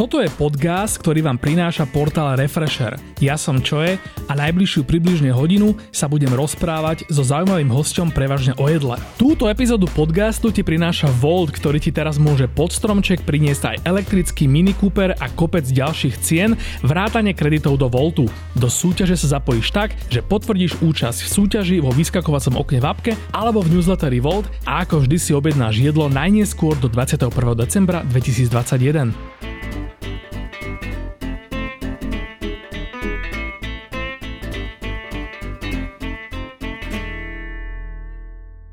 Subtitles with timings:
[0.00, 2.96] Toto je podcast, ktorý vám prináša portál Refresher.
[3.20, 8.64] Ja som Čoje a najbližšiu približne hodinu sa budem rozprávať so zaujímavým hosťom prevažne o
[8.72, 8.96] jedle.
[9.20, 14.48] Túto epizódu podcastu ti prináša Volt, ktorý ti teraz môže pod stromček priniesť aj elektrický
[14.48, 18.24] Mini Cooper a kopec ďalších cien, vrátane kreditov do Voltu.
[18.56, 23.12] Do súťaže sa zapojíš tak, že potvrdíš účasť v súťaži vo vyskakovacom okne v apke
[23.36, 27.28] alebo v newsletteri Volt a ako vždy si objednáš jedlo najneskôr do 21.
[27.52, 29.59] decembra 2021.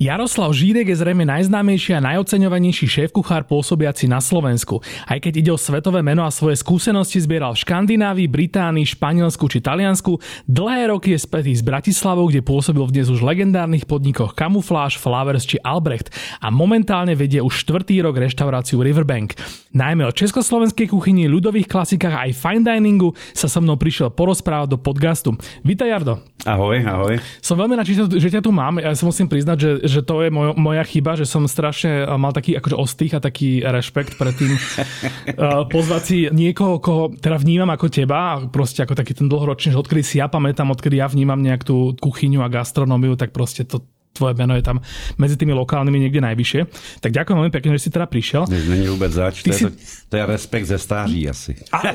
[0.08, 4.80] Jaroslav Žírek je zrejme najznámejší a najoceňovanejší šéf-kuchár pôsobiaci na Slovensku.
[5.04, 9.60] Aj keď ide o svetové meno a svoje skúsenosti zbieral v Škandinávii, Británii, Španielsku či
[9.60, 10.16] Taliansku,
[10.48, 15.44] dlhé roky je spätý s Bratislavou, kde pôsobil v dnes už legendárnych podnikoch Camouflage, Flowers
[15.44, 16.08] či Albrecht
[16.40, 19.36] a momentálne vedie už štvrtý rok reštauráciu Riverbank.
[19.76, 24.72] Najmä o československej kuchyni, ľudových klasikách a aj fine diningu sa so mnou prišiel porozprávať
[24.72, 25.36] do podcastu.
[25.68, 26.24] Vítaj Jardo.
[26.48, 27.20] Ahoj, ahoj.
[27.44, 28.80] Som veľmi rád, že ťa tu mám.
[28.80, 32.36] Ja sa musím priznať, že že to je moj, moja chyba, že som strašne mal
[32.36, 37.70] taký akože ostých a taký rešpekt pred tým uh, pozvať si niekoho, koho teda vnímam
[37.72, 41.40] ako teba, proste ako taký ten dlhoročný, že odkedy si ja pamätám, odkedy ja vnímam
[41.40, 43.86] nejak tú kuchyňu a gastronómiu, tak proste to
[44.18, 44.82] tvoje meno je tam
[45.22, 46.62] medzi tými lokálnymi niekde najvyššie.
[47.06, 48.50] Tak ďakujem veľmi pekne, že si teda prišiel.
[48.50, 49.70] Není vôbec zač, to, si...
[49.70, 49.78] to,
[50.10, 51.54] to je respekt ze stáří asi.
[51.70, 51.94] A,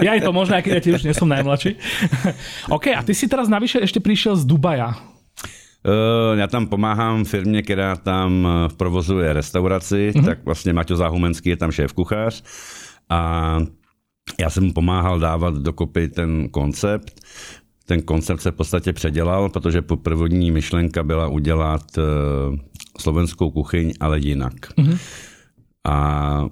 [0.00, 1.76] ja je to možné, keď ja tiež nie som najmladší.
[2.76, 5.13] OK, a ty si teraz navyše ešte prišiel z Dubaja.
[5.86, 10.24] Uh, já tam pomáhám firmě, která tam eh, provozuje restauraci, mm-hmm.
[10.24, 12.42] tak vlastně Maťo Záhumenský je tam šéf kuchař
[13.08, 13.58] a
[14.40, 17.20] já jsem mu pomáhal dávat dokopy ten koncept.
[17.86, 22.04] Ten koncept se v podstatě předělal, protože první myšlenka byla udělat uh,
[23.00, 24.54] slovenskou kuchyň, ale jinak.
[24.54, 24.98] Mm-hmm.
[25.84, 26.48] A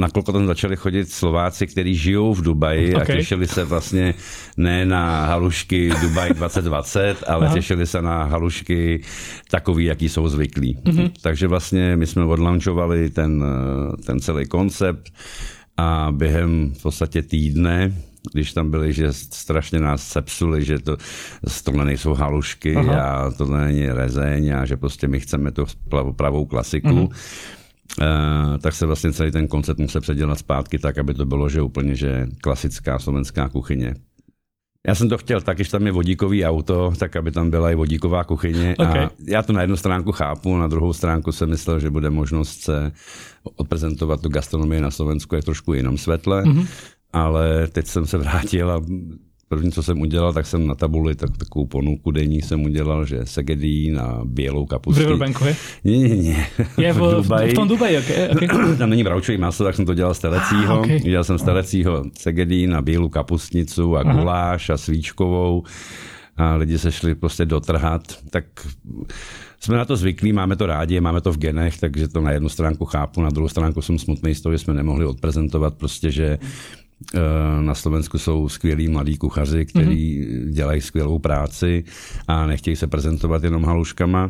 [0.00, 3.02] nakolko tam začali chodit Slováci, kteří žijou v Dubaji okay.
[3.02, 4.14] a těšili se vlastně
[4.56, 7.54] ne na halušky Dubaj 2020, ale Aha.
[7.54, 9.02] těšili se na halušky
[9.50, 10.76] takový, jaký jsou zvyklí.
[10.84, 11.10] Mm-hmm.
[11.22, 13.44] Takže vlastně my jsme odlančovali ten,
[14.06, 15.12] ten celý koncept
[15.76, 17.92] a během v podstatě týdne
[18.32, 20.96] když tam byli, že strašně nás sepsuli, že to,
[21.64, 23.02] tohle nejsou halušky Aha.
[23.02, 25.64] a to není rezeň a že prostě my chceme tu
[26.16, 26.88] pravou klasiku.
[26.88, 27.59] Mm-hmm
[28.00, 31.62] Eh, tak se vlastně celý ten koncept musel předělat zpátky tak, aby to bylo, že
[31.62, 33.94] úplně, že klasická slovenská kuchyně.
[34.86, 37.74] Já jsem to chtěl tak, když tam je vodíkový auto, tak aby tam byla i
[37.74, 38.74] vodíková kuchyně.
[38.78, 39.04] Okay.
[39.04, 42.60] A já to na jednu stránku chápu, na druhou stránku jsem myslel, že bude možnost
[42.60, 42.92] se
[43.56, 46.42] odprezentovat tu gastronomii na Slovensku je trošku jinom světle.
[46.42, 46.66] Mm-hmm.
[47.12, 48.82] Ale teď jsem se vrátil a
[49.52, 53.20] První, co jsem udělal, tak jsem na tabuli tak, takovou ponuku denní jsem udělal, že
[53.24, 55.02] segedín a bělou kapustí.
[55.02, 55.56] V Riverbanku, je?
[55.84, 56.46] Ne, ne, ne.
[56.78, 57.50] Je v, v, Dubaji.
[57.50, 58.76] v tom Dubaji, okay, okay.
[58.78, 60.74] Tam není bravčový maso, tak jsem to dělal z telecího.
[60.74, 61.00] Ah, okay.
[61.00, 65.62] Dělal jsem z telecího segedín a bílou kapustnicu a guláš a svíčkovou.
[66.36, 68.02] A lidi se šli prostě dotrhat.
[68.30, 68.44] Tak
[69.60, 72.48] jsme na to zvyklí, máme to rádi, máme to v genech, takže to na jednu
[72.48, 76.38] stránku chápu, na druhou stránku jsem smutný z toho, že jsme nemohli odprezentovat prostě, že
[77.60, 80.50] na Slovensku jsou skvělí mladí kuchaři, kteří mm-hmm.
[80.50, 81.84] dělají skvělou práci
[82.28, 84.28] a nechtějí se prezentovat jenom haluškama.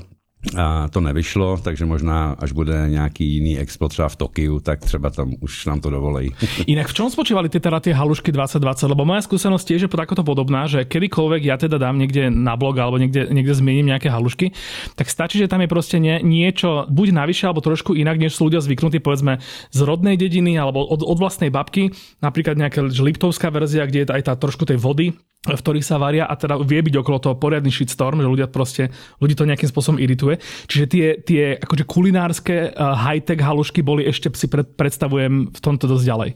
[0.56, 5.10] A to nevyšlo, takže možná, až bude nějaký jiný expo třeba v Tokiu, tak třeba
[5.10, 6.32] tam už nám to dovolí.
[6.66, 8.88] Inak v čom spočívali ty teda tie halušky 2020?
[8.88, 12.80] Lebo moja skúsenosť je, že takoto podobná, že kedykoľvek ja teda dám niekde na blog
[12.80, 14.56] alebo niekde, niekde zmiením nejaké halušky,
[14.96, 18.48] tak stačí, že tam je proste nie, niečo buď navyše alebo trošku inak, než sú
[18.48, 21.92] ľudia zvyknutí povedzme z rodnej dediny alebo od, od vlastnej babky,
[22.24, 26.28] napríklad nejaká liptovská verzia, kde je aj tá trošku tej vody, v ktorých sa varia
[26.28, 28.92] a teda vie byť okolo toho poriadny shitstorm, že ľudia proste,
[29.24, 30.29] ľudí to nejakým spôsobom irituje.
[30.66, 35.88] Čiže tie, tie akože kulinárske uh, high-tech halušky boli ešte si pred, predstavujem v tomto
[35.88, 36.30] dosť ďalej.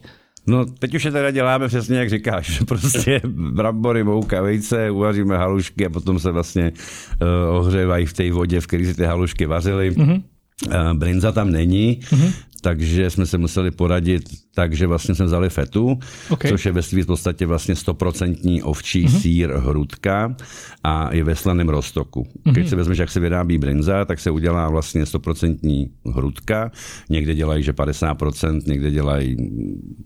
[0.46, 2.62] No, teď už je teda děláme přesně, jak říkáš.
[2.68, 8.60] Prostě brambory, mouka, vejce, uvaříme halušky a potom se vlastně uh, ohřívají v té vodě,
[8.60, 9.90] v které si ty halušky vařily.
[9.90, 10.22] Mm-hmm.
[10.66, 12.32] Uh, brinza tam není, mm-hmm
[12.64, 14.22] takže jsme se museli poradit
[14.54, 15.98] tak, že vlastně jsme vzali fetu,
[16.30, 16.50] okay.
[16.50, 19.20] což je ve svým podstatě vlastně stoprocentní ovčí uh-huh.
[19.20, 20.36] sír hrudka
[20.84, 22.22] a je ve slaném roztoku.
[22.22, 22.52] Uh-huh.
[22.52, 26.70] Když si vezmeš, jak se vyrábí brinza, tak se udělá vlastně stoprocentní hrudka.
[27.10, 29.36] Někde dělají, že 50%, někde dělají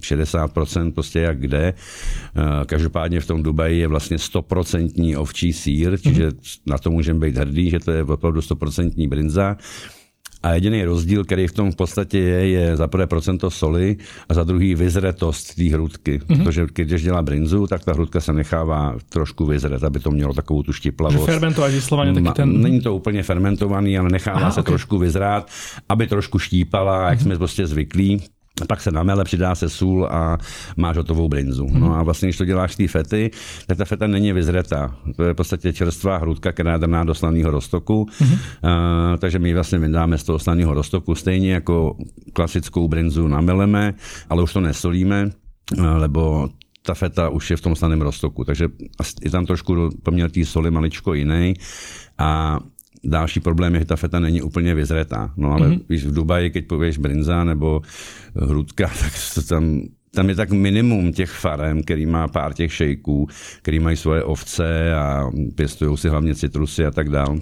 [0.00, 1.74] 60%, prostě jak kde.
[1.74, 6.58] Eh, každopádně v tom Dubaji je vlastně stoprocentní ovčí sír, čiže uh-huh.
[6.66, 9.56] na to můžeme být hrdý, že to je opravdu stoprocentní brinza.
[10.42, 13.96] A jediný rozdíl, který v tom v podstatě je, je za prvé procento soli
[14.28, 16.18] a za druhý vyzretost té hrudky.
[16.18, 16.44] Mm-hmm.
[16.44, 20.62] Protože když dělá brinzu, tak ta hrudka se nechává trošku vyzret, aby to mělo takovou
[20.62, 21.20] tu štiplavost.
[21.20, 22.62] Že fermentovat vysloveně taky ten...
[22.62, 24.70] Není to úplně fermentovaný, ale nechává Aha, se okay.
[24.70, 25.50] trošku vyzrát,
[25.88, 27.22] aby trošku štípala, jak mm-hmm.
[27.22, 28.22] jsme prostě zvyklí.
[28.66, 30.38] Pak se namele, přidá se sůl a
[30.76, 31.66] máš hotovou brinzu.
[31.72, 33.30] No a vlastně, když to děláš ty fety,
[33.66, 34.94] tak ta feta není vyzretá.
[35.16, 38.06] To je v podstatě čerstvá hrudka, která je daná do slaného roztoku.
[38.10, 38.32] Mm-hmm.
[38.32, 41.96] Uh, takže my vlastně vydáme z toho slaného roztoku stejně jako
[42.32, 43.94] klasickou brinzu nameleme,
[44.30, 45.30] ale už to nesolíme,
[45.78, 46.48] uh, lebo
[46.82, 48.68] ta feta už je v tom slaném roztoku, takže
[49.22, 51.54] je tam trošku poměr té soli maličko jiný.
[52.18, 52.58] A
[53.04, 55.32] Další problém je, že ta feta není úplně vyzretá.
[55.36, 55.80] No ale mm-hmm.
[55.88, 57.82] víš, v Dubaji, keď pověš brinza nebo
[58.34, 59.80] hrudka, tak to tam
[60.14, 63.28] tam je tak minimum těch farem, který má pár těch šejků,
[63.62, 67.38] který mají svoje ovce a pěstují si hlavně citrusy a tak dále.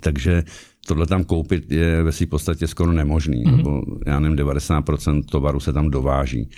[0.00, 0.42] Takže
[0.90, 3.56] tohle tam koupit je ve své podstatě skoro nemožný, mm-hmm.
[3.56, 6.48] nebo já nevím, 90% tovaru se tam dováží.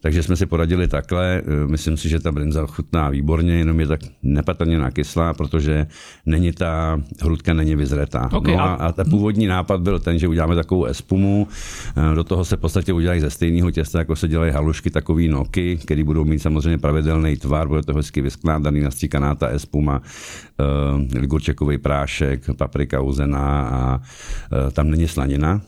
[0.00, 3.86] Takže jsme si poradili takhle, eh, myslím si, že ta brinza chutná výborně, jenom je
[3.86, 5.86] tak nepatrně nakyslá, protože
[6.26, 8.30] není ta hrudka není vyzretá.
[8.32, 11.48] Okay, no a, a ten původní nápad byl ten, že uděláme takovou espumu,
[11.96, 15.28] eh, do toho se v podstatě udělají ze stejného těsta, jako se dělají halušky, takový
[15.28, 21.20] noky, které budou mít samozřejmě pravidelný tvar, bude to hezky vyskládaný, nastíkaná ta espuma, uh,
[21.20, 25.60] ligurčekový prášek, paprika uzená a uh, tam není slanina,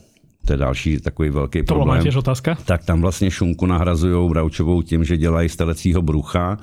[0.45, 2.03] to je další takový velký to problém.
[2.11, 2.57] To otázka?
[2.65, 6.57] Tak tam vlastně šunku nahrazují bravčovou tím, že dělají z telecího brucha,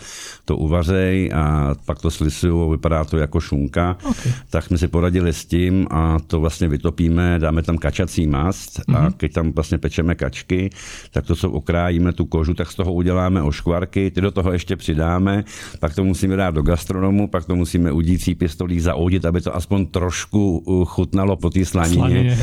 [0.45, 3.97] to uvařej a pak to slisují, vypadá to jako šunka.
[4.11, 4.33] Okay.
[4.51, 8.97] Tak jsme si poradili s tím a to vlastně vytopíme, dáme tam kačací mast mm-hmm.
[8.97, 9.15] a mhm.
[9.19, 10.71] když tam vlastně pečeme kačky,
[11.11, 14.77] tak to, co okrájíme tu kožu, tak z toho uděláme oškvarky, ty do toho ještě
[14.77, 15.45] přidáme,
[15.81, 19.87] pak to musíme dát do gastronomu, pak to musíme udící pistolí zaoudit, aby to aspoň
[19.87, 21.97] trošku chutnalo po té slanině.
[21.97, 22.39] slanině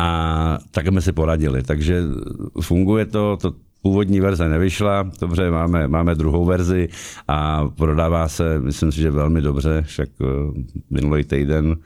[0.00, 1.62] a tak jsme si poradili.
[1.62, 2.02] Takže
[2.60, 3.52] funguje to, to
[3.82, 6.88] původní verze nevyšla, dobře, máme, máme druhou verzi
[7.28, 10.24] a prodává se, myslím si, že velmi dobře, však eh,
[10.90, 11.76] minulý týden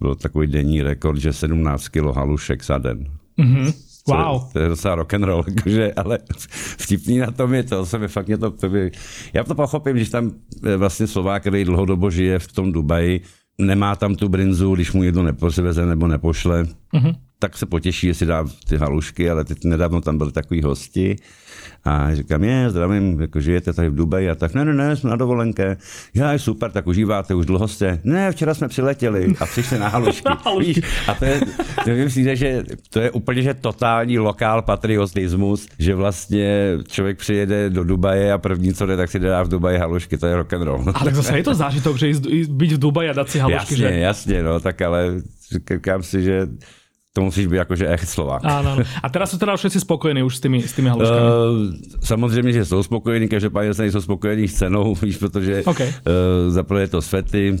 [0.00, 3.06] byl takový denní rekord, že 17 kg halušek za den.
[3.38, 3.72] Mm-hmm.
[4.08, 4.40] Wow.
[4.40, 6.18] To, to je docela rock and roll, jakože, ale
[6.78, 8.90] vtipný na tom je to, se mi fakt mě to, to by,
[9.32, 10.30] já to pochopím, když tam
[10.64, 13.20] eh, vlastně Slovák, který dlouhodobo žije v tom Dubaji,
[13.58, 16.64] nemá tam tu brinzu, když mu někdo nepozveze nebo nepošle,
[16.94, 21.16] mm-hmm tak se potěší, jestli dá ty halušky, ale teď nedávno tam byli takový hosti
[21.84, 25.10] a říkám, je, zdravím, jako žijete tady v Dubaji a tak, ne, ne, ne, jsme
[25.10, 25.76] na dovolenké.
[26.14, 28.00] Já, je super, tak užíváte, už dlouho jste.
[28.04, 30.22] Ne, včera jsme přiletěli a přišli na halušky.
[30.28, 30.82] na halušky.
[31.08, 31.40] a to je,
[31.84, 37.84] to přijde, že to je úplně, že totální lokál patriotismus, že vlastně člověk přijede do
[37.84, 40.62] Dubaje a první, co jde, tak si dá v Dubaji halušky, to je rock and
[40.62, 40.84] roll.
[40.94, 43.76] Ale zase je to zážitok, že jít, být v Dubaji a dát si halušky, jasně,
[43.76, 43.94] že?
[43.94, 45.14] Jasně, no, tak ale
[45.52, 46.48] říkám si, že
[47.12, 48.46] to musíš být jakože echt Slovák.
[48.46, 48.86] Áno, áno.
[49.02, 51.26] A teraz sú teda všetci spokojení už s tými, s tými haluškami?
[51.26, 51.74] Uh,
[52.06, 55.88] samozřejmě, že jsou spokojení, každopádně se nejsou spokojení s cenou, víš, protože okay.
[55.88, 57.56] uh, zaprvé je to svety,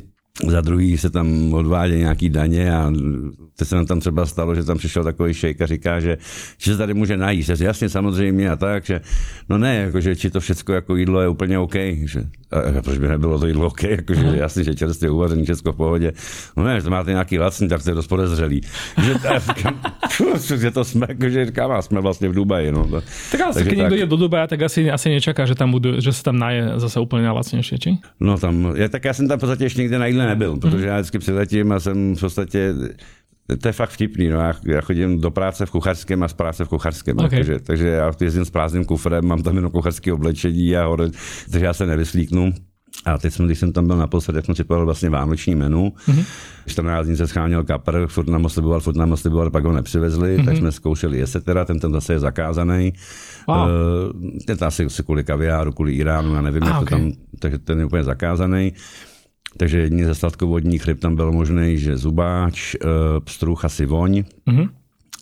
[0.46, 2.92] za druhý se tam odvádí nějaký daně a
[3.58, 6.18] to se nám tam třeba stalo, že tam přišel takový šejk a říká, že,
[6.58, 7.60] že se tady může najíst.
[7.60, 9.00] Jasně, samozřejmě a tak, že
[9.48, 11.74] no ne, jakože či to všechno jako jídlo je úplně OK.
[12.04, 14.34] Že, a, proč by nebylo to jídlo OK, jakože uh-huh.
[14.34, 16.12] jasně, že čerstvě uvařený všechno v pohodě.
[16.56, 18.60] No ne, že to máte nějaký lacný, tak to je dost podezřelý.
[19.04, 19.14] Že,
[20.56, 22.72] že to jsme, jakože říkám, jsme vlastně v Dubaji.
[22.72, 22.88] No.
[23.32, 26.12] Tak ale když někdo jde do Dubaje, tak asi, asi nečeká, že, tam budu, že
[26.12, 27.98] se tam naje zase úplně najlacnější, či?
[28.20, 30.86] No tam, já, tak já jsem tam v podstatě ještě nikdy na jídle nebyl, protože
[30.86, 32.74] já vždycky přiletím a jsem v podstatě
[33.56, 34.38] to je fakt vtipný, no.
[34.38, 37.28] já, já chodím do práce v kuchařském a z práce v kuchařském, okay.
[37.28, 41.10] takže, takže já jezdím s prázdným kufrem, mám tam jenom kuchařské oblečení a hore,
[41.50, 42.52] takže já se nevyslíknu.
[43.04, 45.92] A teď jsem, když jsem tam byl naposled, tak jsem si povedal vlastně vánoční menu.
[46.08, 46.24] Mm-hmm.
[46.66, 50.44] 14 dní se scháněl kapr, furt nám sliboval, furt nám sliboval, pak ho nepřivezli, mm-hmm.
[50.44, 52.92] tak jsme zkoušeli jestli teda, ten ten zase je zakázaný.
[53.48, 53.56] Wow.
[53.56, 56.98] Uh, ten asi kvůli kaviáru, kvůli Iránu, já nevím, ah, jak okay.
[56.98, 58.72] to tam, takže ten je úplně zakázaný.
[59.56, 62.90] Takže jediný ze sladkovodních ryb tam byl možný, že zubáč, uh,
[63.24, 64.24] pstruh a sivoň.
[64.48, 64.68] Mm-hmm.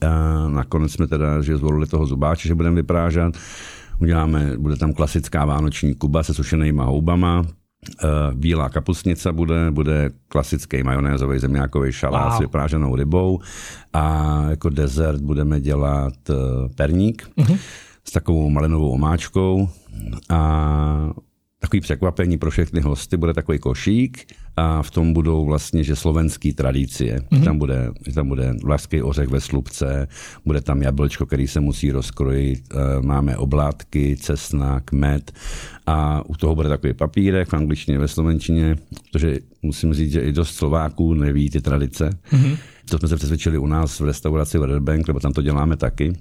[0.07, 3.35] A nakonec jsme teda, že zvolili toho zubáče, že budeme vyprážat.
[3.99, 7.47] Uděláme, bude tam klasická vánoční kuba se sušenýma houbama,
[8.05, 12.37] Uh, bílá kapustnice bude, bude klasický majonézový zemňákový šalát wow.
[12.37, 13.41] s vypráženou rybou
[13.93, 16.37] a jako dezert budeme dělat uh,
[16.77, 17.59] perník uh-huh.
[18.05, 19.69] s takovou malinovou omáčkou
[20.31, 21.11] a
[21.61, 26.53] takový překvapení pro všechny hosty, bude takový košík a v tom budou vlastně, že slovenský
[26.53, 27.19] tradicie.
[27.19, 27.45] Mm-hmm.
[27.45, 30.09] Tam bude, tam bude vlašský ořech ve slupce,
[30.45, 35.33] bude tam jablčko, který se musí rozkrojit, e, máme oblátky, cesnak, med
[35.87, 38.77] a u toho bude takový papírek v angličtině, ve slovenčině,
[39.13, 42.11] protože musím říct, že i dost Slováků neví ty tradice.
[42.33, 42.57] Mm-hmm.
[42.91, 46.13] To jsme se přesvědčili u nás v restauraci Red Bank, nebo tam to děláme taky.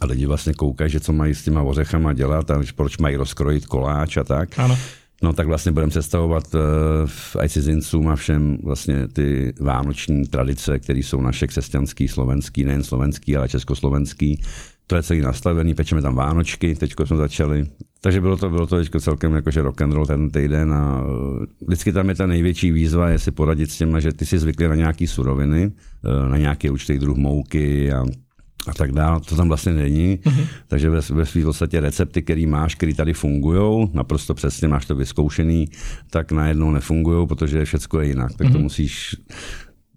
[0.00, 3.66] A lidi vlastně koukají, že co mají s těma ořechama dělat a proč mají rozkrojit
[3.66, 4.58] koláč a tak.
[4.58, 4.78] Ano.
[5.22, 10.98] No tak vlastně budeme představovat uh, i cizincům a všem vlastně ty vánoční tradice, které
[10.98, 14.42] jsou naše křesťanský, slovenský, nejen slovenský, ale československý.
[14.86, 17.66] to je celý nastavený, pečeme tam Vánočky, teď jsme začali.
[18.00, 21.02] Takže bylo to, bylo to teďko celkem jakože rock and roll ten týden a
[21.66, 24.68] vždycky tam je ta největší výzva, je si poradit s těma, že ty si zvykli
[24.68, 25.72] na nějaký suroviny,
[26.28, 28.04] na nějaký určitý druh mouky a
[28.68, 30.16] a tak dále, to tam vlastně není.
[30.16, 30.46] Mm-hmm.
[30.68, 34.94] Takže ve, ve svým podstatě recepty, který máš, který tady fungují, naprosto přesně máš to
[34.94, 35.68] vyzkoušený,
[36.10, 38.32] tak najednou nefungují, protože všechno je jinak.
[38.32, 38.52] Tak mm-hmm.
[38.52, 38.62] to mhm.
[38.62, 39.16] musíš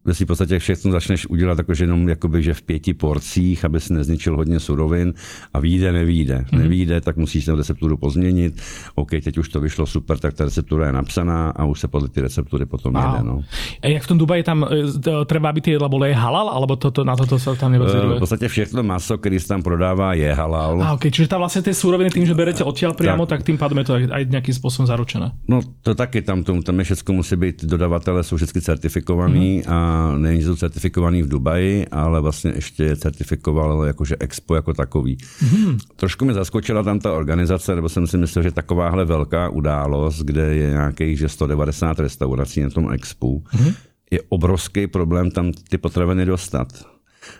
[0.05, 3.93] ve v podstatě všechno začneš udělat jakože jenom jakoby, že v pěti porcích, aby si
[3.93, 5.13] nezničil hodně surovin
[5.53, 6.37] a výjde, nevíde.
[6.37, 6.57] Mm-hmm.
[6.57, 8.61] Nevíde, tak musíš ten recepturu pozměnit.
[8.95, 12.09] OK, teď už to vyšlo super, tak ta receptura je napsaná a už se podle
[12.09, 13.11] ty receptury potom a.
[13.11, 13.23] jede.
[13.23, 13.41] No.
[13.81, 16.91] A jak v tom Dubaji tam e, treba, aby ty jedla boli halal, alebo to,
[16.91, 18.15] to, na toto se tam nebaziruje?
[18.15, 20.83] V podstatě všechno maso, který se tam prodává, je halal.
[20.83, 23.57] A okay, čiže tam vlastně ty suroviny, tím, že berete odtiaľ priamo, tak, tak tým
[23.57, 25.31] pádem je to aj nějakým způsobem zaručené.
[25.47, 29.73] No to taky, tam, tam, tam je všechno musí být, dodavatele jsou vždycky certifikovaní mm-hmm.
[29.73, 35.17] a není to certifikovaný v Dubaji, ale vlastně ještě je certifikoval jakože Expo jako takový.
[35.39, 35.77] Hmm.
[35.95, 40.55] Trošku mi zaskočila tam ta organizace, nebo jsem si myslel, že takováhle velká událost, kde
[40.55, 43.73] je nějakých že 190 restaurací na tom Expu, hmm.
[44.11, 46.67] je obrovský problém tam ty potraviny dostat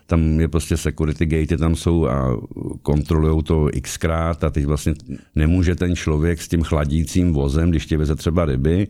[0.06, 2.38] tam je prostě security gate, tam jsou a
[2.82, 4.94] kontrolují to xkrát a teď vlastně
[5.36, 8.88] nemůže ten člověk s tím chladícím vozem, když tě veze třeba ryby,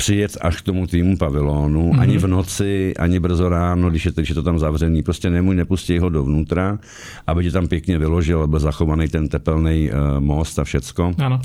[0.00, 2.00] přijet až k tomu týmu pavilonu, mm-hmm.
[2.00, 5.54] ani v noci, ani brzo ráno, když je, když je to tam zavřený, prostě nemůj
[5.54, 6.78] nepustí ho dovnútra,
[7.26, 11.12] aby tě tam pěkně vyložil, byl zachovaný ten tepelný uh, most a všecko.
[11.18, 11.40] Ano.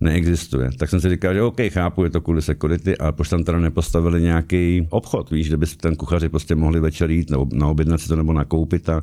[0.00, 0.70] Neexistuje.
[0.78, 3.58] Tak jsem si říkal, že OK, chápu, je to kvůli security, ale proč tam teda
[3.58, 8.08] nepostavili nějaký obchod, víš, kde by ten kuchaři prostě mohli večer jít, nebo naobědnat si
[8.08, 9.02] to nebo nakoupit a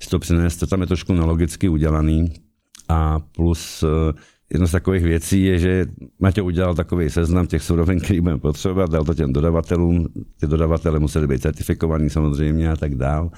[0.00, 0.56] si to přinést.
[0.56, 2.32] To tam je trošku nelogicky udělaný.
[2.88, 3.90] A plus uh,
[4.52, 5.86] Jedna z takových věcí je, že
[6.20, 10.06] Matěj udělal takový seznam těch surovin, který budeme potřebovat, dal to těm dodavatelům,
[10.40, 13.30] ty dodavatele museli být certifikovaní samozřejmě a tak dál.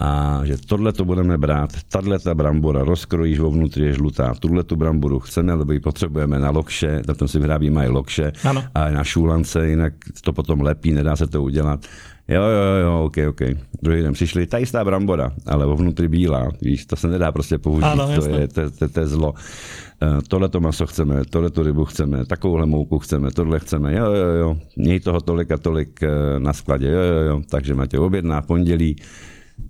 [0.00, 4.76] A že tohle to budeme brát, tahle ta brambora, rozkrojíš vnitř je žlutá, tuhle tu
[4.76, 8.64] bramboru chceme, lebo ji potřebujeme na lokše, na tom si vyrábíme i lokše ano.
[8.74, 11.86] a na šůlance, jinak to potom lepí, nedá se to udělat.
[12.28, 13.40] Jo, jo, jo, ok, ok.
[13.82, 17.84] Druhý den přišli, ta jistá brambora, ale vnitř bílá, víš, to se nedá prostě použít,
[17.84, 19.32] ano, to, je, to, to, to je zlo.
[19.32, 24.12] Uh, tohle to maso chceme, tohle tu rybu chceme, takovouhle mouku chceme, tohle chceme, jo,
[24.12, 27.98] jo, jo, měj toho tolik a tolik uh, na skladě, jo, jo, jo, takže máte
[27.98, 28.96] objedná pondělí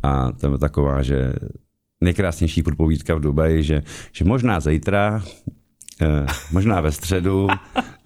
[0.02, 1.32] a to je taková, že
[2.00, 3.82] nejkrásnější propovídka v Dubaji, že,
[4.12, 5.22] že možná zítra,
[6.02, 7.48] uh, možná ve středu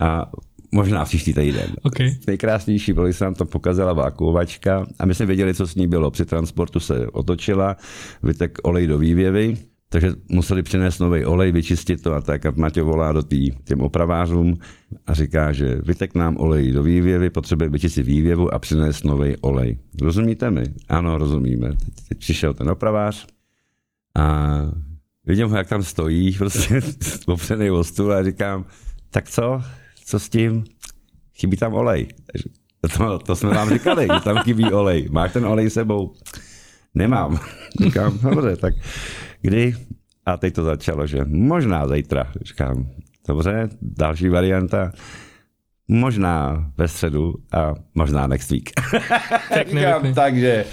[0.01, 0.31] a
[0.73, 1.71] Možná příští týden.
[1.83, 2.15] Okay.
[2.27, 6.11] Nejkrásnější bylo, se nám to pokazala vákuovačka a my jsme věděli, co s ní bylo.
[6.11, 7.77] Při transportu se otočila,
[8.23, 9.57] vytek olej do vývěvy,
[9.89, 12.47] takže museli přinést nový olej, vyčistit to a tak.
[12.47, 14.59] A Maťo volá do tý, těm opravářům
[15.07, 19.79] a říká, že vytek nám olej do vývěvy, potřebuje vyčistit vývěvu a přinést nový olej.
[20.03, 20.65] Rozumíte mi?
[20.89, 21.69] Ano, rozumíme.
[21.69, 23.27] Teď, teď přišel ten opravář
[24.17, 24.57] a
[25.27, 26.81] vidím ho, jak tam stojí, prostě
[27.27, 28.65] opřený o stůl a říkám,
[29.11, 29.63] tak co,
[30.11, 30.65] co s tím?
[31.35, 32.09] Chybí tam olej.
[32.97, 35.09] To, to jsme vám říkali, že tam chybí olej.
[35.11, 36.15] Máš ten olej sebou?
[36.95, 37.41] Nemám.
[37.81, 38.75] Říkám, dobře, tak
[39.43, 39.75] kdy?
[40.27, 42.33] A teď to začalo, že možná zítra.
[42.43, 42.91] Říkám,
[43.29, 44.93] dobře, další varianta.
[45.89, 48.71] Možná ve středu a možná next week.
[49.55, 50.65] Tak Říkám, takže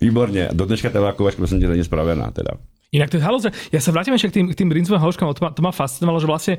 [0.00, 0.48] výborně.
[0.52, 2.50] Do dneška ta vakovačka jsem ti není spravená teda.
[2.92, 5.40] Inak to je halus, ja sa vrátim ešte k tým, k tým brinzovým haluškám, to
[5.40, 6.54] ma, to ma fascinovalo, že vlastne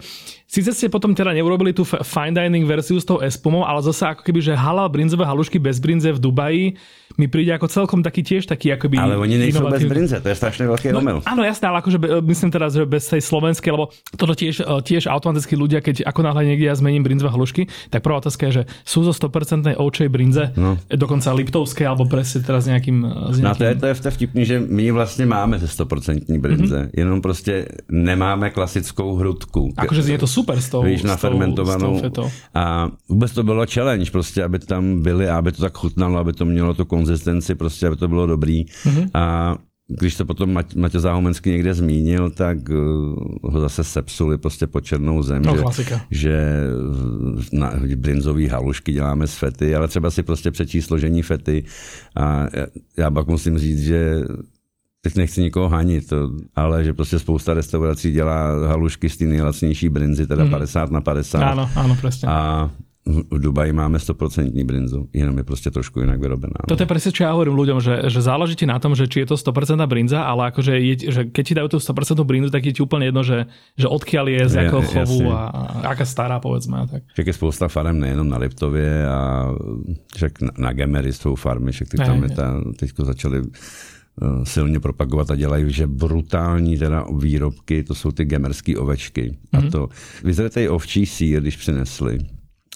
[0.49, 4.25] síce ste potom teda neurobili tú fine dining verziu s tou espumou, ale zase ako
[4.25, 6.73] keby, že halal brinzové halušky bez brinze v Dubaji
[7.21, 10.33] mi príde ako celkom taký tiež taký akoby Ale oni nejsou bez brinze, to je
[10.33, 11.21] strašne veľký no, omyl.
[11.29, 15.05] Áno, jasné, ale akože myslím teraz, že bez tej slovenskej, lebo toto tiež, e, tiež
[15.05, 18.63] automaticky ľudia, keď ako náhle niekde ja zmením brinzové halušky, tak prvá otázka je, že
[18.81, 20.81] sú zo 100% ovčej brinze, no.
[20.89, 23.29] dokonca liptovské, alebo presne teraz nejakým...
[23.29, 23.45] S nejakým...
[23.45, 26.89] No to je, to je vtipný, že my vlastně máme ze 100% brinze, mm-hmm.
[26.97, 29.73] jenom prostě nemáme klasickou hrudku.
[29.77, 32.01] Akože je to super s tou, Víš, nafermentovanou.
[32.53, 36.45] A vůbec to bylo challenge, prostě, aby tam byly aby to tak chutnalo, aby to
[36.45, 38.65] mělo tu konzistenci, prostě, aby to bylo dobrý.
[38.65, 39.09] Mm-hmm.
[39.13, 39.55] A
[39.87, 42.75] když to potom Matěj Záhomenský někde zmínil, tak uh,
[43.43, 46.63] ho zase sepsuli prostě po černou zem, no, že, že
[47.51, 51.63] na brinzový halušky děláme z fety, ale třeba si prostě přečíst složení fety
[52.15, 52.47] a
[52.97, 54.23] já pak musím říct, že
[55.03, 59.89] teď nechci nikoho hanit, to, ale že prostě spousta restaurací dělá halušky z té nejlacnější
[59.89, 60.49] brinzy, teda mm.
[60.49, 61.43] 50 na 50.
[61.43, 62.27] Ano, ano, prostě.
[62.27, 62.69] A
[63.05, 66.55] v Dubaji máme 100% brinzu, jenom je prostě trošku jinak vyrobená.
[66.69, 66.75] No.
[66.75, 69.27] To je presne, čo ja hovorím ľuďom, že, že záleží ti na tom, že či
[69.27, 72.63] je to 100% brinza, ale akože je, že keď ti dajú tú 100% brinzu, tak
[72.63, 76.39] je ti úplne jedno, že, že odkiaľ je, z jakého chovu a, a aká stará,
[76.39, 76.79] povedzme.
[76.79, 77.03] A tak.
[77.11, 79.51] Však je spousta farem nejenom na Liptově a
[80.15, 82.47] však na, na Gemery jsou farmy, však teď tam je ta,
[82.79, 83.43] teďko začali
[84.43, 89.31] silně propagovat a dělají, že brutální teda výrobky, to jsou ty gemerské ovečky.
[89.31, 89.57] Mm-hmm.
[89.57, 89.71] A mhm.
[89.71, 89.89] to
[90.23, 92.19] vyzretej ovčí sír, když přinesli,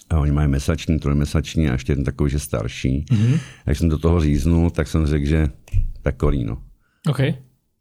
[0.09, 3.05] a oni mají mesační, trojmesační a ještě jeden takový, že starší.
[3.09, 3.39] Mm-hmm.
[3.65, 5.47] Jak jsem do toho říznul, tak jsem řekl, že
[6.01, 6.57] pecorino.
[7.09, 7.33] Okay.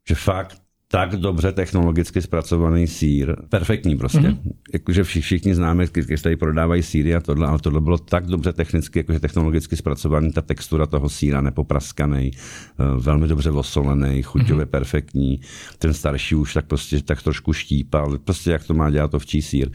[0.08, 4.18] Že fakt tak dobře technologicky zpracovaný sír, perfektní prostě.
[4.18, 4.52] Mm-hmm.
[4.72, 8.98] Jakože všichni známe, kteří tady prodávají síry a tohle, ale tohle bylo tak dobře technicky,
[8.98, 14.70] jakože technologicky zpracovaný, ta textura toho síra nepopraskaný, eh, velmi dobře osolený, chuťově mm-hmm.
[14.70, 15.40] perfektní.
[15.78, 19.42] Ten starší už tak prostě tak trošku štípal, prostě jak to má dělat to včí
[19.42, 19.70] sír.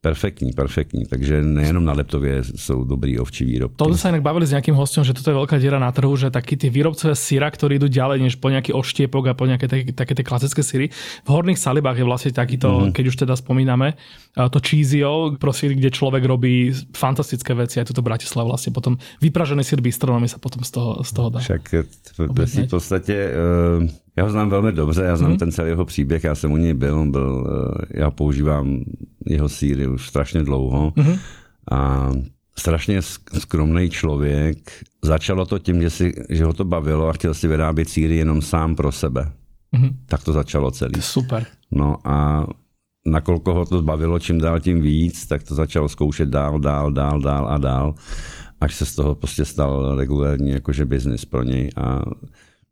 [0.00, 1.06] Perfektní, perfektní.
[1.06, 3.82] Takže nejenom na leptově jsou dobrý ovčí výrobky.
[3.82, 6.30] To sa inak bavili s nejakým hostom, že toto je veľká diera na trhu, že
[6.30, 9.90] takí tí výrobcovia syra, ktorí idú ďalej než po nejaký oštiepok a po nejaké také,
[9.90, 10.86] také tie klasické syry.
[11.26, 12.94] V horných salibách je vlastne takýto, mm-hmm.
[12.94, 13.98] keď už teda spomíname,
[14.38, 17.82] to cheesio, prosím, kde človek robí fantastické veci.
[17.82, 21.42] Aj tuto Bratislava vlastne potom vypražený syr bistronomy sa potom z toho, z toho dá.
[21.42, 21.62] Však
[22.14, 25.38] v podstatě uh já ho znám velmi dobře, já znám hmm.
[25.38, 28.84] ten celý jeho příběh, já jsem u něj byl, byl eh, já používám
[29.26, 31.16] jeho síry už strašně dlouho hmm.
[31.70, 32.10] a
[32.58, 33.02] strašně
[33.38, 34.84] skromný člověk.
[35.04, 38.42] Začalo to tím, že, si, že ho to bavilo a chtěl si vyrábět síry jenom
[38.42, 39.32] sám pro sebe.
[39.72, 39.90] Hmm.
[40.06, 40.92] Tak to začalo celý.
[40.92, 41.46] To super.
[41.70, 42.46] No a
[43.06, 47.20] nakolko ho to bavilo čím dál tím víc, tak to začalo zkoušet dál, dál, dál,
[47.20, 47.94] dál a dál,
[48.60, 52.02] až se z toho prostě stal regulární jakože biznis pro něj a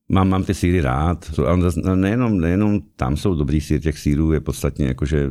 [0.08, 4.40] Mám, mám ty síry rád, ale nejenom, nejenom tam jsou dobrý sír, těch sírů je
[4.40, 5.30] podstatně jakože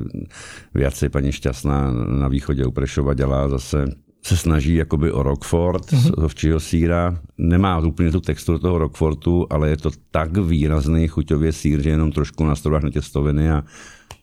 [0.74, 3.86] Viacej paní Šťastná na východě u Prešova dělá zase
[4.26, 5.98] se snaží jakoby o Rockford mm-hmm.
[5.98, 7.20] z ovčího síra.
[7.38, 12.12] Nemá úplně tu texturu toho Rockfortu, ale je to tak výrazný chuťově sír, že jenom
[12.12, 12.56] trošku na
[12.92, 13.64] těstoviny a,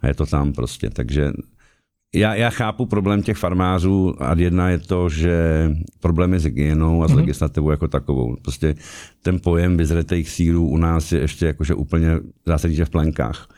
[0.00, 0.90] a je to tam prostě.
[0.90, 1.32] Takže
[2.14, 5.68] já, já chápu problém těch farmářů a jedna je to, že
[6.00, 7.16] problémy s hygienou a s mm-hmm.
[7.16, 8.36] legislativou jako takovou.
[8.42, 8.74] Prostě
[9.22, 12.10] ten pojem vyzretých sírů u nás je ještě jakože úplně
[12.46, 13.48] zásadně v plenkách.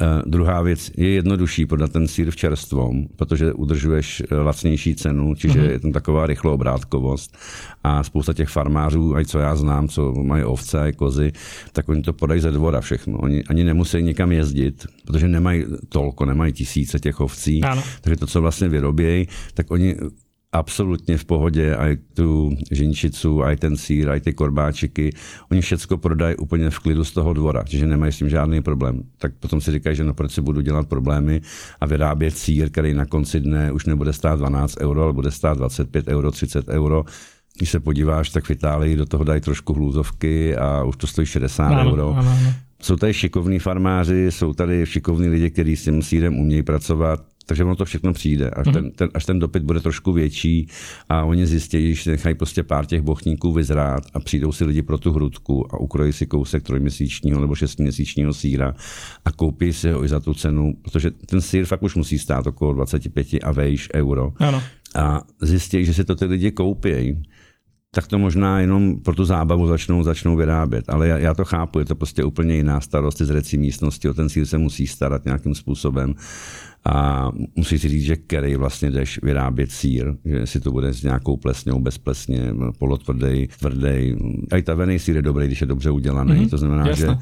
[0.00, 5.34] Uh, druhá věc, je jednodušší podat ten sír v čerstvom, protože udržuješ eh, lacnější cenu,
[5.34, 5.70] čiže mm-hmm.
[5.70, 7.36] je tam taková rychlou obrátkovost.
[7.84, 11.32] A spousta těch farmářů, a co já znám, co mají ovce a kozy,
[11.72, 13.18] tak oni to podají ze dvora všechno.
[13.18, 17.62] Oni ani nemusí nikam jezdit, protože nemají tolko, nemají tisíce těch ovcí.
[17.62, 17.82] Ano.
[18.00, 19.96] Takže to, co vlastně vyrobějí, tak oni
[20.52, 25.10] absolutně v pohodě, aj tu ženčicu, aj ten sír, aj ty korbáčiky,
[25.50, 29.02] oni všecko prodají úplně v klidu z toho dvora, čiže nemají s tím žádný problém.
[29.18, 31.40] Tak potom si říkají, že no proč si budu dělat problémy
[31.80, 35.58] a vyrábět sír, který na konci dne už nebude stát 12 euro, ale bude stát
[35.58, 37.04] 25 euro, 30 euro.
[37.56, 41.26] Když se podíváš, tak v Itálii do toho dají trošku hlůzovky a už to stojí
[41.26, 42.14] 60 ano, euro.
[42.16, 42.54] Ano, ano.
[42.82, 47.64] Jsou tady šikovní farmáři, jsou tady šikovní lidi, kteří s tím sírem umějí pracovat takže
[47.64, 48.72] ono to všechno přijde, až, mm-hmm.
[48.72, 50.68] ten, ten, až ten dopyt bude trošku větší
[51.08, 54.98] a oni zjistí, že nechají prostě pár těch bochníků vyzrát a přijdou si lidi pro
[54.98, 58.74] tu hrudku a ukrojí si kousek trojměsíčního nebo šestměsíčního síra
[59.24, 62.46] a koupí si ho i za tu cenu, protože ten sír fakt už musí stát
[62.46, 64.32] okolo 25 a vejš euro.
[64.36, 64.62] Ano.
[64.94, 67.22] A zjistí, že si to ty lidi koupí
[67.94, 70.84] tak to možná jenom pro tu zábavu začnou, začnou vyrábět.
[70.88, 74.14] Ale já, já to chápu, je to prostě úplně jiná starost z recí místnosti, o
[74.14, 76.14] ten sír se musí starat nějakým způsobem
[76.84, 81.02] a musí si říct, že který vlastně jdeš vyrábět sír, že si to bude s
[81.02, 84.16] nějakou plesňou, bez plesně, polotvrdý, tvrdý.
[84.50, 86.32] A i tavený sír je dobrý, když je dobře udělaný.
[86.32, 86.50] Mm-hmm.
[86.50, 87.06] To znamená, Jasne.
[87.06, 87.16] že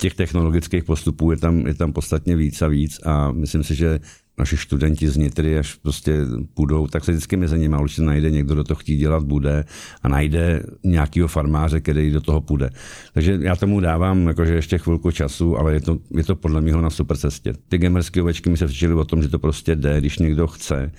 [0.00, 4.00] těch technologických postupů je tam, je tam podstatně víc a víc a myslím si, že
[4.38, 6.16] naši studenti z Nitry, až prostě
[6.54, 9.64] půjdou, tak se vždycky mezi nimi určitě najde někdo, kdo to chtí dělat bude
[10.02, 12.70] a najde nějakého farmáře, který do toho půjde.
[13.12, 16.72] Takže já tomu dávám jakože ještě chvilku času, ale je to, je to podle mě
[16.72, 17.54] na super cestě.
[17.68, 20.92] Ty gamerské ovečky mi se včili o tom, že to prostě jde, když někdo chce,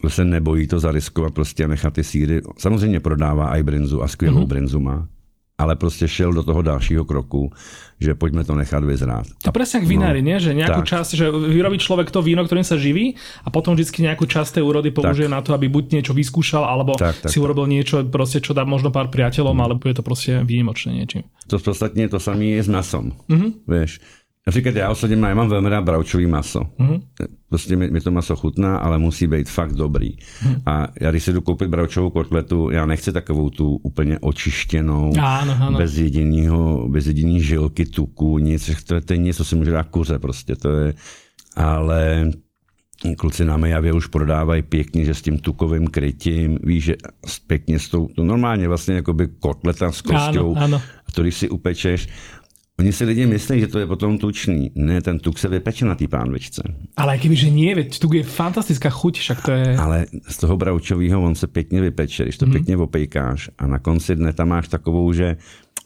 [0.00, 2.42] kdo se nebojí to zariskovat prostě a nechat ty síry.
[2.58, 4.46] Samozřejmě prodává i brinzu a skvělou mm-hmm.
[4.46, 5.08] brinzu má
[5.58, 7.52] ale prostě šel do toho dalšího kroku,
[8.00, 9.24] že pojďme to nechat vyzrát.
[9.40, 10.36] To presne jak vinári, no, nie?
[10.36, 10.92] že nejakú tak.
[10.92, 14.64] časť, že vyrobí človek to víno, ktorým sa živí a potom vždy nejakú časť tej
[14.68, 15.32] úrody použije tak.
[15.32, 17.72] na to, aby buď niečo vyskúšal, alebo tak, tak, si urobil tak.
[17.72, 19.64] niečo, proste, čo dá možno pár priateľom, hmm.
[19.64, 21.24] ale bude to proste výnimočné niečím.
[21.48, 23.12] To podstatně to samé je s masom.
[23.30, 23.50] Mm-hmm.
[23.68, 24.00] Vieš,
[24.46, 26.60] Například já osobně mám, já mám velmi rád bravčový maso.
[26.60, 27.00] Mm-hmm.
[27.48, 30.10] Prostě mi, mi to maso chutná, ale musí být fakt dobrý.
[30.16, 30.62] Mm-hmm.
[30.66, 35.56] A já když si jdu koupit bravčovou kotletu, já nechci takovou tu úplně očištěnou, ano,
[35.60, 35.78] ano.
[35.78, 39.70] bez jedinýho, bez jediný žilky, tuku, nic, to je, to je něco, co si může
[39.70, 40.94] dát kuře prostě, to je,
[41.56, 42.30] ale
[43.18, 46.96] kluci na Mejavě už prodávají pěkně, že s tím tukovým krytím, víš, že
[47.46, 50.82] pěkně s tou, to normálně vlastně jakoby kotleta s kostou, ano, ano.
[51.08, 52.08] a to když si upečeš,
[52.78, 54.70] Oni si lidi myslí, že to je potom tučný.
[54.74, 56.62] Ne, ten tuk se vypeče na té pánvičce.
[56.96, 59.76] Ale že nie, veď tuk je fantastická chuť, však to je...
[59.76, 62.52] Ale z toho bravčového on se pěkně vypeče, když to mm.
[62.52, 65.36] pěkně opejkáš a na konci dne tam máš takovou, že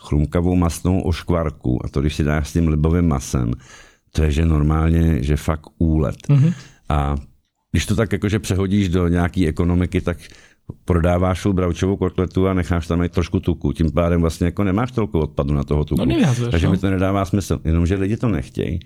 [0.03, 3.53] chrumkavou masnou oškvarku a to, když si dáš s tím libovým masem,
[4.13, 6.17] to je, že normálně, že fakt úlet.
[6.29, 6.55] Mm-hmm.
[6.89, 7.17] A
[7.73, 10.19] když to tak jakože přehodíš do nějaké ekonomiky, tak
[10.85, 13.73] prodáváš tu bravčovou kotletu a necháš tam i trošku tuku.
[13.73, 16.01] Tím pádem vlastně jako nemáš tolik odpadu na toho tuku.
[16.01, 16.07] No
[16.51, 16.73] Takže no.
[16.73, 17.61] mi to nedává smysl.
[17.65, 18.81] Jenomže lidi to nechtějí.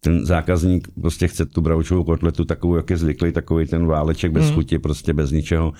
[0.00, 4.48] Ten zákazník prostě chce tu bravčovou kotletu takovou, jak je zvyklý, takový ten váleček bez
[4.48, 4.54] mm.
[4.54, 5.72] chuti, prostě bez ničeho.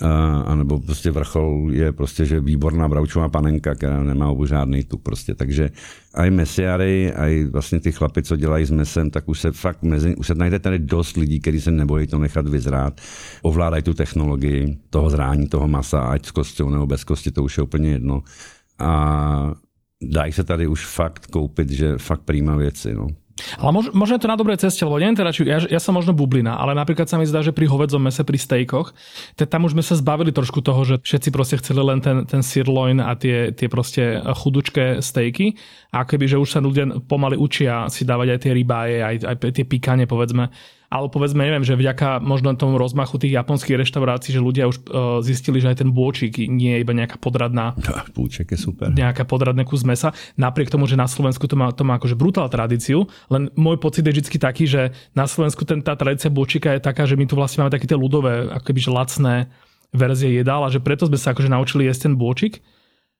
[0.00, 4.84] A, a nebo prostě vrchol je prostě, že výborná bravčová panenka, která nemá obu žádný
[4.84, 5.34] tuk prostě.
[5.34, 5.70] Takže
[6.14, 10.16] i mesiary, i vlastně ty chlapy, co dělají s mesem, tak už se fakt mezi,
[10.16, 13.00] už se najde tady dost lidí, kteří se nebojí to nechat vyzrát,
[13.42, 17.56] ovládají tu technologii toho zrání toho masa, ať s kostou nebo bez kosti, to už
[17.56, 18.22] je úplně jedno.
[18.78, 19.54] A
[20.02, 22.94] dají se tady už fakt koupit, že fakt príma věci.
[22.94, 23.06] No.
[23.58, 25.96] Ale mož, možno je to na dobrej ceste, lebo neviem teda, či, ja, ja som
[25.96, 28.94] možno bublina, ale napríklad sa mi zdá, že pri hovedzom mese, pri stejkoch,
[29.36, 33.02] tam už sme sa zbavili trošku toho, že všetci proste chceli len ten, ten sirloin
[33.02, 35.56] a tie, tie proste chudučké stejky.
[35.92, 39.36] A keby, že už sa ľudia pomaly učia si dávať aj tie rybáje, aj, aj
[39.52, 40.48] tie píkanie, povedzme,
[40.92, 44.84] ale povedzme, neviem, že vďaka možno tomu rozmachu tých japonských reštaurácií, že ľudia už uh,
[45.24, 47.72] zistili, že aj ten bôčik nie je iba nejaká podradná...
[48.16, 48.92] Bôčik je super.
[48.92, 50.12] Nejaká podradná kus mesa.
[50.36, 54.04] Napriek tomu, že na Slovensku to má, to má akože brutál tradíciu, len môj pocit
[54.04, 57.40] je vždy taký, že na Slovensku ten, tá tradícia bôčika je taká, že my tu
[57.40, 59.34] vlastne máme také tie ľudové, akoby že lacné
[59.96, 62.60] verzie jedál a že preto sme sa akože naučili jesť ten bôčik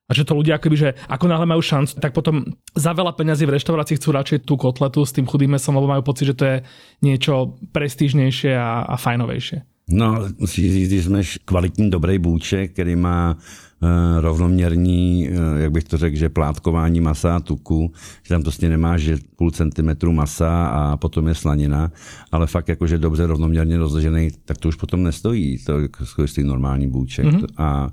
[0.03, 2.43] a že to ľudia akoby, že ako náhle majú šancu, tak potom
[2.75, 6.03] za veľa peňazí v reštaurácii chcú radšej tú kotletu s tým chudým mesom, lebo majú
[6.03, 6.57] pocit, že to je
[6.99, 9.63] niečo prestížnejšie a, a fajnovejšie.
[9.89, 13.89] No, musíš říct, když jsme kvalitní dobrý bůček, který má uh,
[14.19, 17.91] rovnoměrní, uh, jak bych to řekl, že plátkování masa a tuku,
[18.23, 21.91] že tam prostě nemáš že půl centimetru masa a potom je slanina,
[22.31, 27.25] ale fakt jakože dobře rovnoměrně rozložený, tak to už potom nestojí, to je normální bůček.
[27.25, 27.47] Mm-hmm.
[27.57, 27.89] A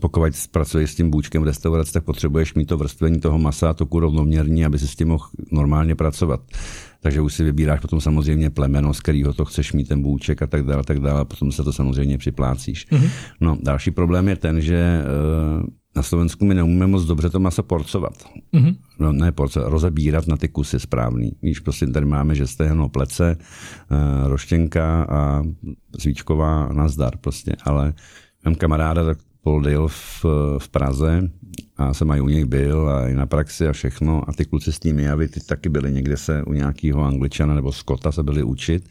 [0.00, 3.74] pokud pracuješ s tím bůčkem v restauraci, tak potřebuješ mít to vrstvení toho masa a
[3.74, 6.40] toku rovnoměrní, aby si s tím mohl normálně pracovat.
[7.02, 10.46] Takže už si vybíráš potom samozřejmě plemeno, z kterého to chceš mít ten bůček a
[10.46, 12.86] tak dále, tak dále, a potom se to samozřejmě připlácíš.
[12.90, 13.10] Mm-hmm.
[13.40, 15.02] No, další problém je ten, že
[15.60, 15.66] uh,
[15.96, 18.12] na Slovensku my neumíme moc dobře to maso porcovat.
[18.54, 18.76] Mm-hmm.
[18.98, 21.32] No, ne porcovat, rozebírat na ty kusy správný.
[21.42, 25.42] Víš, prostě tady máme, že stehno, plece, uh, roštěnka a
[25.98, 27.94] svíčková nazdar prostě, ale
[28.44, 30.24] mám kamaráda, tak Paul Dale v,
[30.58, 31.30] v Praze
[31.76, 34.72] a jsem aj u něj byl a i na praxi a všechno a ty kluci
[34.72, 38.42] s tím javy, ty taky byli někde se u nějakého angličana nebo skota se byli
[38.42, 38.88] učit,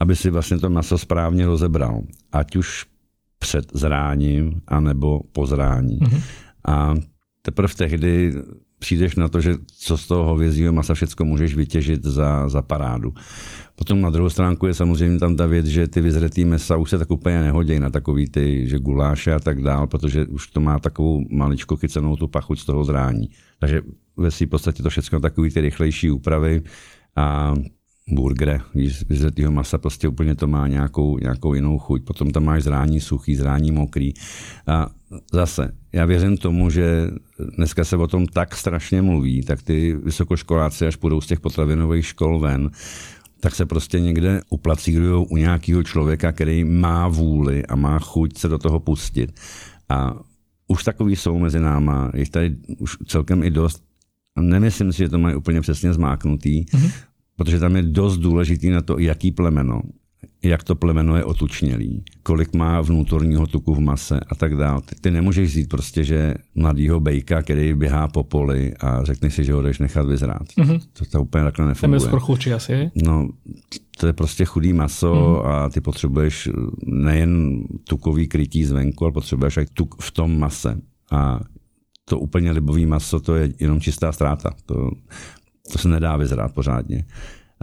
[0.00, 2.02] aby si vlastně to maso správně rozebral.
[2.32, 2.86] Ať už
[3.38, 5.98] před zráním, anebo po zrání.
[5.98, 6.22] Mm-hmm.
[6.66, 6.94] A
[7.42, 8.32] teprve tehdy
[8.84, 13.14] přijdeš na to, že co z toho hovězího masa všechno můžeš vytěžit za, za parádu.
[13.76, 16.98] Potom na druhou stránku je samozřejmě tam ta věc, že ty vyzretý mesa už se
[16.98, 20.78] tak úplně nehodí na takový ty, že guláše a tak dál, protože už to má
[20.78, 23.30] takovou maličko chycenou tu pachuť z toho zrání.
[23.60, 23.82] Takže
[24.16, 26.62] ve v podstatě to všechno takový ty rychlejší úpravy
[27.16, 27.54] a
[28.10, 28.60] burger,
[29.08, 32.04] vyzretýho masa, prostě úplně to má nějakou, nějakou jinou chuť.
[32.04, 34.12] Potom tam máš zrání suchý, zrání mokrý.
[34.66, 34.90] A
[35.32, 37.10] zase, já věřím tomu, že
[37.56, 42.06] dneska se o tom tak strašně mluví, tak ty vysokoškoláci, až půjdou z těch potravinových
[42.06, 42.70] škol ven,
[43.40, 48.48] tak se prostě někde uplacírují u nějakého člověka, který má vůli a má chuť se
[48.48, 49.40] do toho pustit.
[49.88, 50.14] A
[50.68, 53.84] už takový jsou mezi náma, je tady už celkem i dost.
[54.40, 56.90] Nemyslím si, že to mají úplně přesně zmáknutý, mm-hmm.
[57.36, 59.80] Protože tam je dost důležitý na to, jaký plemeno
[60.44, 64.82] jak to plemeno je otučnělý, kolik má vnútorního tuku v mase a tak dále.
[64.82, 69.44] Ty, ty nemůžeš říct prostě, že mladýho bejka, který běhá po poli a řekneš si,
[69.44, 70.42] že ho jdeš nechat vyzrát.
[70.42, 70.80] Mm-hmm.
[70.92, 72.00] To, to úplně takhle nefunguje.
[72.00, 72.10] Tam je
[72.54, 72.90] asi.
[72.94, 73.28] No,
[73.98, 75.46] to je prostě chudý maso mm-hmm.
[75.46, 76.48] a ty potřebuješ
[76.86, 80.80] nejen tukový krytí zvenku, ale potřebuješ i tuk v tom mase.
[81.10, 81.40] A
[82.04, 84.50] to úplně libový maso, to je jenom čistá ztráta.
[84.66, 84.90] To,
[85.72, 87.04] to se nedá vyzrát pořádně.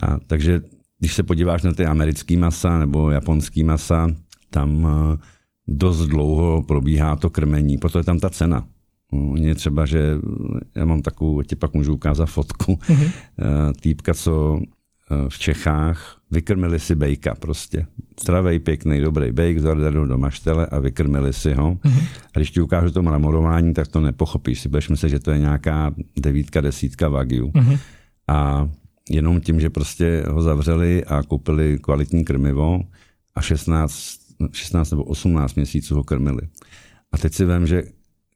[0.03, 0.61] A, takže
[0.99, 4.07] když se podíváš na ty americký masa nebo japonský masa,
[4.49, 5.17] tam eh,
[5.67, 8.67] dost dlouho probíhá to krmení, proto je tam ta cena.
[9.35, 10.17] Je třeba, že
[10.75, 13.11] já mám takovou, ti pak můžu ukázat fotku, mm-hmm.
[13.81, 17.85] týpka, co eh, v Čechách vykrmili si bejka prostě.
[18.21, 21.73] Zdravej, pěkný, dobrý bejk, zadali do maštele a vykrmili si ho.
[21.73, 22.03] Mm-hmm.
[22.35, 24.61] A když ti ukážu to mramorování, tak to nepochopíš.
[24.61, 27.47] Si budeš myslet, že to je nějaká devítka, desítka Wagyu.
[27.47, 27.79] Mm-hmm.
[28.27, 28.69] A
[29.09, 32.81] jenom tím, že prostě ho zavřeli a koupili kvalitní krmivo
[33.35, 34.19] a 16,
[34.51, 36.41] 16 nebo 18 měsíců ho krmili.
[37.11, 37.83] A teď si vím, že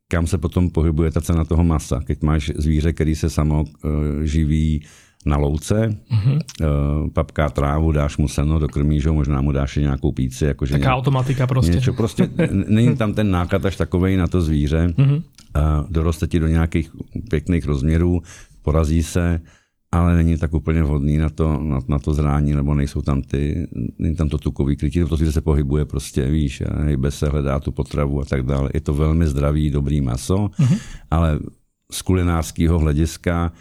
[0.07, 2.01] kam se potom pohybuje ta cena toho masa.
[2.05, 3.91] Keď máš zvíře, který se samo uh,
[4.23, 4.85] živí
[5.25, 6.39] na louce, mm-hmm.
[6.61, 10.45] uh, papká trávu, dáš mu seno, dokrmíš ho, možná mu dáš nějakou píci.
[10.45, 11.71] Jakože Taká nějak, automatika prostě.
[11.71, 14.87] Něco, prostě není tam ten náklad až takovej na to zvíře.
[14.87, 15.15] Mm-hmm.
[15.15, 16.91] Uh, doroste ti do nějakých
[17.29, 18.21] pěkných rozměrů,
[18.61, 19.41] porazí se,
[19.91, 23.67] ale není tak úplně vhodný na to, na, na to zrání, nebo nejsou tam ty,
[23.99, 27.71] není tam to tukový krytí, protože se pohybuje prostě, víš, a hejbe se, hledá tu
[27.71, 28.69] potravu a tak dále.
[28.73, 30.79] Je to velmi zdravý, dobrý maso, mm-hmm.
[31.11, 31.39] ale
[31.91, 33.51] z kulinářského hlediska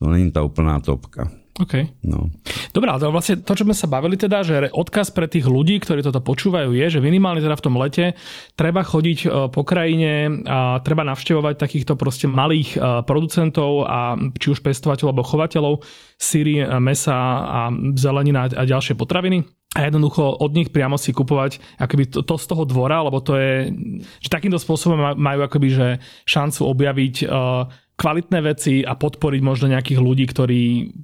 [0.00, 1.28] to není ta úplná topka.
[1.60, 1.92] OK.
[2.08, 2.32] No.
[2.72, 6.00] Dobrá, ale vlastne to, čo sme sa bavili teda, že odkaz pre tých ľudí, ktorí
[6.00, 8.16] toto počúvajú, je, že minimálne teda v tom lete
[8.56, 14.56] treba chodiť e, po krajine a treba navštevovať takýchto proste malých e, producentov a či
[14.56, 15.74] už pestovateľov alebo chovateľov
[16.16, 17.60] síry, e, mesa a
[17.92, 22.46] zelenina a ďalšie potraviny a jednoducho od nich priamo si kupovať akoby to, to z
[22.50, 23.70] toho dvora, lebo to je,
[24.18, 25.88] že takýmto spôsobom majú akoby, že
[26.26, 30.62] šancu objaviť uh, kvalitné veci a podporiť možno nejakých ľudí, ktorí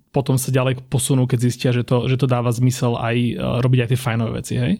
[0.09, 3.78] potom sa ďalej posunú, keď zistia, že to, že to dáva zmysel aj e, robiť
[3.85, 4.74] aj ty fajnové veci, hej?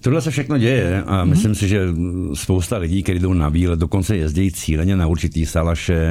[0.00, 1.28] Tohle se všechno děje a mm-hmm.
[1.28, 1.88] myslím si, že
[2.34, 6.08] spousta lidí, kteří jdou na výlet, dokonce jezdí cíleně na určitý salaše.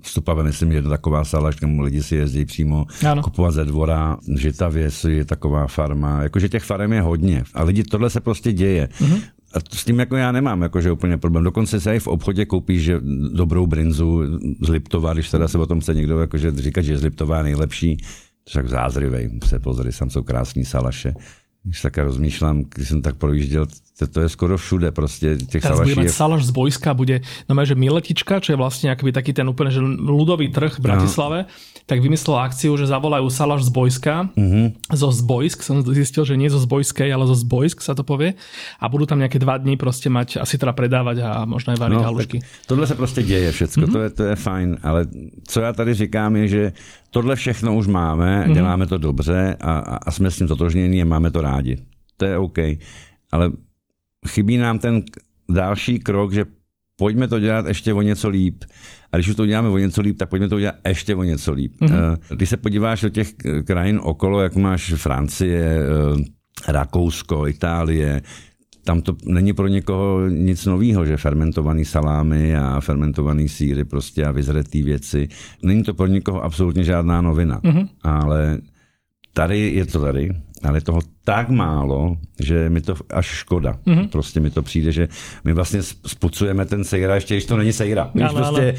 [0.00, 3.22] Vstupave, myslím, že je to taková salaš, kam lidi si jezdí přímo ano.
[3.22, 4.16] kupovat ze dvora.
[4.36, 6.22] Žitavě je taková farma.
[6.22, 7.44] Jakože těch farem je hodně.
[7.54, 8.88] A lidi, tohle se prostě děje.
[9.00, 9.20] Mm-hmm.
[9.54, 11.44] A s tím jako já nemám jakože úplně problém.
[11.44, 13.00] Dokonce se i v obchodě koupíš že
[13.32, 14.22] dobrou brinzu
[14.60, 17.42] z Liptova, když teda se o tom chce někdo jakože říkat, že je z Liptova
[17.42, 18.04] nejlepší,
[18.52, 21.14] tak zázrivej, se pozri, tam jsou krásní salaše
[21.62, 23.66] když tak rozmýšlám, když jsem tak projížděl,
[24.00, 25.36] to, to je skoro všude prostě.
[25.36, 26.12] Těch Teraz budeme je...
[26.12, 29.84] salaš z Bojska, bude, no že Miletička, čo je vlastne akoby taký ten úplne že
[29.84, 31.48] ľudový trh v Bratislave, no.
[31.84, 34.96] tak vymyslel akciu, že zavolajú salaš z Bojska, mm-hmm.
[34.96, 38.40] zo Zbojsk, som zistil, že nie zo Zbojskej, ale zo Zbojsk sa to povie,
[38.80, 42.00] a budú tam nejaké dva dní prostě mať, asi teda predávať a možno aj variť
[42.00, 42.38] no, halušky.
[42.66, 43.92] Tohle se prostě děje všecko, mm-hmm.
[43.92, 45.06] to, je, to je fajn, ale
[45.44, 46.72] co já tady říkám je, že
[47.10, 48.54] tohle všechno už máme, mm-hmm.
[48.54, 51.76] děláme to dobře a, a, a jsme s tím totožnění a máme to rádi.
[52.16, 52.58] To je OK.
[53.32, 53.50] Ale
[54.28, 55.02] chybí nám ten
[55.48, 56.44] další krok, že
[56.96, 58.64] pojďme to dělat ještě o něco líp.
[59.12, 61.52] A když už to uděláme o něco líp, tak pojďme to udělat ještě o něco
[61.52, 61.74] líp.
[61.80, 62.16] Mm-hmm.
[62.36, 63.32] Když se podíváš do těch
[63.64, 68.22] krajin okolo, jak máš Francie, eh, Rakousko, Itálie,
[68.84, 74.30] tam to není pro někoho nic nového, že fermentovaný salámy a fermentovaný síry prostě a
[74.30, 75.28] vyzretý věci.
[75.62, 77.88] Není to pro někoho absolutně žádná novina, mm-hmm.
[78.02, 78.58] ale
[79.32, 80.30] tady je to tady
[80.62, 83.78] ale toho tak málo, že mi to až škoda.
[83.86, 84.08] Mm-hmm.
[84.08, 85.08] Prostě mi to přijde, že
[85.44, 88.10] my vlastně spucujeme ten sejra, ještě když to není sejra.
[88.14, 88.74] My, ale, prostě, ale...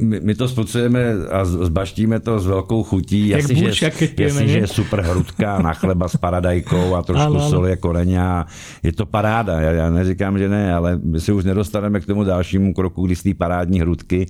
[0.00, 3.28] My, my to spucujeme a zbaštíme to s velkou chutí.
[3.28, 7.50] Jak jasně, že, jasně, že je super hrudka na chleba s paradajkou a trošku ale,
[7.50, 8.46] soli jako a
[8.82, 9.60] je to paráda.
[9.60, 13.16] Já, já neříkám, že ne, ale my se už nedostaneme k tomu dalšímu kroku, kdy
[13.16, 14.26] z té parádní hrudky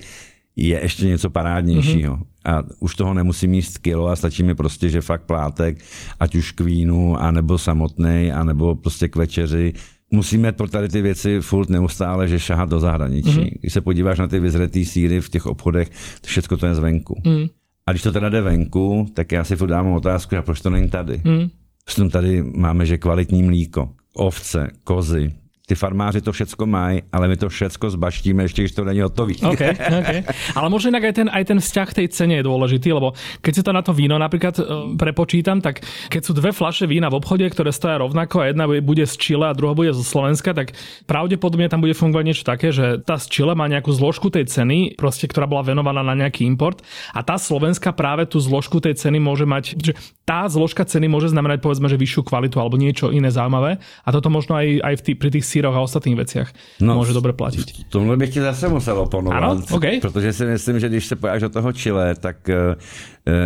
[0.56, 2.16] je ještě něco parádnějšího.
[2.16, 2.33] Mm-hmm.
[2.44, 5.78] A už toho nemusím jíst kilo a stačí mi prostě, že fakt plátek,
[6.20, 9.72] ať už k vínu, anebo samotný, anebo prostě k večeři,
[10.10, 13.30] musíme pro tady ty věci furt neustále, že šahat do zahraničí.
[13.30, 13.58] Mm-hmm.
[13.60, 15.90] Když se podíváš na ty vyzretý síry v těch obchodech,
[16.26, 17.22] všechno to je zvenku.
[17.26, 17.46] Mm.
[17.86, 20.70] A když to teda jde venku, tak já si furt dám otázku, a proč to
[20.70, 21.20] není tady.
[21.24, 22.10] Mm.
[22.10, 25.32] tady máme, že kvalitní mlíko, ovce, kozy,
[25.66, 29.34] ty farmáři to všetko mají, ale my to všetko zbaštíme ještě, když to není hotový.
[29.36, 30.24] Okay, okay.
[30.54, 33.62] Ale možno inak aj ten, aj ten vzťah tej cene je dôležitý, lebo keď si
[33.64, 34.62] to na to víno napríklad e,
[35.00, 35.80] prepočítam, tak
[36.12, 39.48] keď sú dve flaše vína v obchode, ktoré stoja rovnako a jedna bude z Chile
[39.48, 40.76] a druhá bude zo Slovenska, tak
[41.08, 45.00] pravdepodobne tam bude fungovať niečo také, že tá z Chile má nejakú zložku tej ceny,
[45.00, 46.84] proste, ktorá bola venovaná na nejaký import
[47.16, 49.96] a tá Slovenska práve tú zložku tej ceny môže mať, že
[50.28, 54.28] tá zložka ceny môže znamenať povedzme, že vyššiu kvalitu alebo niečo iné zaujímavé a toto
[54.28, 57.70] možno aj, aj v tý, pri tých síroch a ostatních veciach no, může dobře platit.
[57.70, 59.62] V tomhle bych ti zase musel oponovat, ano?
[59.70, 60.00] Okay.
[60.00, 62.74] protože si myslím, že když se pojáš do toho Chile, tak uh,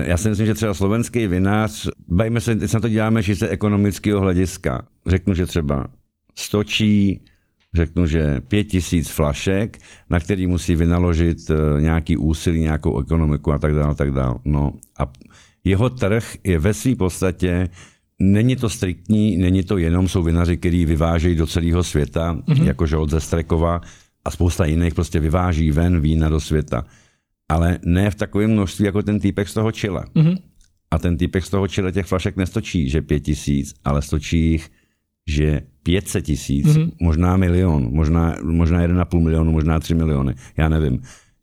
[0.03, 3.49] já si myslím, že třeba slovenský vinář, bavíme se, teď se na to děláme čistě
[3.49, 4.88] ekonomického hlediska.
[5.07, 5.87] Řeknu, že třeba
[6.35, 7.21] stočí,
[7.75, 9.79] řeknu, že pět tisíc flašek,
[10.11, 14.35] na který musí vynaložit uh, nějaký úsilí, nějakou ekonomiku a tak dále, tak dále.
[14.44, 15.12] No a
[15.64, 17.68] jeho trh je ve své podstatě
[18.22, 22.64] Není to striktní, není to jenom, jsou vinaři, kteří vyvážejí do celého světa, mm-hmm.
[22.64, 23.81] jako Žolt ze Strekova
[24.24, 26.85] a spousta jiných prostě vyváží ven vína do světa.
[27.48, 30.04] Ale ne v takovém množství jako ten týpek z toho Chile.
[30.16, 30.38] Mm-hmm.
[30.90, 34.70] A ten týpek z toho Chile těch flašek nestočí, že pět tisíc, ale stočí jich,
[35.28, 36.92] že 500 tisíc, mm-hmm.
[37.00, 41.02] možná milion, možná, možná 1,5 milionu, možná 3 miliony, já nevím.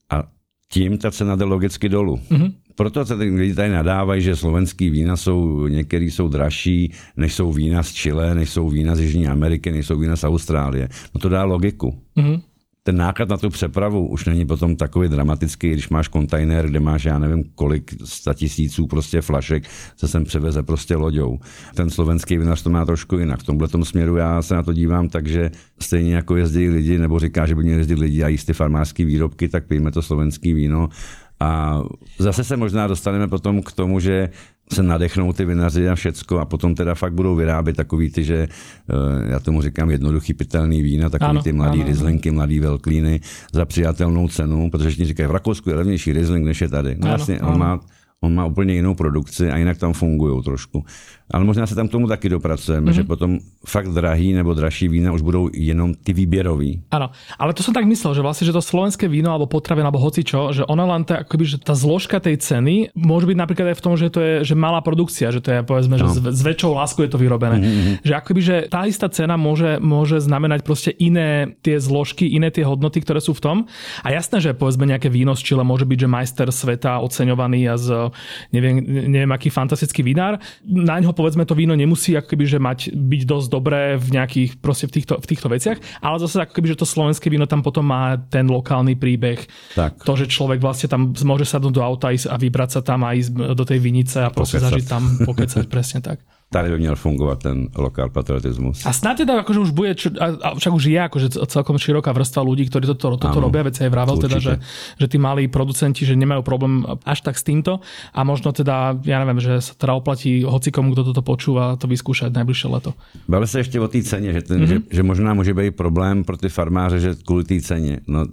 [0.09, 0.23] A
[0.71, 2.19] tím ta cena jde logicky dolů.
[2.29, 2.53] Mm-hmm.
[2.75, 7.83] Proto se lidi tady nadávají, že slovenský vína jsou, některý jsou dražší, než jsou vína
[7.83, 10.89] z Chile, než jsou vína z Jižní Ameriky, než jsou vína z Austrálie.
[11.15, 11.99] No to dá logiku.
[12.17, 12.41] Mm-hmm.
[12.83, 17.05] ten náklad na tu přepravu už není potom takový dramatický, když máš kontajner, kde máš,
[17.05, 19.63] já nevím, kolik sta tisíců prostě flašek,
[19.97, 21.39] se sem převeze prostě loďou.
[21.75, 23.39] Ten slovenský vinař to má trošku jinak.
[23.39, 27.19] V tomhle směru já se na to dívám tak, že stejně jako jezdí lidi, nebo
[27.19, 30.53] říká, že by měli jezdit lidi a jíst ty farmářské výrobky, tak pijme to slovenský
[30.53, 30.89] víno.
[31.39, 31.81] A
[32.19, 34.29] zase se možná dostaneme potom k tomu, že
[34.73, 38.47] se nadechnou ty vinaři a všecko a potom teda fakt budou vyrábět takový ty, že
[38.47, 43.19] eh, já tomu říkám jednoduchý pitelný vína, takový ano, ty mladý ano, rizlinky, mladý velklíny
[43.53, 46.95] za přijatelnou cenu, protože ti říkají, v Rakousku je levnější rizling, než je tady.
[46.99, 47.51] No ano, jasně, ano.
[47.51, 47.79] on má
[48.21, 50.85] on má úplně jinou produkci a jinak tam fungují trošku.
[51.25, 53.01] Ale možná se tam k tomu taky dopracujeme, mm-hmm.
[53.01, 56.85] že potom fakt drahý nebo dražší vína už budou jenom ty výběrový.
[56.93, 57.09] Áno,
[57.41, 60.21] ale to som tak myslel, že vlastne, že to slovenské víno alebo potravina alebo hoci
[60.21, 63.77] čo, že ona len tá, akoby, že tá zložka tej ceny môže byť napríklad aj
[63.81, 66.05] v tom, že to je že malá produkcia, že to je povedzme, no.
[66.13, 67.57] že s, väčšou láskou je to vyrobené.
[67.57, 68.05] Mm-hmm.
[68.05, 72.61] Že akoby, že tá istá cena môže, môže znamenať proste iné tie zložky, iné tie
[72.61, 73.57] hodnoty, ktoré sú v tom.
[74.05, 77.75] A jasné, že povedzme nejaké víno z Čile môže byť, že majster sveta oceňovaný a
[77.81, 78.13] z
[78.53, 78.77] neviem,
[79.09, 80.37] neviem aký fantastický vinár.
[80.61, 84.51] Na ňo povedzme to víno nemusí ako keby, že mať, byť dosť dobré v nejakých,
[84.59, 87.63] proste v týchto, v týchto veciach, ale zase ako keby, že to slovenské víno tam
[87.63, 89.39] potom má ten lokálny príbeh.
[89.79, 90.03] Tak.
[90.03, 93.55] To, že človek vlastne tam môže sadnúť do auta a vybrať sa tam a ísť
[93.55, 97.67] do tej vinice a proste zažiť tam, pokecať, presne tak tady by měl fungovat ten
[97.75, 98.85] lokál patriotismus.
[98.85, 102.15] A snad teda akože už bude, čo, a, a však už je akože celkom široká
[102.15, 104.53] vrstva ľudí, ktorí toto, toto ano, robia, veď sa aj vravel teda, že,
[104.95, 109.17] že tí malí producenti, že nemajú problém až tak s týmto a možno teda, ja
[109.19, 112.95] neviem, že sa teda oplatí hocikomu, kto toto počúva, to vyskúšať najbližšie leto.
[113.27, 114.81] Bavili sa ešte o té ceně, že, ten, mm-hmm.
[114.87, 117.99] že, že možná může být problém pro ty farmáře, že kvůli té ceně.
[118.07, 118.25] No,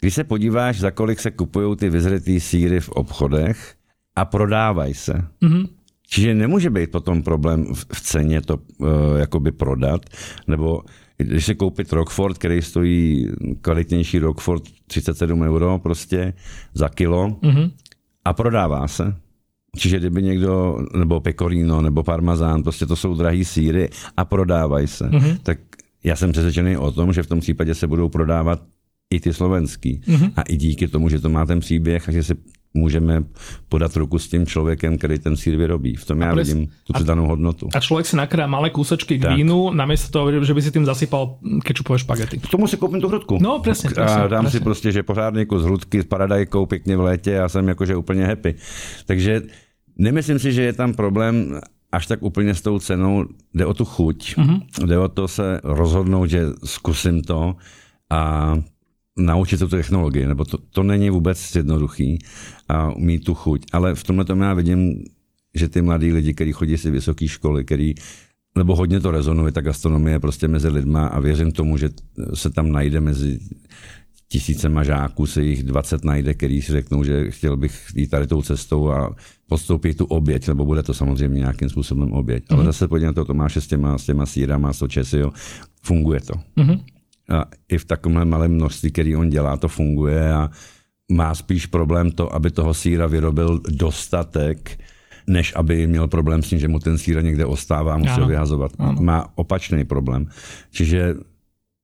[0.00, 3.74] když se podíváš, za kolik se kupují ty vyzretý síry v obchodech
[4.16, 5.77] a prodávají se, mm-hmm
[6.10, 10.00] Čiže nemůže být potom problém v ceně to uh, jakoby prodat,
[10.46, 10.82] nebo
[11.16, 13.28] když si koupit Rockford, který stojí
[13.60, 16.34] kvalitnější Rockford 37 euro prostě
[16.74, 17.70] za kilo mm-hmm.
[18.24, 19.14] a prodává se.
[19.76, 25.10] Čiže kdyby někdo, nebo pecorino, nebo parmazán, prostě to jsou drahý síry a prodávají se,
[25.10, 25.38] mm-hmm.
[25.42, 25.58] tak
[26.04, 28.62] já jsem přesvědčený o tom, že v tom případě se budou prodávat
[29.10, 30.00] i ty slovenský.
[30.00, 30.32] Mm-hmm.
[30.36, 32.34] A i díky tomu, že to má ten příběh a že se
[32.78, 33.24] můžeme
[33.68, 35.96] podat ruku s tím člověkem, který ten sír vyrobí.
[35.96, 36.48] V tom já pres...
[36.48, 37.68] vidím tu přidanou hodnotu.
[37.74, 41.38] A člověk si nakrá malé kúsečky k vínu, namiesto toho, že by si tím zasypal
[41.64, 42.38] kečupové špagety.
[42.38, 43.38] K tomu si koupím tu hrudku.
[43.40, 43.90] No, přesně.
[43.90, 44.50] A dám presne.
[44.50, 48.26] si prostě, že pořádný kus hrudky s paradajkou pěkně v létě a jsem jakože úplně
[48.26, 48.54] happy.
[49.06, 49.42] Takže
[49.96, 51.60] nemyslím si, že je tam problém
[51.92, 53.24] až tak úplně s tou cenou.
[53.54, 54.36] Jde o tu chuť.
[54.36, 54.86] Mm-hmm.
[54.86, 57.56] Jde o to se rozhodnout, že zkusím to
[58.10, 58.54] a
[59.18, 62.18] naučit se tu technologii, nebo to, to není vůbec jednoduchý
[62.68, 63.66] a mít tu chuť.
[63.72, 65.04] Ale v tomhle tom já vidím,
[65.54, 67.94] že ty mladí lidi, kteří chodí si vysoké školy, který
[68.56, 71.90] nebo hodně to rezonuje, ta gastronomie prostě mezi lidma a věřím tomu, že
[72.34, 73.38] se tam najde mezi
[74.28, 78.42] tisícema žáků, se jich 20 najde, který si řeknou, že chtěl bych jít tady tou
[78.42, 82.44] cestou a podstoupit tu oběť, nebo bude to samozřejmě nějakým způsobem oběť.
[82.44, 82.54] Mm-hmm.
[82.54, 82.66] Ale mhm.
[82.66, 85.32] zase podívejte, to máš s těma, s těma sírama, s to
[85.82, 86.34] funguje to.
[86.56, 86.97] Mm-hmm
[87.28, 90.50] a i v takovém malém množství, který on dělá, to funguje a
[91.12, 94.80] má spíš problém to, aby toho síra vyrobil dostatek,
[95.26, 98.26] než aby měl problém s tím, že mu ten síra někde ostává a musí ho
[98.26, 98.72] vyhazovat.
[98.78, 99.02] Ano.
[99.02, 100.26] Má opačný problém.
[100.70, 101.14] Čiže,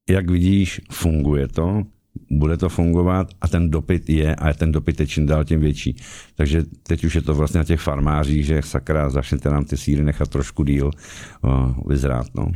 [0.09, 1.83] jak vidíš, funguje to,
[2.31, 5.97] bude to fungovat a ten dopyt je a ten dopyt je čím dál tím větší.
[6.35, 10.05] Takže teď už je to vlastně na těch farmářích, že sakra, začnete nám ty síry
[10.05, 10.91] nechat trošku díl
[11.43, 12.27] o, vyzrát.
[12.35, 12.53] No.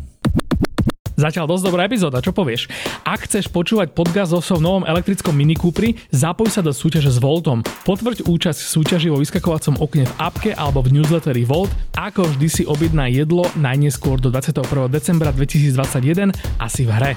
[1.18, 2.70] Zatiaľ dosť dobrá epizóda, čo povieš?
[3.02, 7.18] Ak chceš počúvať podcast o svojom novom elektrickom Mini Cooperi, zapoj sa do súťaže s
[7.18, 7.66] Voltom.
[7.82, 11.74] Potvrď účasť v súťaži vo vyskakovacom okne v apke alebo v newsletteri Volt.
[11.98, 14.62] Ako vždy si objedná jedlo najneskôr do 21.
[14.86, 16.30] decembra 2021
[16.62, 17.12] asi v hre.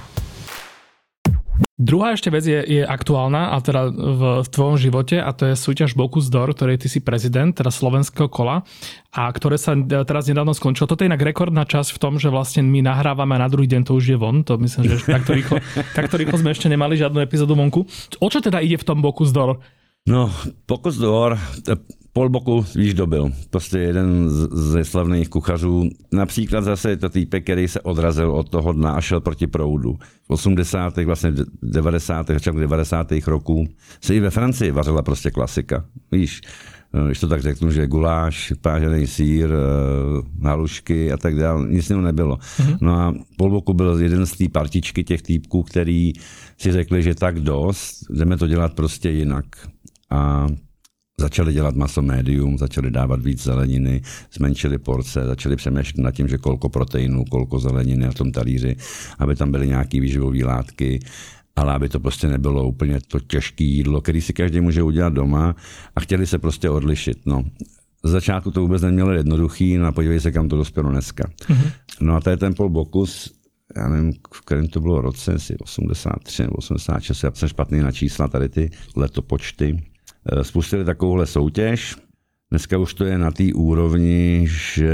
[1.81, 5.57] Druhá ešte vec je, je aktuálna, a teda v, v tvojom živote, a to je
[5.57, 8.61] súťaž Bokus Dor, ktorej ty si prezident, teda slovenského kola,
[9.09, 9.73] a ktoré sa
[10.05, 10.85] teraz nedávno skončilo.
[10.85, 13.89] Toto je inak rekordná časť v tom, že vlastne my nahrávame a na druhý deň
[13.89, 14.45] to už je von.
[14.45, 15.57] To myslím, že takto rýchlo,
[15.97, 17.81] takto rýchlo sme ešte nemali žiadnu epizódu vonku.
[18.21, 19.57] O čo teda ide v tom Bokus Dor?
[20.05, 20.29] No,
[20.69, 21.33] Bokus Dor,
[22.13, 23.31] pol boku víš, kdo byl.
[23.49, 25.89] Prostě jeden ze slavných kuchařů.
[26.11, 29.97] Například zase je to týpek, který se odrazil od toho dna a šel proti proudu.
[30.27, 30.97] V 80.
[30.97, 31.33] vlastně
[31.63, 32.27] 90.
[32.27, 33.07] začátku 90.
[33.27, 33.67] roků
[34.01, 35.85] se i ve Francii vařila prostě klasika.
[36.11, 36.41] Víš,
[36.93, 41.89] eh, když to tak řeknu, že guláš, pážený sír, eh, halušky a tak dále, nic
[41.89, 42.35] jiného nebylo.
[42.35, 42.77] Mm-hmm.
[42.81, 46.13] No a Polboku byl jeden z té partičky těch týpků, který
[46.57, 49.45] si řekli, že tak dost, jdeme to dělat prostě jinak.
[50.09, 50.47] A
[51.21, 54.01] Začali dělat maso médium, začali dávat víc zeleniny,
[54.33, 58.75] zmenšili porce, začali přemýšlet nad tím, že kolko proteinů, kolko zeleniny na tom talíři,
[59.19, 60.99] aby tam byly nějaké výživové látky.
[61.55, 65.55] ale aby to prostě nebylo úplně to těžké jídlo, který si každý může udělat doma
[65.95, 67.25] a chtěli se prostě odlišit.
[67.25, 67.43] No.
[68.03, 71.23] Z začátku to vůbec nemělo jednoduchý, no a podívej se, kam to dospělo dneska.
[71.23, 71.71] Mm-hmm.
[72.01, 73.33] No a to je ten Paul Bokus,
[73.75, 77.91] já nevím, v kterém to bylo roce, asi 83 nebo 86, já jsem špatný na
[77.91, 79.90] čísla, tady ty letopočty.
[80.25, 81.95] Eh, spustili takovouhle soutěž,
[82.51, 84.93] dneska už to je na té úrovni, že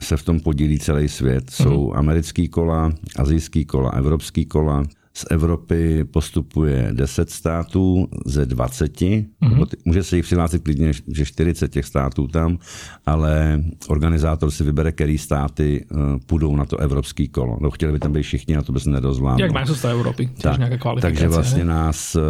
[0.00, 1.50] se v tom podílí celý svět.
[1.50, 4.84] Jsou americký kola, azijský kola, evropský kola,
[5.16, 9.00] z Evropy postupuje 10 států ze 20.
[9.00, 9.66] Mm-hmm.
[9.84, 12.58] Může se jich přihlásit klidně, že 40 těch států tam,
[13.06, 17.58] ale organizátor si vybere, který státy uh, půjdou na to evropský kolo.
[17.60, 19.44] No, chtěli by tam být všichni, a to by se nedozvládlo.
[19.44, 20.60] Jak mají z Evropy, tak,
[21.00, 21.64] Takže vlastně he?
[21.64, 22.22] nás uh,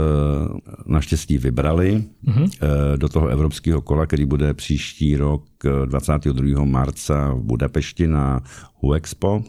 [0.87, 2.51] naštěstí vybrali mm-hmm.
[2.97, 5.45] do toho evropského kola, který bude příští rok
[5.85, 6.65] 22.
[6.65, 8.41] marca v Budapešti na
[8.81, 9.45] UEXPO.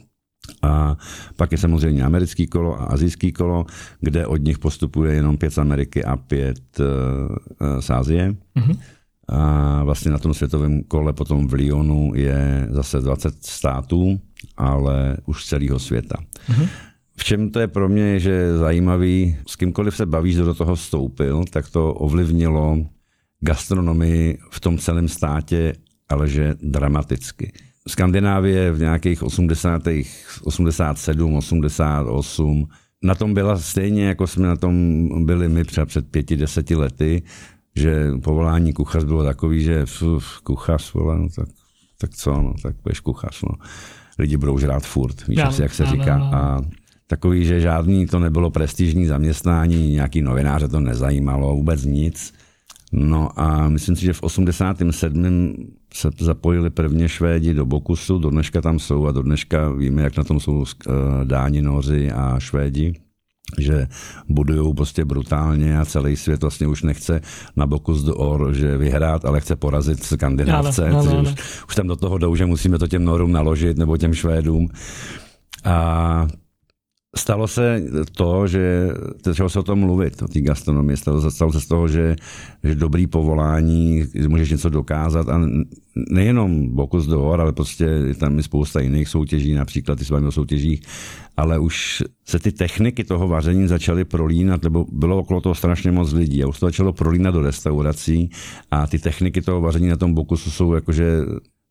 [0.62, 0.98] A
[1.36, 3.66] pak je samozřejmě americký kolo a azijský kolo,
[4.02, 8.32] kde od nich postupuje jenom pět z Ameriky a pět uh, z Azie.
[8.32, 8.80] Mm-hmm.
[9.28, 14.20] A vlastně na tom světovém kole potom v Lyonu je zase 20 států,
[14.58, 16.16] ale už z celého světa.
[16.50, 16.68] Mm-hmm.
[17.18, 20.54] V čem to je pro mě, že je zajímavý, s kýmkoliv se bavíš, kdo do
[20.54, 22.78] toho vstoupil, tak to ovlivnilo
[23.40, 25.74] gastronomii v tom celém státě,
[26.10, 27.52] ale že dramaticky.
[27.88, 29.82] Skandinávie v nějakých 80.
[30.44, 32.68] 87, 88,
[33.04, 37.24] na tom byla stejně, jako jsme na tom byli my třeba před pěti, deseti lety,
[37.76, 41.48] že povolání kuchař bylo takový, že uf, kuchař, vole, no tak,
[41.98, 43.66] tak co, no, tak budeš kuchař, no.
[44.20, 46.30] Lidi budou žrát furt, víš, asi, jak se říká.
[46.34, 46.62] A
[47.08, 52.34] takový, že žádný to nebylo prestižní zaměstnání, nějaký novináře to nezajímalo, vůbec nic.
[52.92, 55.56] No a myslím si, že v 87.
[55.94, 60.18] se zapojili prvně Švédi do Bokusu, do dneška tam jsou a do dneška víme, jak
[60.18, 60.92] na tom jsou eh,
[61.24, 62.94] Dáni, Noři a Švédi
[63.58, 63.88] že
[64.30, 67.22] budují prostě brutálně a celý svět vlastně už nechce
[67.56, 70.90] na Bokus do Or, že vyhrát, ale chce porazit skandinávce.
[70.90, 71.22] No, no, no, no.
[71.22, 74.70] Už, už tam do toho jdou, že musíme to těm Norům naložit nebo těm Švédům.
[75.64, 76.28] A
[77.18, 78.90] stalo se to, že
[79.26, 80.98] začalo se o tom mluvit, o té gastronomii.
[80.98, 82.16] Stalo, stalo se z toho, že,
[82.64, 85.42] že dobrý povolání, že můžeš něco dokázat a
[86.12, 90.10] nejenom Bokus do hor, ale prostě je tam i spousta jiných soutěží, například ty s
[90.10, 90.82] vámi soutěžích,
[91.38, 96.14] ale už se ty techniky toho vaření začaly prolínat, nebo bylo okolo toho strašně moc
[96.14, 98.30] lidí a už to začalo prolínat do restaurací
[98.72, 101.22] a ty techniky toho vaření na tom Bokusu jsou jakože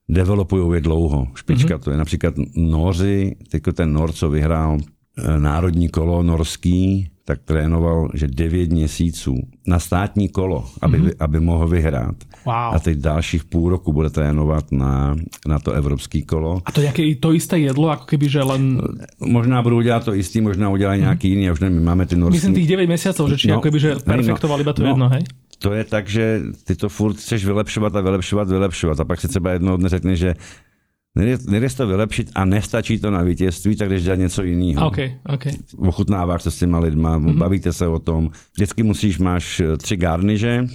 [0.08, 1.26] developují je dlouho.
[1.34, 1.82] Špička mm-hmm.
[1.82, 4.78] to je například Noři, teď ten Nor, co vyhrál
[5.38, 9.34] národní kolo norský, tak trénoval, že 9 měsíců
[9.66, 11.12] na státní kolo, aby, mm-hmm.
[11.20, 12.14] aby mohl vyhrát.
[12.44, 12.54] Wow.
[12.54, 16.62] A teď dalších půl roku bude trénovat na, na to evropský kolo.
[16.64, 18.82] A to nějaké to jisté jedlo, jako keby, že len...
[19.20, 21.04] Možná budou dělat to jistý, možná udělají mm-hmm.
[21.04, 22.36] nějaký jiný, už nevím, máme ty norský...
[22.36, 25.08] Myslím těch 9 měsíců, že či no, jako keby, že perfektovali iba to no, jedno,
[25.08, 25.24] hej?
[25.58, 29.28] To je tak, že ty to furt chceš vylepšovat a vylepšovat, vylepšovat a pak si
[29.28, 30.34] třeba jednoho dne řekne, že
[31.16, 34.86] Nejdeš to vylepšit a nestačí to na vítězství, tak jdeš dělat něco jiného.
[34.86, 35.52] Okay, okay.
[35.76, 37.38] Ochutnáváš se s těma lidma, mm-hmm.
[37.38, 38.30] bavíte se o tom.
[38.54, 40.66] Vždycky musíš, máš eh, tři garniže,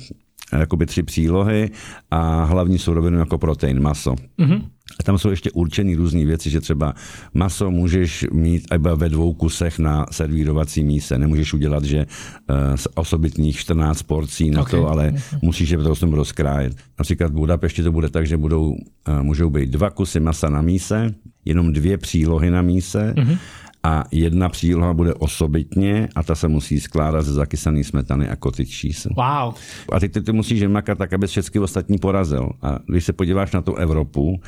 [0.58, 1.70] jakoby tři přílohy
[2.12, 4.16] a hlavní surovinu jako protein, maso.
[4.39, 4.62] Mm-hmm.
[5.00, 6.93] A tam jsou ještě určené různé věci, že třeba
[7.34, 11.18] maso můžeš mít iba ve dvou kusech na servírovací míse.
[11.18, 14.80] Nemůžeš udělat, že uh, z osobitných 14 porcí na okay.
[14.80, 16.74] to, ale musíš je potom rozkrájet.
[17.00, 18.78] Například v Budapešti to bude tak, že budou, uh,
[19.22, 23.38] můžou být dva kusy masa na míse, jenom dvě přílohy na míse mm-hmm
[23.84, 28.72] a jedna příloha bude osobitně a ta se musí skládat ze zakysané smetany a cottage
[28.72, 29.10] cheese.
[29.16, 29.54] Wow.
[29.94, 32.50] A ty, ty, ty musíš makat tak, aby všechny ostatní porazil.
[32.62, 34.42] A když se podíváš na tu Evropu,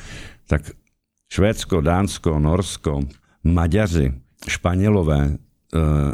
[0.46, 0.70] tak
[1.32, 3.00] Švédsko, Dánsko, Norsko,
[3.44, 4.12] Maďaři,
[4.48, 5.36] Španělové,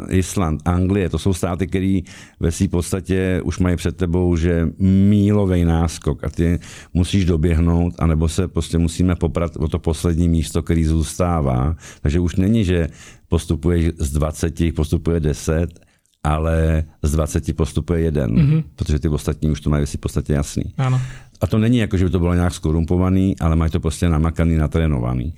[0.09, 1.99] Island, Anglie, to jsou státy, které
[2.39, 6.59] ve své podstatě už mají před tebou, že mílový náskok a ty
[6.93, 11.75] musíš doběhnout, anebo se prostě musíme poprat o to poslední místo, který zůstává.
[12.01, 12.87] Takže už není, že
[13.27, 15.79] postupuješ z 20, postupuje 10,
[16.23, 18.63] ale z 20 postupuje jeden, mm-hmm.
[18.75, 20.63] protože ty ostatní už to mají v podstatě jasný.
[20.77, 21.01] Ano.
[21.41, 24.55] A to není jako, že by to bylo nějak skorumpovaný, ale mají to prostě namakaný,
[24.55, 25.33] natrénovaný.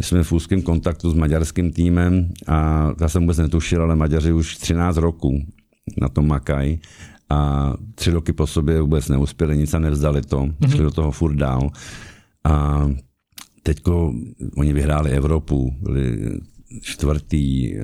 [0.00, 4.32] My jsme v úzkém kontaktu s maďarským týmem a já jsem vůbec netušil, ale Maďaři
[4.32, 5.44] už 13 roků
[6.00, 6.80] na tom makají
[7.30, 10.70] a tři roky po sobě vůbec neuspěli nic a nevzdali to, mm-hmm.
[10.70, 11.70] šli do toho furt dál.
[12.44, 12.86] A
[13.62, 14.14] teďko
[14.56, 16.18] oni vyhráli Evropu, byli
[16.82, 17.74] čtvrtý,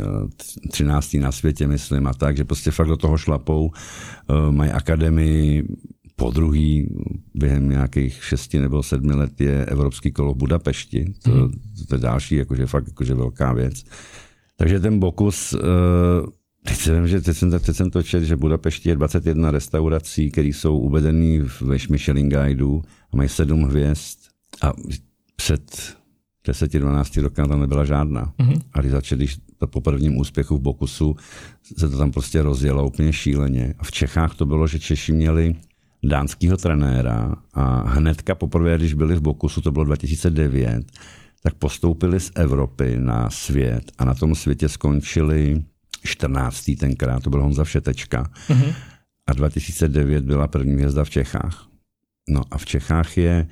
[0.71, 5.69] třináctý na světě, myslím, a tak, že prostě fakt do toho šlapou, eh, mají akademii,
[6.17, 6.89] po druhý
[7.35, 11.15] během nějakých šesti nebo sedmi let je Evropský kolo v Budapešti.
[11.23, 11.49] To,
[11.89, 13.85] to je další, jakože fakt jakože velká věc.
[14.57, 16.27] Takže ten Bokus, eh,
[16.69, 20.31] Teď, jsem, že teď, jsem, teď jsem to četl, že v Budapešti je 21 restaurací,
[20.31, 24.19] které jsou uvedeny ve Michelin Guideu a mají 7 hvězd.
[24.63, 24.73] A
[25.37, 25.97] před
[26.49, 28.33] 10-12 roky tam nebyla žádná.
[28.39, 28.61] Mm-hmm.
[28.73, 31.17] A když začali, když to po prvním úspěchu v Bokusu
[31.79, 33.75] se to tam prostě rozjelo úplně šíleně.
[33.79, 35.55] A v Čechách to bylo, že Češi měli
[36.09, 40.93] dánského trenéra a hnedka poprvé, když byli v Bokusu, to bylo 2009,
[41.43, 45.63] tak postoupili z Evropy na svět a na tom světě skončili
[46.05, 46.71] 14.
[46.81, 48.31] tenkrát, to byl Honza Všetečka.
[48.49, 48.75] Mm-hmm.
[49.27, 51.69] A 2009 byla první hvězda v Čechách.
[52.29, 53.47] No a v Čechách je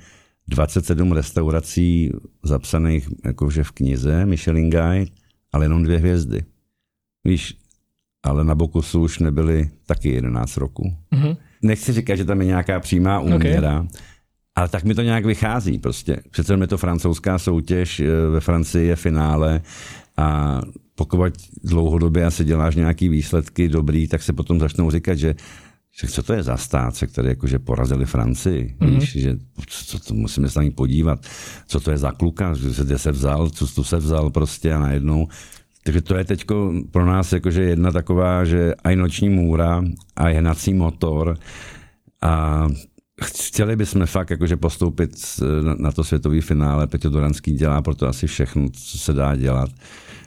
[0.47, 2.11] 27 restaurací
[2.43, 5.11] zapsaných jakože v knize Michelin Guide,
[5.51, 6.43] ale jenom dvě hvězdy.
[7.23, 7.57] Víš,
[8.23, 10.93] ale na Bokusu už nebyly taky 11 roku.
[11.13, 11.37] Mm-hmm.
[11.65, 13.87] Nechci říkat, že tam je nějaká přímá úměra, okay.
[14.55, 16.17] ale tak mi to nějak vychází prostě.
[16.31, 19.61] Přece je to francouzská soutěž, eh, ve Francii je finále
[20.17, 20.61] a
[20.95, 25.35] pokud dlouhodobě asi děláš nějaký výsledky dobrý, tak se potom začnou říkat, že
[26.01, 28.99] že co to je za stát, se který jakože porazili Francii, mm-hmm.
[28.99, 29.35] víš, že
[29.67, 31.19] co to musíme se na ní podívat,
[31.67, 32.53] co to je za kluka,
[32.83, 35.27] kde se vzal, co tu se vzal prostě a najednou.
[35.85, 36.45] Takže to je teď
[36.91, 41.37] pro nás jakože jedna taková, že aj noční můra a hnací motor
[42.21, 42.65] a
[43.21, 45.11] chtěli bychom fakt jakože postoupit
[45.77, 46.87] na to světový finále.
[46.87, 49.69] Petr Duranský dělá proto asi všechno, co se dá dělat.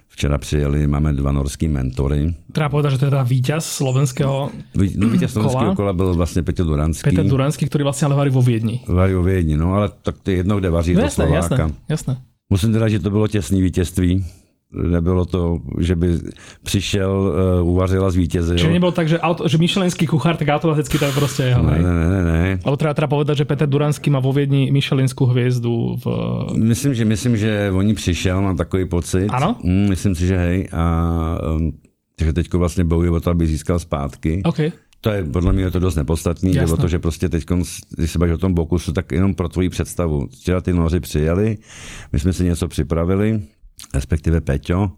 [0.08, 2.34] Včera přijeli, máme dva norský mentory.
[2.52, 6.64] Treba povedať, že to je teda víťaz slovenského No víťaz slovenského kola byl vlastně Petr
[6.64, 7.10] Duranský.
[7.10, 8.82] Petr Duranský, který vlastně ale varí vo Viedni.
[8.88, 11.54] Varí vo Viedni, no ale tak to je jedno, kde vaří no, jasné, to Slováka.
[11.54, 12.16] Jasné, jasné.
[12.50, 14.24] Musím teda, že to bylo těsné vítězství
[14.72, 16.18] nebylo to, že by
[16.62, 18.56] přišel, uh, uvařil a zvítězil.
[18.56, 21.62] Čiže nebylo tak, že, auto, že myšelinský kuchár, tak automaticky to je prostě jeho.
[21.62, 22.58] Ne, ne, ne, ne.
[22.64, 25.96] Ale treba, treba povedať, že Petr Duranský má vo Viedni Michelinskou hvězdu.
[26.04, 26.06] V...
[26.56, 29.28] Myslím, že, myslím, že oni přišel, mám takový pocit.
[29.28, 29.56] Ano?
[29.64, 30.68] Mm, myslím si, že hej.
[30.72, 30.84] A
[31.56, 31.72] um,
[32.16, 34.42] takže teď vlastně bojuje o to, aby získal zpátky.
[34.44, 34.72] Okay.
[35.00, 37.44] To je podle mě je to dost nepodstatný, že o to, že prostě teď,
[37.96, 40.26] když se bavíš o tom Bokusu, tak jenom pro tvoji představu.
[40.26, 41.58] Včera ty noři přijeli,
[42.12, 43.40] my jsme si něco připravili,
[43.94, 44.90] respektive Peťo,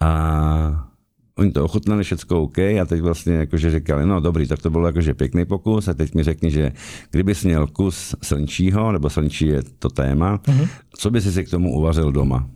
[0.00, 0.90] a
[1.38, 4.86] oni to ochutnali všechno OK a teď vlastně jakože říkali, no dobrý, tak to bylo
[4.86, 6.72] jakože pěkný pokus a teď mi řekni, že
[7.10, 10.68] kdyby jsi měl kus slnčího, nebo slnčí je to téma, uh-huh.
[10.98, 12.50] co by si si k tomu uvařil doma,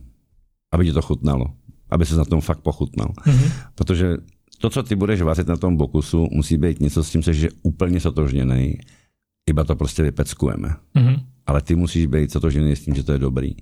[0.73, 1.45] aby ti to chutnalo,
[1.91, 3.09] aby se na tom fakt pochutnal.
[3.09, 3.51] Uh-huh.
[3.75, 4.17] Protože
[4.59, 7.51] to, co ty budeš vařit na tom bokusu, musí být něco s tím, že je
[7.63, 8.79] úplně sotožněný,
[9.51, 10.69] iba to prostě vypeckujeme.
[10.97, 11.21] Uh-huh.
[11.47, 13.55] Ale ty musíš být sotožněný s tím, že to je dobrý.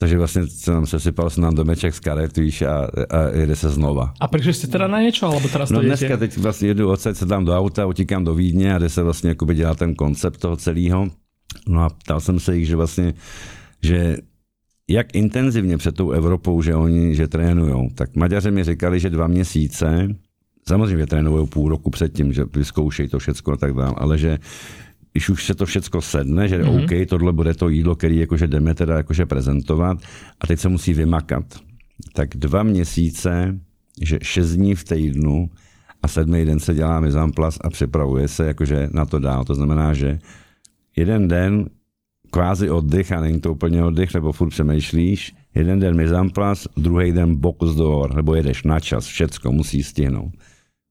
[0.00, 3.68] Takže vlastně se nám sesypal se nám domeček z karet, víš, a, a jede se
[3.68, 4.12] znova.
[4.20, 7.26] A proč jste teda na něco, alebo teraz No dneska teď vlastně jedu odsaď, se
[7.26, 10.56] dám do auta, utíkám do Vídně a jde se vlastně jakoby dělat ten koncept toho
[10.56, 11.08] celého.
[11.68, 13.14] No a ptal jsem se jich, že vlastně,
[13.82, 14.16] že
[14.88, 19.26] jak intenzivně před tou Evropou, že oni, že trénujou, tak Maďaři mi říkali, že dva
[19.26, 20.08] měsíce,
[20.68, 24.38] samozřejmě trénují půl roku předtím, že vyzkoušejí to všechno a tak dále, ale že
[25.18, 26.84] když už se to všecko sedne, že mm-hmm.
[26.84, 29.98] OK, tohle bude to jídlo, který jakože jdeme teda jakože prezentovat
[30.40, 31.44] a teď se musí vymakat.
[32.14, 33.58] Tak dva měsíce,
[34.02, 35.50] že šest dní v týdnu
[36.02, 39.44] a sedmý den se dělá mizamplas a připravuje se jakože na to dál.
[39.44, 40.18] To znamená, že
[40.96, 41.66] jeden den
[42.30, 47.36] kvázi oddych a není to úplně oddych, nebo furt přemýšlíš, jeden den mizamplas, druhý den
[47.36, 50.32] bokus door, nebo jedeš na čas, všecko musí stihnout.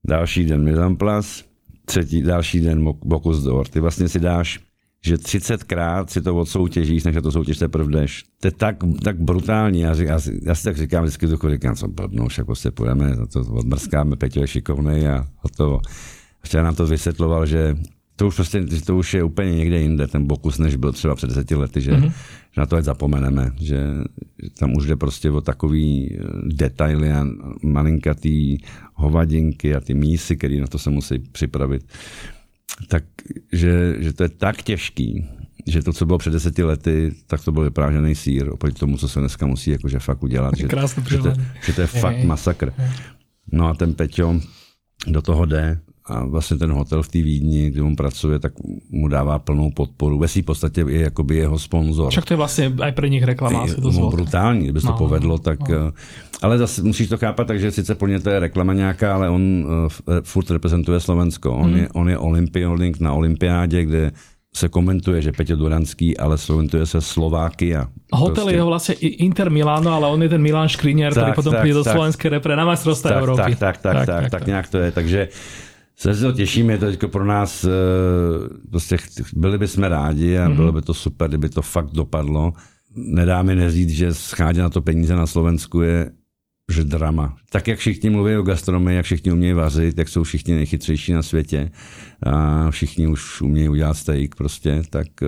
[0.04, 1.47] Další den mizamplas,
[1.88, 3.68] třetí, další den Bokus d'Or.
[3.68, 4.60] Ty vlastně si dáš
[5.02, 8.24] že 30krát si to odsoutěžíš, než to soutěž teprve jdeš.
[8.42, 9.80] To je tak, tak brutální.
[9.80, 13.40] Já, já, já, si tak říkám vždycky duchu, říkám, co blbnou, však prostě půjdeme, to
[13.40, 15.80] odmrskáme, Peťo je šikovný a hotovo.
[16.44, 17.76] Včera nám to vysvětloval, že
[18.18, 21.28] to už prostě, to už je úplně někde jinde, ten Bokus, než byl třeba před
[21.28, 22.12] deseti lety, že, mm-hmm.
[22.52, 23.78] že na to ať zapomeneme, že,
[24.44, 27.26] že tam už jde prostě o takový eh, detaily a
[27.64, 28.58] malinkatý
[28.94, 31.86] hovadinky a ty mísy, které na to se musí připravit.
[32.88, 33.04] Tak,
[33.52, 35.26] že, že to je tak těžký,
[35.68, 39.08] že to, co bylo před deseti lety, tak to byl vyprážený sír oproti tomu, co
[39.08, 40.58] se dneska musí jakože fakt udělat.
[40.58, 40.68] Že,
[41.10, 41.34] že, to,
[41.66, 42.74] že to je fakt masakr.
[43.52, 44.40] No a ten Peťo
[45.08, 48.54] do toho jde a vlastně ten hotel v té Vídni, kde on pracuje, tak
[48.90, 50.18] mu dává plnou podporu.
[50.18, 52.12] Ve v podstatě je jakoby jeho sponzor.
[52.12, 53.66] Však to je vlastně i pro nich reklama.
[53.66, 55.70] Je, no, brutální, kdyby no, to povedlo, tak...
[55.70, 55.76] No.
[55.76, 55.92] Eh,
[56.42, 59.88] ale zase musíš to chápat, takže sice plně to je reklama nějaká, ale on uh,
[60.24, 61.54] furt reprezentuje Slovensko.
[61.54, 61.78] On, hmm.
[61.78, 64.12] je, on je olympionik na olympiádě, kde
[64.56, 67.88] se komentuje, že Petě Duranský, ale slovenuje se Slovákia.
[68.14, 68.56] Hotel prostě.
[68.56, 72.30] je vlastně Inter Milano, ale on je ten Milan Škriňar, který potom přijde do slovenské
[72.30, 73.56] repre na majstrovství Evropy.
[73.56, 74.92] Tak tak tak, tak, tak, tak, tak, tak nějak to je.
[74.92, 75.28] Takže
[75.98, 77.70] se to těšíme, je to teď pro nás, eh,
[78.70, 78.98] prostě
[79.36, 80.56] byli bychom rádi a mm-hmm.
[80.56, 82.54] bylo by to super, kdyby to fakt dopadlo.
[82.96, 86.12] Nedá mi neříct, že schádě na to peníze na Slovensku je
[86.72, 87.38] že drama.
[87.52, 91.24] Tak jak všichni mluví o gastronomii, jak všichni umějí vařit, jak jsou všichni nejchytřejší na
[91.24, 91.72] světě
[92.24, 95.28] a všichni už umějí udělat steak prostě, tak eh,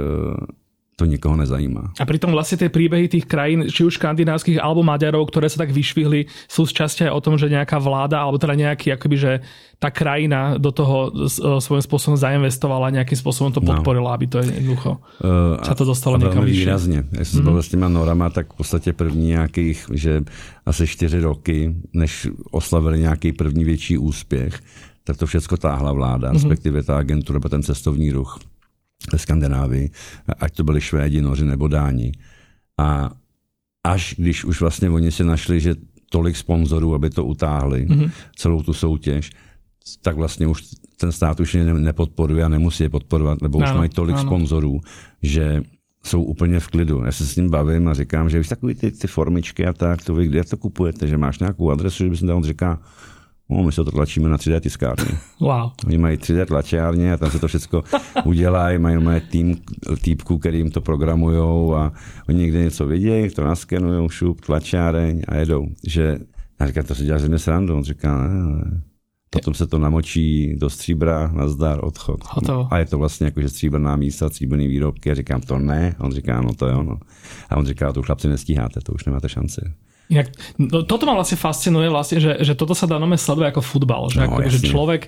[0.99, 1.95] to nikoho nezajímá.
[1.95, 5.71] A pritom vlastne tie príbehy tých krajín, či už škandinávskych alebo Maďarov, ktoré sa tak
[5.71, 9.31] vyšvihli, sú z časti aj o tom, že nejaká vláda, alebo teda nejaký, akoby, že
[9.79, 11.07] tá krajina do toho
[11.63, 13.71] svojím spôsobom zainvestovala, nejakým spôsobom to no.
[13.71, 14.15] podporila, no.
[14.19, 16.67] aby to jednoducho uh, sa to dostalo někam vyššie.
[16.67, 17.03] výrazně.
[17.11, 17.61] Já jsem mm-hmm.
[17.63, 20.23] s těma norama, tak v podstatě první nějakých, že
[20.65, 24.59] asi čtyři roky, než oslavili nějaký první větší úspěch,
[25.03, 26.33] tak to všechno táhla vláda, mm-hmm.
[26.33, 28.39] respektive ta agentura, ten cestovní ruch
[29.11, 29.91] ve Skandinávii,
[30.39, 32.11] ať to byli Švédi, Noři nebo Dáni.
[32.77, 33.11] A
[33.83, 35.75] až když už vlastně oni si našli, že
[36.09, 38.11] tolik sponzorů, aby to utáhli, mm-hmm.
[38.35, 39.29] celou tu soutěž,
[40.01, 40.63] tak vlastně už
[40.97, 44.25] ten stát už je nepodporuje a nemusí je podporovat, nebo už mají tolik ano.
[44.25, 44.81] sponzorů,
[45.21, 45.63] že
[46.03, 47.03] jsou úplně v klidu.
[47.05, 50.03] Já se s ním bavím a říkám, že víš takový ty, ty formičky a tak,
[50.03, 52.79] to vy kde to kupujete, že máš nějakou adresu, že bys dal, on říká,
[53.49, 55.17] No, my se to tlačíme na 3D tiskárně.
[55.39, 55.71] Wow.
[55.85, 57.83] Oni mají 3D tlačárně a tam se to všechno
[58.25, 59.57] udělají, mají, mají tým
[60.01, 61.91] týpků, který jim to programujou a
[62.29, 65.67] oni někde něco vidějí, to naskenují, šup, tlačáreň a jedou.
[65.87, 66.19] Že,
[66.59, 67.75] a říká, to si děláš ze mě srandu.
[67.75, 68.81] On říká, ne, ne.
[69.29, 72.19] Potom se to namočí do stříbra, nazdar, odchod.
[72.29, 72.67] Hotovo.
[72.71, 75.11] A je to vlastně jako, že stříbrná místa, stříbrný výrobky.
[75.11, 75.95] A říkám, to ne.
[75.99, 76.99] A on říká, no to je ono.
[77.49, 79.61] A on říká, to chlapci nestíháte, to už nemáte šanci.
[80.09, 83.61] Inak, no, toto ma vlastne fascinuje, vlastne, že, že toto sa dá nome sleduje ako
[83.61, 84.09] futbal.
[84.09, 85.01] Že, no, ako, že človek,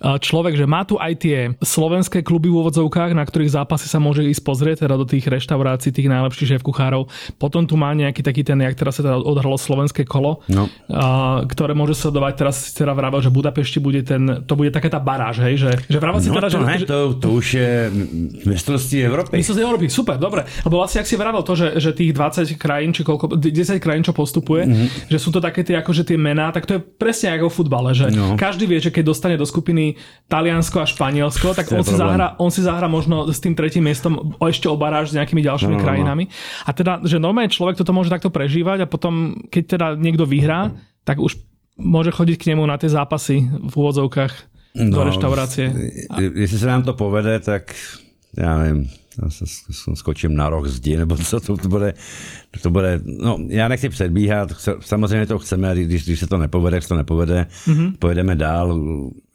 [0.00, 4.24] človek, že má tu aj tie slovenské kluby v úvodzovkách, na ktorých zápasy sa môže
[4.24, 7.10] ísť pozrieť, teda do tých reštaurácií, tých najlepších šéf kuchárov.
[7.36, 10.70] Potom tu má nejaký taký ten, jak teraz sa teda odhralo slovenské kolo, no.
[10.88, 15.00] a, ktoré môže sledovať teraz teda vravel, že Budapešti bude ten, to bude taká tá
[15.02, 17.72] baráž, hej, že, že vravel si no, teda, to, že, ne, to, to už je
[18.46, 19.30] mestrovství Európy.
[19.36, 20.46] Mestrovství Európy, super, dobre.
[20.62, 24.04] Lebo vlastne, ak si vravel to, že, že tých 20 krajín, či koľko, 10 krajín,
[24.06, 25.08] čo postup postupuje, mm-hmm.
[25.08, 27.90] že sú to také tie, akože tie mená, tak to je presne ako v futbale,
[27.96, 28.36] že no.
[28.36, 29.75] každý vie, že keď dostane do skupiny
[30.26, 34.34] Taliansko a Španielsko, tak on si, zahra, on si zahra možno s tým tretím miestom
[34.42, 35.86] ešte obaráž s nejakými ďalšími no, no, no.
[35.86, 36.24] krajinami.
[36.66, 40.74] A teda, že normálne človek toto môže takto prežívať a potom, keď teda niekto vyhrá,
[41.06, 41.38] tak už
[41.78, 44.32] môže chodiť k nemu na tie zápasy v úvodzovkách
[44.80, 45.66] no, do reštaurácie.
[46.34, 47.74] Jestli se nám to povede, tak
[48.38, 48.88] já nevím,
[49.94, 51.94] skočím na roh zdi, nebo co to, to bude,
[52.62, 54.48] to bude, no já nechci předbíhat,
[54.80, 57.92] samozřejmě to chceme, když, když se to nepovede, jak to nepovede, mm-hmm.
[57.98, 58.80] pojedeme dál,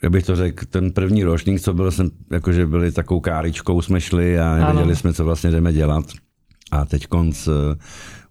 [0.03, 4.01] já bych to řekl, ten první ročník, co byl, jsem, jakože byli takovou káričkou, jsme
[4.01, 6.05] šli a nevěděli jsme, co vlastně jdeme dělat.
[6.71, 7.53] A teď konc uh,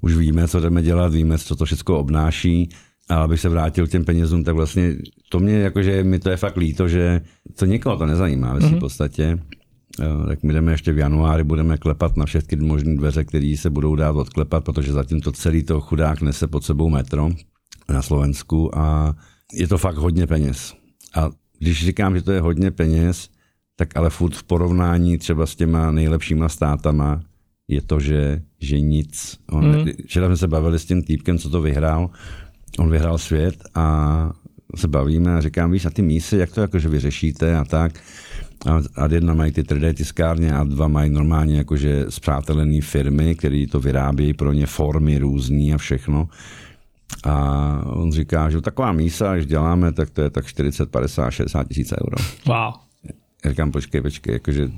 [0.01, 2.69] už víme, co jdeme dělat, víme, co to všechno obnáší.
[3.09, 4.97] A abych se vrátil k těm penězům, tak vlastně
[5.29, 7.21] to mě, jakože mi to je fakt líto, že
[7.59, 8.81] to nikoho to nezajímá ve mm-hmm.
[8.81, 9.39] podstatě
[10.29, 13.97] tak my jdeme ještě v januári, budeme klepat na všechny možné dveře, které se budou
[13.97, 17.31] dát odklepat, protože zatím to celý to chudák nese pod sebou metro
[17.89, 19.15] na Slovensku a
[19.53, 20.75] je to fakt hodně peněz.
[21.15, 21.31] A
[21.61, 23.29] když říkám, že to je hodně peněz,
[23.77, 27.21] tak ale furt v porovnání třeba s těma nejlepšíma státama
[27.69, 29.39] je to, že, že nic.
[29.51, 29.87] On, mm.
[30.07, 32.11] Včera jsme se bavili s tím týpkem, co to vyhrál.
[32.79, 34.33] On vyhrál svět a
[34.77, 38.01] se bavíme a říkám, víš, a ty mísy, jak to jakože vyřešíte a tak
[38.67, 43.65] a, a jedna mají ty 3D tiskárně a dva mají normálně jakože zpřátelené firmy, které
[43.71, 46.29] to vyrábějí pro ně formy různý a všechno.
[47.25, 51.69] A on říká, že taková mísa, když děláme, tak to je tak 40, 50, 60
[51.69, 52.17] tisíc euro.
[52.47, 52.75] Wow.
[53.45, 54.71] Já říkám, počkej, počkej, jakože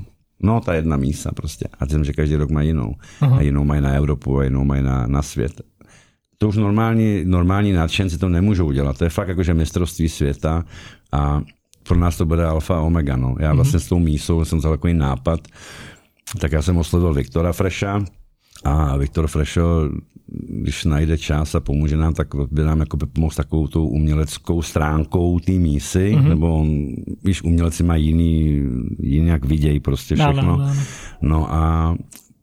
[0.43, 1.69] No, ta jedna mísa prostě.
[1.81, 2.95] A jsem, že každý rok má jinou.
[3.21, 3.37] Aha.
[3.37, 5.61] A jinou mají na Evropu a jinou mají na, na svět.
[6.39, 8.99] To už normální, normální nadšenci to nemůžou dělat.
[8.99, 10.65] To je fakt jakože mistrovství světa
[11.13, 11.43] a
[11.89, 13.17] pro nás to bude alfa a omega.
[13.17, 13.37] No.
[13.39, 13.85] Já vlastně mm-hmm.
[13.85, 15.41] s tou mísou jsem vzal takový nápad,
[16.41, 18.05] tak já jsem oslovil Viktora Freša
[18.65, 19.91] a Viktor Frešo,
[20.49, 25.39] když najde čas a pomůže nám, tak by nám jako pomoct takovou tou uměleckou stránkou
[25.39, 26.29] té mísy, mm-hmm.
[26.29, 26.67] nebo
[27.25, 28.63] víš, umělci mají jiný,
[29.01, 30.43] jiný jak vidějí prostě všechno.
[30.43, 30.75] No, no,
[31.23, 31.55] no.
[31.55, 31.95] a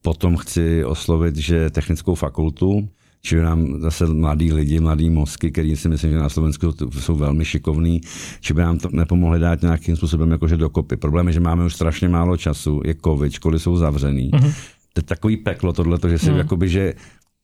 [0.01, 2.89] potom chci oslovit, že technickou fakultu,
[3.21, 7.45] či nám zase mladí lidi, mladí mozky, který si myslím, že na Slovensku jsou velmi
[7.45, 8.01] šikovní,
[8.39, 10.97] či by nám to nepomohli dát nějakým způsobem jakože dokopy.
[10.97, 14.31] Problém je, že máme už strašně málo času, je covid, školy jsou zavřený.
[14.31, 14.53] Mm-hmm.
[14.93, 16.37] To je takový peklo tohle, že si mm.
[16.37, 16.93] jakoby, že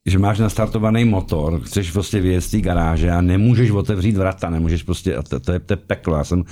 [0.06, 4.84] že máš nastartovaný motor, chceš prostě vyjet z té garáže a nemůžeš otevřít vrata, nemůžeš
[4.84, 6.44] prostě, a to, to, je, to je peklo, já jsem,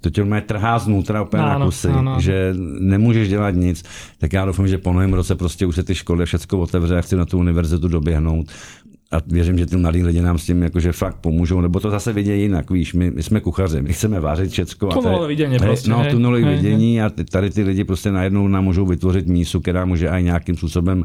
[0.00, 2.20] to tě mě trhá znútra úplně ano, na kusy, ano.
[2.20, 3.84] že nemůžeš dělat nic,
[4.18, 7.00] tak já doufám, že po novém roce prostě už se ty školy všechno otevře a
[7.00, 8.46] chci na tu univerzitu doběhnout
[9.12, 12.12] a věřím, že ty mladí lidi nám s tím jakože fakt pomůžou, nebo to zase
[12.12, 14.86] vidějí jinak, víš, my, my jsme kuchaři, my chceme vařit všecko.
[14.86, 15.90] Tunelové vidění prostě.
[15.90, 20.08] No, tunelové vidění a tady ty lidi prostě najednou nám můžou vytvořit mísu, která může
[20.08, 21.04] aj nějakým způsobem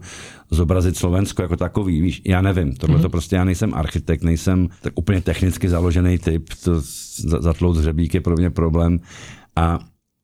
[0.51, 3.01] zobrazit Slovensko jako takový, víš, já nevím, tohle mm-hmm.
[3.01, 6.81] to prostě, já nejsem architekt, nejsem tak úplně technicky založený typ, to
[7.39, 8.99] zatlout hřebík je pro mě problém
[9.55, 9.79] a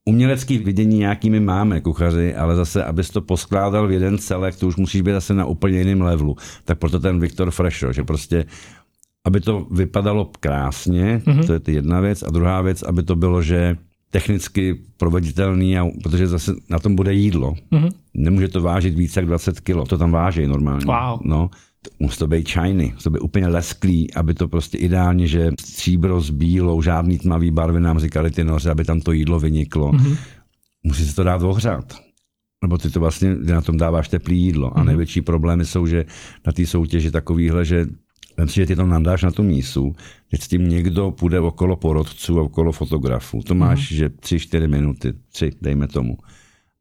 [0.05, 4.75] umělecký vidění nějakými máme kuchaři, ale zase, abys to poskládal v jeden celek, to už
[4.75, 6.35] musíš být zase na úplně jiném levelu.
[6.65, 8.45] Tak proto ten Viktor Fresho, že prostě
[9.25, 11.45] aby to vypadalo krásně, mm-hmm.
[11.45, 13.77] to je ty jedna věc, a druhá věc, aby to bylo, že
[14.09, 17.53] technicky proveditelný, a, protože zase na tom bude jídlo.
[17.71, 17.91] Mm-hmm.
[18.13, 20.85] Nemůže to vážit více jak 20 kg, to tam váží normálně.
[20.85, 21.19] Wow.
[21.23, 21.49] No
[21.99, 26.21] musí to být shiny, musí to být úplně lesklý, aby to prostě ideálně, že stříbro
[26.21, 29.91] s bílou, žádný tmavý barvy nám říkali ty noře, aby tam to jídlo vyniklo.
[29.91, 30.17] Mm-hmm.
[30.83, 31.95] Musí se to dát ohřát.
[32.63, 34.69] Nebo ty to vlastně, na tom dáváš teplý jídlo.
[34.69, 34.75] Mm-hmm.
[34.75, 34.87] A mhm.
[34.87, 36.05] největší problémy jsou, že
[36.45, 37.85] na té soutěži takovýhle, že
[38.37, 39.95] Vem si, že ty to nadáš na tu mísu,
[40.31, 43.41] teď s tím někdo půjde okolo porodců a okolo fotografů.
[43.43, 43.95] To máš, mm-hmm.
[43.95, 46.17] že 3-4 minuty, tři, dejme tomu.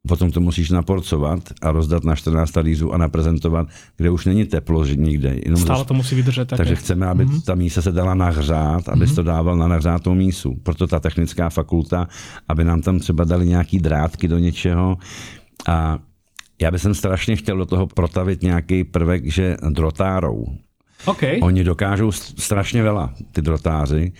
[0.08, 4.84] Potom to musíš naporcovat a rozdat na 14 talířů a naprezentovat, kde už není teplo
[4.84, 5.36] že nikde.
[5.44, 6.48] Jenom Stále to musí vydržet.
[6.48, 6.56] Také.
[6.56, 7.42] Takže chceme, aby mm-hmm.
[7.44, 9.14] ta mísa se dala nahřát, aby mm-hmm.
[9.14, 10.56] to dával na nahřátou mísu.
[10.62, 12.08] Proto ta technická fakulta,
[12.48, 14.96] aby nám tam třeba dali nějaký drátky do něčeho.
[15.68, 15.98] A
[16.60, 20.44] já bych strašně chtěl do toho protavit nějaký prvek, že drotárou.
[21.04, 21.40] Okay.
[21.42, 24.12] Oni dokážou strašně veľa, ty drotáři.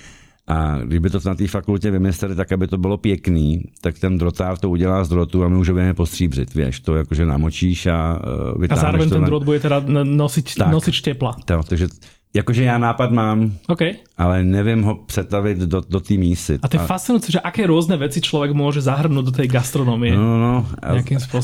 [0.51, 4.59] A kdyby to na té fakultě vymysleli tak, aby to bylo pěkný, tak ten drotár
[4.59, 8.21] to udělá z drotu a my už ho budeme postříbřit, víš, to jakože namočíš a
[8.57, 9.27] uh, A zároveň ten na...
[9.27, 11.37] drot bude teda nosič, tak, nosič tepla.
[11.45, 11.87] To, takže
[12.35, 13.95] Jakože já nápad mám, okay.
[14.19, 16.59] ale nevím ho přetavit do, do té mísy.
[16.63, 16.87] A to je a...
[16.87, 20.17] fascinujúce, že aké různé věci člověk může zahrnout do té gastronomie.
[20.17, 20.67] No, no.
[20.83, 20.95] A,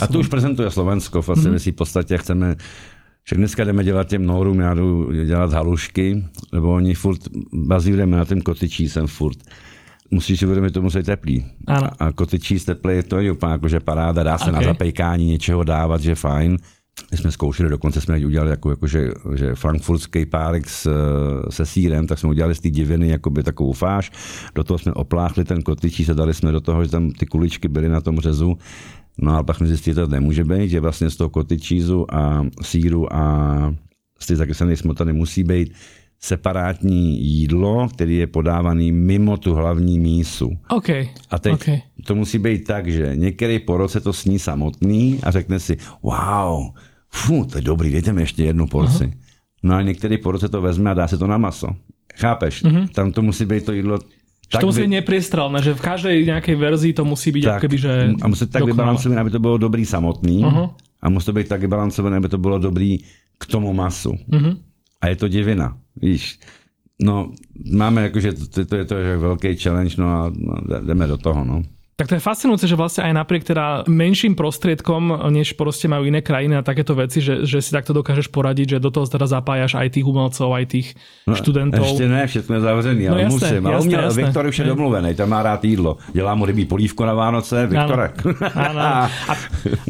[0.00, 1.22] a to už prezentuje Slovensko.
[1.22, 1.52] Vlastně mm-hmm.
[1.52, 2.56] my si v podstatě chceme
[3.28, 7.20] že dneska jdeme dělat těm norům, já jdu dělat halušky, nebo oni furt
[7.52, 9.38] bazírujeme na ten kotyčí jsem furt.
[10.10, 11.44] Musíš si uvědomit, to musí teplý.
[11.66, 11.88] Ano.
[11.98, 14.60] A kotyčí z teplý, to je úplně jako, že paráda, dá se okay.
[14.60, 16.56] na zapejkání něčeho dávat, že fajn.
[17.10, 20.90] My jsme zkoušeli, dokonce jsme udělali jako, jako že, že frankfurtský párek s,
[21.50, 24.12] se sírem, tak jsme udělali z té diviny jakoby takovou fáš.
[24.54, 27.68] Do toho jsme opláchli ten kotyčí, se dali jsme do toho, že tam ty kuličky
[27.68, 28.58] byly na tom řezu
[29.18, 32.14] No a pak jsme zjistili, že to nemůže být, že vlastně z toho koty čízu
[32.14, 33.74] a síru a
[34.18, 35.72] z té zakyslené smotany musí být
[36.20, 40.50] separátní jídlo, který je podávaný mimo tu hlavní mísu.
[40.68, 41.08] Okay.
[41.30, 41.80] A teď okay.
[42.04, 46.70] to musí být tak, že některý porod se to sní samotný a řekne si, wow,
[47.10, 49.04] fu, to je dobrý, dejte mi ještě jednu porci.
[49.04, 49.12] Uh-huh.
[49.62, 51.68] No a některý porod se to vezme a dá se to na maso.
[52.14, 52.64] Chápeš?
[52.64, 52.88] Uh-huh.
[52.88, 53.98] Tam to musí být to jídlo
[54.50, 57.78] tak to musí být nepriestrelné, že v každej nějaké verzii to musí být tak, keby,
[57.78, 60.44] že A musí tak vybalancované, aby to bylo dobrý samotný.
[60.44, 60.70] Uh-huh.
[61.02, 62.98] A musí to být tak vybalancované, aby to bylo dobrý
[63.38, 64.10] k tomu masu.
[64.10, 64.56] Uh-huh.
[65.00, 66.38] A je to divina, víš.
[67.02, 67.32] No,
[67.72, 71.44] máme jakože, to, to, je to je velký challenge, no a no, jdeme do toho,
[71.44, 71.62] no.
[71.96, 76.20] Tak to je fascinujúce, že vlastne aj napriek teda menším prostriedkom, než proste majú iné
[76.20, 79.80] krajiny a takéto veci, že, že si takto dokážeš poradiť, že do toho teda zapájaš
[79.80, 80.92] aj tých umelcov, aj tých
[81.24, 81.88] no, študentov.
[81.88, 83.66] Ještě ne, všetko je zavřený, no, ale jasné, musím.
[83.66, 84.22] Ale jasné, jasné.
[84.22, 85.96] Viktor už je domluvený, tam má rád jídlo.
[86.12, 88.14] Dělá mu rybí polívko na Vánoce, Viktorek.
[88.52, 88.80] Áno, áno.
[89.26, 89.34] A,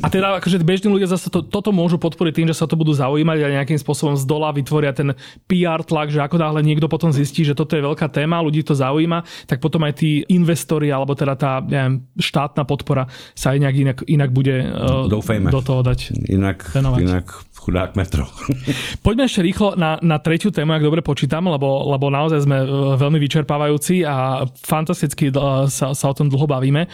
[0.03, 2.95] a teda akože bežní ľudia zase to, toto môžu podporiť tým, že sa to budú
[2.95, 5.13] zaujímať a nejakým spôsobom z dola vytvoria ten
[5.51, 8.79] PR tlak, že ako náhle niekto potom zistí, že toto je veľká téma, ľudí to
[8.79, 13.77] zaujíma, tak potom aj tí investori alebo teda tá neviem, štátna podpora sa aj nejak
[13.77, 15.49] inak, inak bude uh, Doufejme.
[15.49, 17.01] do toho dať Inak, venovať.
[17.03, 17.27] inak
[17.67, 18.31] chudák metro.
[19.07, 22.67] Poďme ešte rýchlo na, na tretiu tému, ak dobre počítam, lebo, lebo naozaj sme e,
[22.95, 26.87] veľmi vyčerpávajúci a fantasticky e, sa, sa o tom dlho bavíme.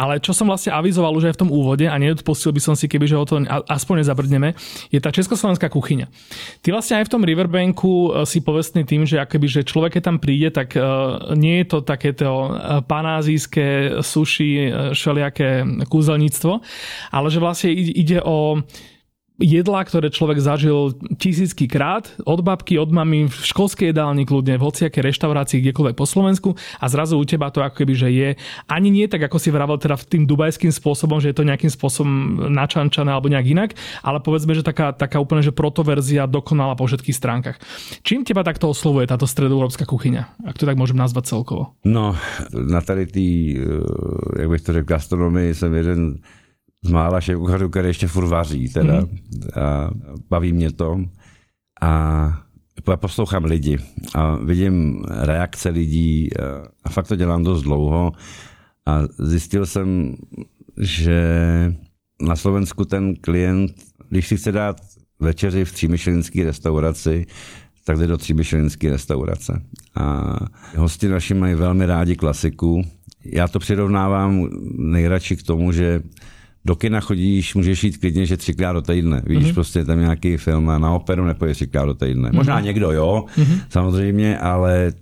[0.00, 2.88] Ale čo som vlastne avizoval už aj v tom úvode a neodpustil by som si,
[2.88, 4.56] keby že o to aspoň nezabrdneme,
[4.88, 6.08] je tá československá kuchyňa.
[6.64, 10.02] Ty vlastne aj v tom Riverbanku e, si povestný tým, že akoby, že človek, keď
[10.08, 10.72] tam príde, tak
[11.36, 12.56] nie je to takéto
[12.88, 16.52] panázijské suši, šeliaké kúzelníctvo,
[17.12, 18.62] ale že vlastne ide o
[19.38, 24.62] jedlá, ktoré človek zažil tisícky krát, od babky, od mamy, v školskej jedálni kľudne, v
[24.62, 28.28] hociakej reštaurácii, kdekoľvek po Slovensku a zrazu u teba to ako keby, že je
[28.70, 32.46] ani nie tak, ako si vravel teda tým dubajským spôsobom, že je to nejakým spôsobom
[32.54, 33.70] načančané alebo nejak inak,
[34.06, 37.58] ale povedzme, že taká, taká úplne, že protoverzia dokonala po všetkých stránkach.
[38.06, 40.46] Čím teba takto oslovuje táto stredoeurópska kuchyňa?
[40.46, 41.74] Ak to tak môžem nazvať celkovo.
[41.82, 42.14] No,
[42.54, 46.00] na tady tý, eh, jak bych to řekl, gastronomii jsem jeden
[46.84, 49.00] z mála šéfkuchařů, který ještě furt vaří teda.
[49.00, 49.08] Mm.
[49.62, 49.90] A
[50.30, 51.00] baví mě to.
[51.80, 52.40] A
[52.96, 53.78] poslouchám lidi
[54.14, 56.28] a vidím reakce lidí
[56.84, 58.12] a fakt to dělám dost dlouho
[58.86, 60.14] a zjistil jsem,
[60.80, 61.24] že
[62.22, 63.72] na Slovensku ten klient,
[64.08, 64.76] když si chce dát
[65.20, 67.26] večeři v třímyšlenské restauraci,
[67.84, 69.62] tak jde do tříbyšelinské restaurace.
[69.94, 70.36] A
[70.76, 72.82] hosti naši mají velmi rádi klasiku.
[73.24, 76.02] Já to přirovnávám nejradši k tomu, že
[76.64, 79.22] do kina chodíš, můžeš jít klidně, že třikrát do týdne.
[79.26, 79.54] Víš, mm-hmm.
[79.54, 82.28] prostě tam nějaký film a na operu nepoješ třikrát do týdne.
[82.28, 82.34] Mm-hmm.
[82.36, 83.60] Možná někdo jo, mm-hmm.
[83.68, 84.92] samozřejmě, ale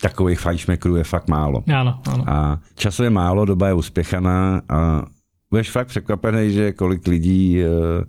[0.00, 1.64] takových fajnšmekrů je fakt málo.
[1.74, 2.24] Ano, ano.
[2.26, 5.02] A času je málo, doba je uspěchaná a
[5.50, 8.04] budeš fakt překvapený, že kolik lidí uh,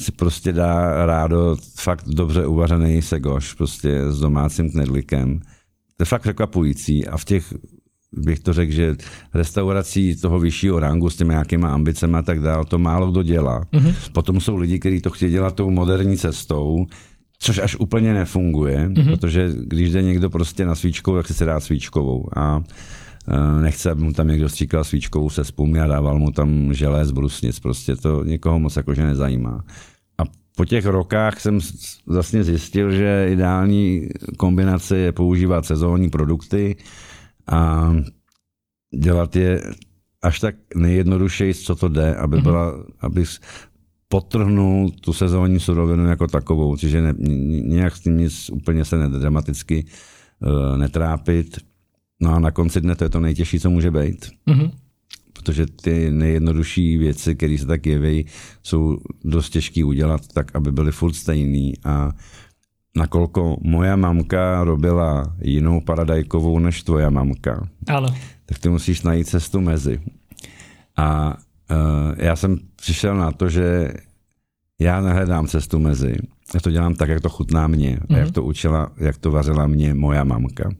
[0.00, 5.40] si prostě dá rádo fakt dobře uvařený segoš prostě s domácím knedlikem.
[5.96, 7.54] To je fakt překvapující a v těch
[8.12, 8.96] bych to řekl, že
[9.34, 13.64] restaurací toho vyššího rangu s těmi nějakýma ambicemi a tak dále, to málo kdo dělá.
[13.72, 13.94] Mm-hmm.
[14.12, 16.86] Potom jsou lidi, kteří to chtějí dělat tou moderní cestou,
[17.38, 19.16] což až úplně nefunguje, mm-hmm.
[19.16, 22.62] protože když jde někdo prostě na svíčkou, tak si se dá svíčkovou a
[23.28, 27.04] e, nechce, aby mu tam někdo stříkal svíčkovou se spumi a dával mu tam želé
[27.04, 27.60] z brusnic.
[27.60, 29.64] Prostě to někoho moc jakože nezajímá.
[30.18, 30.22] A
[30.56, 31.58] po těch rokách jsem
[32.06, 36.76] vlastně zjistil, že ideální kombinace je používat sezónní produkty,
[37.50, 37.92] a
[38.98, 39.62] dělat je
[40.22, 42.42] až tak nejjednodušeji, co to jde, aby mhm.
[42.42, 43.24] byla, aby
[44.08, 47.14] potrhnul tu sezónní surovinu jako takovou, čiže ne,
[47.62, 49.86] nějak s tím nic úplně se nedramaticky
[50.40, 51.58] uh, netrápit.
[52.20, 54.26] No a na konci dne to je to nejtěžší, co může být.
[54.46, 54.70] Mm-hmm.
[55.32, 58.26] Protože ty nejjednodušší věci, které se tak jeví,
[58.62, 62.12] jsou dost těžké udělat tak, aby byly furt stejný a
[62.98, 68.08] nakolko moja mamka robila jinou paradajkovou než tvoja mamka, ano.
[68.46, 70.00] tak ty musíš najít cestu mezi.
[70.96, 71.36] A
[71.70, 73.92] uh, já jsem přišel na to, že
[74.80, 76.14] já nehledám cestu mezi.
[76.54, 77.96] Já to dělám tak, jak to chutná mě.
[77.96, 78.14] Mm-hmm.
[78.14, 78.32] A jak mhm.
[78.32, 80.70] to učila, jak to vařila mě moja mamka.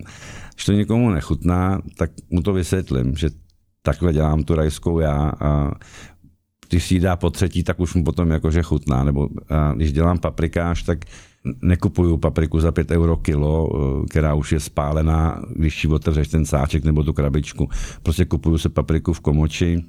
[0.54, 3.30] Když to někomu nechutná, tak mu to vysvětlím, že
[3.82, 5.70] takhle dělám tu rajskou já a
[6.68, 9.04] když si ji dá po třetí, tak už mu potom jakože chutná.
[9.04, 10.98] Nebo a když dělám paprikáš, tak
[11.62, 16.44] nekupuju papriku za 5 euro kilo, eh, která už je spálená, když si otevřeš ten
[16.46, 17.68] sáček nebo tu krabičku.
[18.02, 19.82] Prostě kupuju se papriku v komoči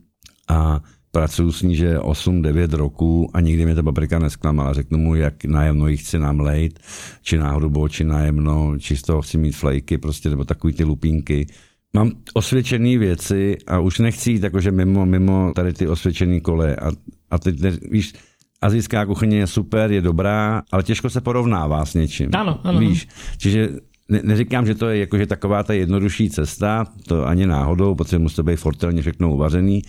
[0.48, 4.74] a pracuju s ní, že 8-9 roků a nikdy mě ta paprika nesklamala.
[4.74, 6.80] Řeknu mu, jak nájemno jí chci namlejt,
[7.22, 11.48] či náhodou, či nájemno, či z toho chci mít flejky, prostě, nebo takový ty lupínky.
[11.94, 16.76] Mám osvědčené věci a už nechci jít jakože mimo, mimo tady ty osvědčené kole.
[16.76, 16.92] A,
[17.32, 17.56] a teď,
[17.92, 18.14] víš,
[18.62, 22.30] azijská kuchyně je super, je dobrá, ale těžko se porovnává s něčím.
[22.34, 22.80] Ano, ano.
[22.80, 23.70] Víš, čiže
[24.10, 28.36] ne, neříkám, že to je jakože taková ta jednodušší cesta, to ani náhodou, protože musí
[28.36, 29.82] to být fortelně všechno uvařený,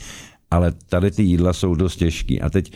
[0.51, 2.41] ale tady ty jídla jsou dost těžký.
[2.41, 2.73] A teď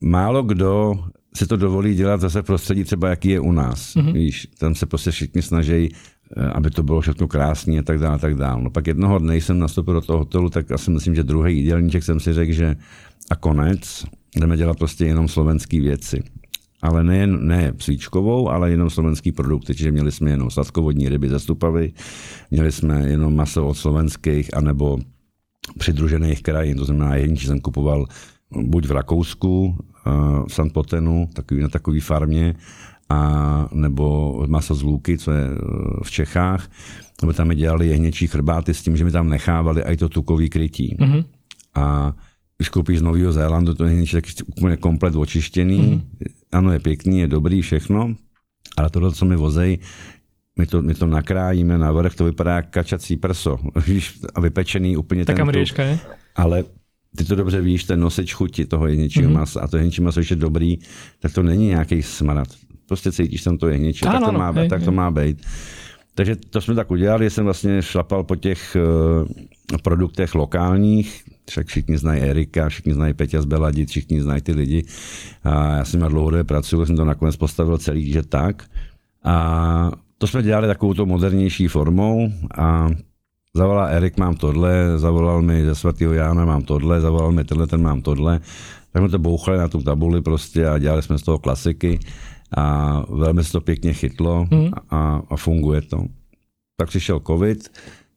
[0.00, 0.94] málo kdo
[1.34, 3.94] se to dovolí dělat zase v prostředí třeba, jaký je u nás.
[3.94, 4.12] Mm-hmm.
[4.12, 5.94] Víš, tam se prostě všichni snaží
[6.36, 8.62] aby to bylo všechno krásné a tak dále, a tak dále.
[8.62, 12.04] No pak jednoho dne jsem nastoupil do toho hotelu, tak asi myslím, že druhý jídelníček
[12.04, 12.76] jsem si řekl, že
[13.30, 14.04] a konec,
[14.36, 16.22] jdeme dělat prostě jenom slovenské věci.
[16.82, 19.74] Ale ne, ne svíčkovou, ale jenom slovenský produkty.
[19.74, 21.92] Čiže měli jsme jenom sladkovodní ryby ze Stupavy,
[22.50, 24.98] měli jsme jenom maso od slovenských, anebo
[25.78, 26.76] přidružených krajin.
[26.78, 28.06] To znamená, jediný jsem kupoval
[28.50, 29.76] buď v Rakousku,
[30.06, 30.10] eh,
[30.48, 32.54] v Santpotenu, takový, na takové farmě,
[33.08, 35.56] a, nebo maso z Lůky, co je eh,
[36.02, 36.70] v Čechách,
[37.22, 40.50] nebo tam mi dělali jehněčí chrbáty s tím, že mi tam nechávali i to tukový
[40.50, 40.96] krytí.
[41.00, 41.24] Mm-hmm.
[41.74, 42.12] A
[42.58, 45.78] když koupíš z Nového Zélandu, to není tak úplně komplet očištěný.
[45.78, 46.02] Mm.
[46.52, 48.14] Ano, je pěkný, je dobrý, všechno,
[48.76, 49.78] ale tohle, co mi vozej,
[50.58, 53.58] my to, my to nakrájíme na vrch, to vypadá jak kačací prso.
[54.34, 55.98] A vypečený úplně tak ten tuk, je?
[56.36, 56.64] Ale
[57.16, 59.34] ty to dobře víš, ten nosič chuti toho jehněčího mm-hmm.
[59.34, 60.78] masa a to jehněčí maso ještě dobrý,
[61.20, 62.48] tak to není nějaký smrad.
[62.88, 65.46] Prostě cítíš tam to jehněčí, tak, to má, hej, tak to má být.
[66.14, 71.98] Takže to jsme tak udělali, jsem vlastně šlapal po těch uh, produktech lokálních, však všichni
[71.98, 74.84] znají Erika, všichni znají Peťa z Beladit, všichni znají ty lidi.
[75.44, 78.64] A já s nimi dlouhodobě pracuji, jsem to nakonec postavil celý, že tak.
[79.24, 82.88] A to jsme dělali takovou to modernější formou a
[83.54, 87.82] zavolal Erik, mám tohle, zavolal mi ze svatého Jána, mám tohle, zavolal mi tenhle, ten
[87.82, 88.40] mám tohle.
[88.92, 91.98] Tak jsme to bouchali na tu tabuli prostě a dělali jsme z toho klasiky
[92.56, 94.70] a velmi se to pěkně chytlo mm.
[94.90, 96.04] a, a funguje to.
[96.76, 97.68] Tak přišel covid,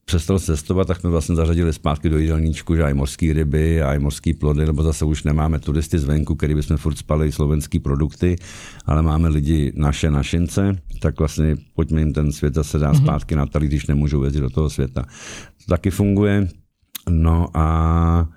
[0.05, 4.33] přestal cestovat, tak jsme vlastně zařadili zpátky do jídelníčku, že aj mořské ryby, aj mořské
[4.33, 8.35] plody, nebo zase už nemáme turisty zvenku, který bychom furt spali slovenský produkty,
[8.85, 13.03] ale máme lidi naše našince, tak vlastně pojďme jim ten svět zase dát mm-hmm.
[13.03, 15.01] zpátky na tady, když nemůžou jezdit do toho světa.
[15.65, 16.47] To taky funguje.
[17.09, 18.27] No a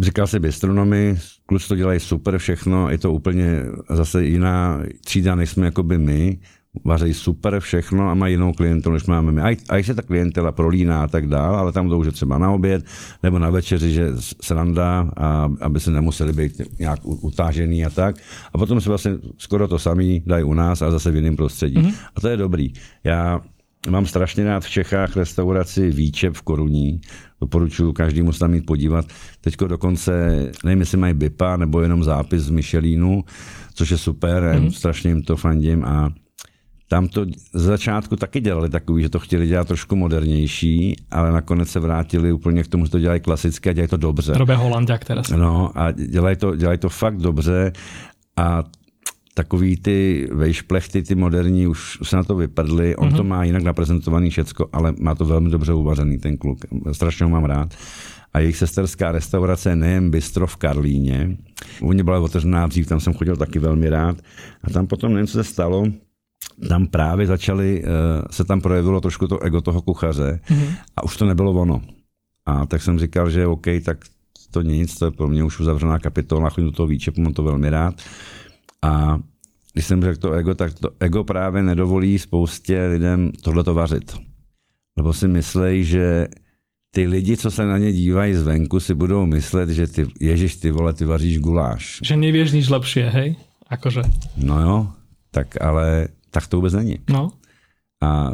[0.00, 5.50] říkal se bistronomy, kluci to dělají super všechno, je to úplně zase jiná třída, než
[5.50, 6.38] jsme jako by my,
[6.84, 9.40] vaří super všechno a mají jinou klientelu, než máme my.
[9.42, 12.38] A, a se ta klientela prolíná a tak dál, ale tam to už je třeba
[12.38, 12.84] na oběd
[13.22, 18.16] nebo na večeři, že sranda, a, aby se nemuseli být nějak utážený a tak.
[18.52, 21.76] A potom se vlastně skoro to samý dají u nás a zase v jiném prostředí.
[21.76, 21.94] Mm-hmm.
[22.16, 22.72] A to je dobrý.
[23.04, 23.40] Já
[23.88, 27.00] Mám strašně rád v Čechách restauraci Výčep v Koruní.
[27.40, 29.06] Doporučuji každému se tam mít podívat.
[29.40, 30.12] Teďko dokonce,
[30.64, 33.24] nevím, jestli mají BIPA nebo jenom zápis z Michelinu,
[33.74, 34.70] což je super, mm-hmm.
[34.70, 36.12] strašně jim to fandím a
[36.88, 37.24] tam to
[37.54, 42.32] z začátku taky dělali takový, že to chtěli dělat trošku modernější, ale nakonec se vrátili
[42.32, 44.32] úplně k tomu, že to dělají klasicky a dělají to dobře.
[44.34, 45.30] Robě Holandiak teraz.
[45.30, 47.72] No a dělají to, dělají to fakt dobře
[48.36, 48.64] a
[49.34, 52.96] takový ty vejšplechty, ty moderní, už se na to vypadly.
[52.96, 53.16] On mm-hmm.
[53.16, 56.58] to má jinak naprezentovaný všecko, ale má to velmi dobře uvařený ten kluk.
[56.92, 57.74] Strašně ho mám rád.
[58.32, 61.36] A jejich sesterská restaurace je nejen bistro v Karlíně.
[61.80, 64.16] U mě byla otevřená dřív, tam jsem chodil taky velmi rád.
[64.64, 65.86] A tam potom nevím, co se stalo,
[66.68, 67.88] tam právě začali, eh,
[68.30, 70.74] se tam projevilo trošku to ego toho kuchaře mm-hmm.
[70.96, 71.82] a už to nebylo ono.
[72.46, 73.98] A tak jsem říkal, že OK, tak
[74.50, 77.42] to nic, to je pro mě už uzavřená kapitola, chodím do toho výčepu, mám to
[77.42, 77.94] velmi rád.
[78.84, 79.18] A
[79.72, 84.16] když jsem řekl to ego, tak to ego právě nedovolí spoustě lidem tohleto vařit.
[84.96, 86.28] Lebo si myslí, že
[86.90, 90.70] ty lidi, co se na ně dívají zvenku, si budou myslet, že ty, ježiš, ty
[90.70, 91.98] vole, ty vaříš guláš.
[92.02, 93.36] Že nevíš nič lepší, hej?
[93.68, 94.02] Akože.
[94.36, 94.86] No jo,
[95.30, 96.98] tak ale tak to vůbec není.
[97.10, 97.30] No.
[98.04, 98.32] A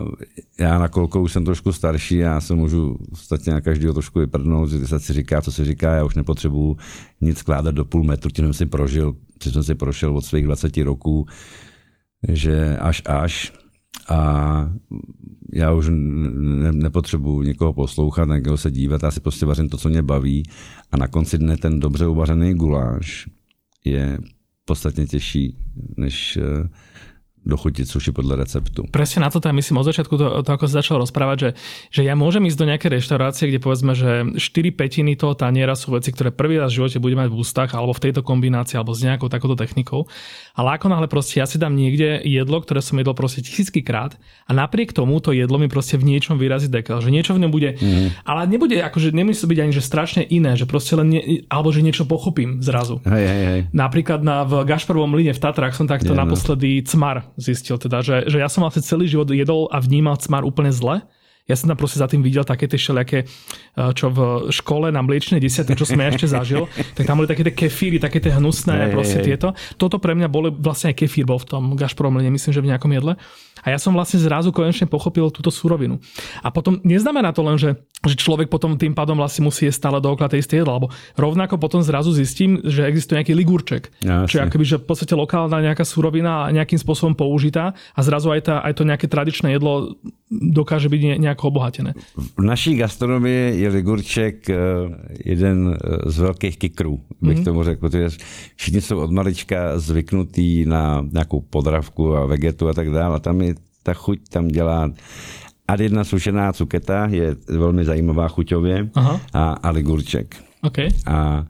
[0.61, 4.71] já na kolkou už jsem trošku starší, já se můžu ostatně na každého trošku vyprdnout,
[4.71, 6.77] že se si říká, co se říká, já už nepotřebuju
[7.21, 10.45] nic skládat do půl metru, tím jsem si prožil, tím jsem si prošel od svých
[10.45, 11.27] 20 roků,
[12.29, 13.53] že až až.
[14.09, 14.73] A
[15.53, 19.77] já už ne, nepotřebuji někoho poslouchat, na někoho se dívat, já si prostě vařím to,
[19.77, 20.43] co mě baví.
[20.93, 23.29] A na konci dne ten dobře uvařený guláš
[23.85, 24.19] je
[24.65, 25.57] podstatně těžší,
[25.97, 26.39] než
[27.41, 28.85] dochutiť suši podľa receptu.
[28.93, 31.51] Presne na to tam myslím od začiatku to, to ako si začal rozprávať, že,
[31.89, 35.97] že ja môžem ísť do nejakej reštaurácie, kde povedzme, že 4 petiny toho taniera sú
[35.97, 38.93] veci, ktoré prvý raz v živote budem mať v ústach, alebo v tejto kombinácii, alebo
[38.93, 40.05] s nejakou takouto technikou.
[40.53, 44.21] Ale ako náhle proste ja si dám niekde jedlo, ktoré som jedol proste tisícky krát
[44.45, 47.53] a napriek tomu to jedlo mi proste v niečom vyrazí dekel, že niečo v ňom
[47.53, 48.29] bude, mm.
[48.29, 51.81] ale nebude akože nemusí byť ani že strašne iné, že proste len nie, alebo že
[51.81, 53.01] niečo pochopím zrazu.
[53.09, 53.61] Hej, hej, hej.
[53.73, 58.27] Napríklad na, v Gašparovom mline v Tatrách som takto yeah, naposledy cmar zistil teda, že,
[58.27, 61.05] že ja som vlastne celý život jedol a vnímal cmar úplne zle.
[61.51, 64.19] Ja som tam proste za tým videl také tie všelijaké, eh, čo v
[64.55, 67.99] škole na mliečnej desiatke, čo som ja ešte zažil, tak tam boli také tie kefíry,
[67.99, 69.59] také tie hnusné, hey, proste hey, tieto.
[69.75, 72.95] Toto pre mňa boli vlastne aj kefír bol v tom gašprorom, myslím, že v nejakom
[72.95, 73.19] jedle.
[73.65, 76.01] A ja som vlastne zrazu konečne pochopil túto surovinu.
[76.41, 79.99] A potom neznamená to len, že, že človek potom tým pádom vlastne musí jesť stále
[80.01, 83.83] dookola tej isté jedla, lebo rovnako potom zrazu zistím, že existuje nejaký ligurček.
[84.05, 88.41] Ja, Čiže akoby, že v podstate lokálna nejaká surovina nejakým spôsobom použitá a zrazu aj,
[88.47, 89.97] tá, aj to nejaké tradičné jedlo
[90.31, 91.91] dokáže byť nejako obohatené.
[92.15, 94.57] V naší gastronomii je ligurček eh,
[95.27, 97.45] jeden eh, z velkých kikrů, bych mm-hmm.
[97.45, 98.09] tomu řekl, protože
[98.57, 103.17] všichni jsou od malička zvyknutí na nějakou podravku a vegetu a tak dále.
[103.17, 103.50] A tam je
[103.83, 104.91] ta chuť tam dělá
[105.69, 109.21] a jedna sušená cuketa je velmi zajímavá chuťově Aha.
[109.33, 110.45] A, a ligurček.
[110.63, 110.89] Okay.
[111.07, 111.47] A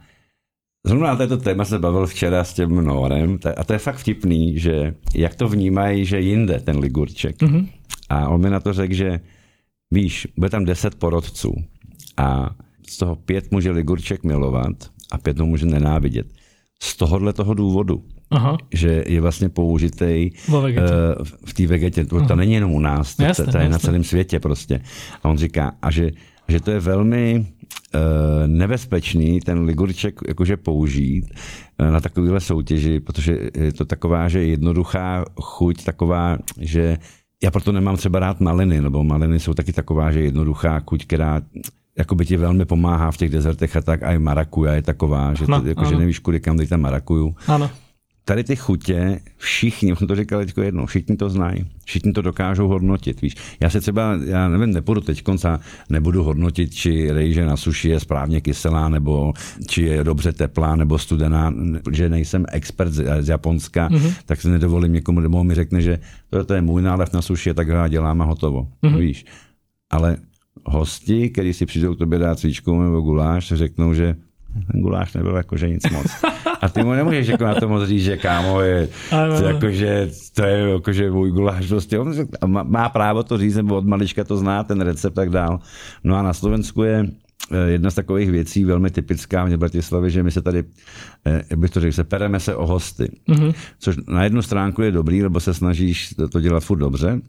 [0.87, 4.59] Zrovna na této téma se bavil včera s tím Norem a to je fakt vtipný,
[4.59, 7.37] že jak to vnímají, že jinde ten ligurček.
[7.37, 7.69] Mm-hmm.
[8.09, 9.21] A on mi na to řekl, že
[9.91, 11.55] víš, bude tam deset porodců
[12.17, 12.51] a
[12.89, 14.77] z toho pět může ligurček milovat
[15.13, 16.27] a pět ho může nenávidět.
[16.83, 18.05] Z tohohle toho důvodu.
[18.31, 18.59] Aha.
[18.75, 20.59] že je vlastně použitý uh,
[21.45, 22.05] v té vegetě.
[22.05, 23.73] To, to není jenom u nás, to, jasne, to, je jasne.
[23.73, 24.81] na celém světě prostě.
[25.23, 26.11] A on říká, a že,
[26.49, 27.47] že to je velmi
[27.95, 28.01] uh,
[28.47, 31.25] nebezpečný ten ligurček jakože použít
[31.81, 36.99] uh, na takovéhle soutěži, protože je to taková, že jednoduchá chuť, taková, že
[37.43, 41.43] já proto nemám třeba rád maliny, nebo maliny jsou taky taková, že jednoduchá chuť, která
[41.99, 45.47] jakoby ti velmi pomáhá v těch dezertech a tak, a i marakuja je taková, že,
[45.47, 47.35] to, jako, že nevíš, kudy kam dej tam marakuju.
[47.47, 47.71] Ano
[48.25, 52.69] tady ty chutě, všichni, jsem to říkal teď jednou, všichni to znají, všichni to dokážou
[52.69, 53.35] hodnotit, víš.
[53.61, 58.01] Já se třeba, já nevím, nepůjdu teď konca, nebudu hodnotit, či rejže na suši je
[58.01, 59.33] správně kyselá, nebo
[59.67, 61.55] či je dobře teplá, nebo studená,
[61.91, 64.15] že nejsem expert z, z Japonska, mm-hmm.
[64.27, 65.99] tak se nedovolím někomu, nebo mi řekne, že
[66.31, 68.99] to, to je můj nálev na suši, tak ho dělám a hotovo, mm-hmm.
[68.99, 69.25] víš.
[69.91, 70.17] Ale
[70.67, 74.17] hosti, kteří si přijdou k tobě dát svíčku nebo guláš, řeknou, že
[74.73, 76.07] ten guláš nebyl jakože nic moc.
[76.61, 78.89] A ty mu nemůžeš jako na to moc říct, že kámo je,
[79.39, 81.67] to, jakože, to je jakože můj guláš.
[81.67, 82.15] Prostě on
[82.47, 85.61] má, má právo to říct, nebo od malička to zná, ten recept tak dál.
[86.05, 87.07] No a na Slovensku je
[87.67, 90.65] jedna z takových věcí velmi typická v Bratislavě, že my se tady,
[91.51, 93.11] jak bych to řekl, se pereme se o hosty.
[93.29, 93.55] Mm-hmm.
[93.79, 97.21] Což na jednu stránku je dobrý, lebo se snažíš to dělat furt dobře,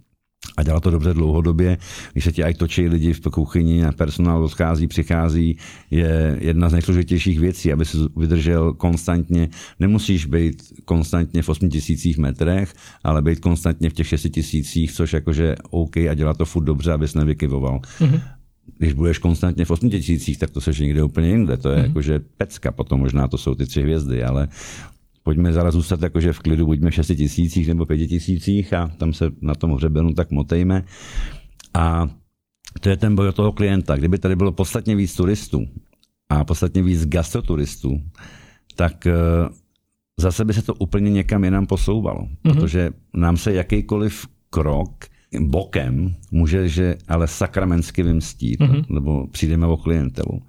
[0.58, 1.78] a dělá to dobře dlouhodobě,
[2.14, 5.58] když se ti aj točí lidi v kuchyni a personál odchází, přichází,
[5.92, 9.50] je jedna z nejsložitějších věcí, aby se vydržel konstantně.
[9.80, 12.74] Nemusíš být konstantně v 8 tisících metrech,
[13.04, 16.94] ale být konstantně v těch 6 tisících, což jakože OK a dělá to furt dobře,
[16.94, 17.80] abys nevykyvoval.
[18.00, 18.22] Mm-hmm.
[18.78, 21.58] Když budeš konstantně v 8 tisících, tak to seš někde úplně jinde.
[21.58, 21.88] To je mm-hmm.
[21.88, 24.48] jakože pecka, potom možná to jsou ty tři hvězdy, ale
[25.24, 29.14] pojďme zaraz zůstat jakože v klidu, buďme v 6 tisících nebo 5 tisících a tam
[29.14, 30.84] se na tom hřebenu tak motejme.
[31.74, 32.10] A
[32.80, 33.96] to je ten boj od toho klienta.
[33.96, 35.66] Kdyby tady bylo podstatně víc turistů
[36.30, 38.02] a podstatně víc gastroturistů,
[38.76, 39.14] tak eh,
[40.20, 42.22] zase by se to úplně někam jinam posouvalo.
[42.22, 42.54] Mm-hmm.
[42.54, 45.06] Protože nám se jakýkoliv krok
[45.40, 48.86] bokem může, že ale sakramensky vymstít, mm-hmm.
[48.90, 50.42] nebo přijdeme o klientelu.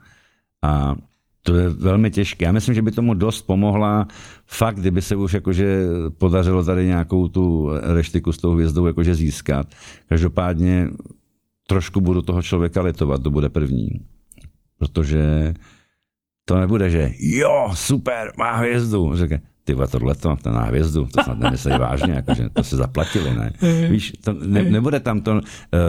[0.62, 0.96] A
[1.42, 2.44] to je velmi těžké.
[2.44, 4.06] Já myslím, že by tomu dost pomohla
[4.46, 5.86] fakt, kdyby se už jakože
[6.18, 9.66] podařilo tady nějakou tu reštiku s tou hvězdou jakože získat.
[10.08, 10.88] Každopádně
[11.66, 13.88] trošku budu toho člověka litovat, to bude první.
[14.78, 15.54] Protože
[16.44, 19.16] to nebude, že jo, super, má hvězdu.
[19.16, 23.52] Řekne, ty tohle to, ten hvězdu, to snad nemyslí vážně, jakože to si zaplatili, ne?
[23.88, 25.40] Víš, to ne, nebude tam to uh,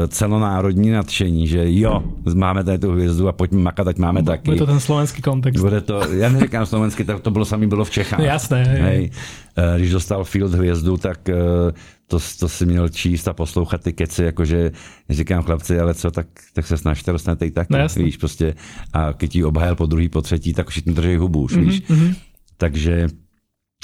[0.08, 2.04] celonárodní nadšení, že jo,
[2.36, 4.46] máme tady tu hvězdu a pojďme makat, ať máme taky.
[4.46, 5.64] Bude to ten slovenský kontext.
[5.64, 8.20] Bude to, já neříkám slovenský, tak to bylo samý bylo v Čechách.
[8.20, 8.64] Jasné.
[8.64, 9.10] Hej.
[9.58, 11.72] Uh, když dostal Field hvězdu, tak uh,
[12.08, 14.72] to, to si měl číst a poslouchat ty keci, jakože
[15.10, 18.56] říkám chlapci, ale co, tak, tak se snažte, dostanete i tak, no, víš, prostě
[18.94, 21.82] a když ti obhajel po druhý, po třetí, tak všichni drží hubu, mm-hmm, víš.
[21.82, 22.16] Mm-hmm.
[22.58, 23.08] Takže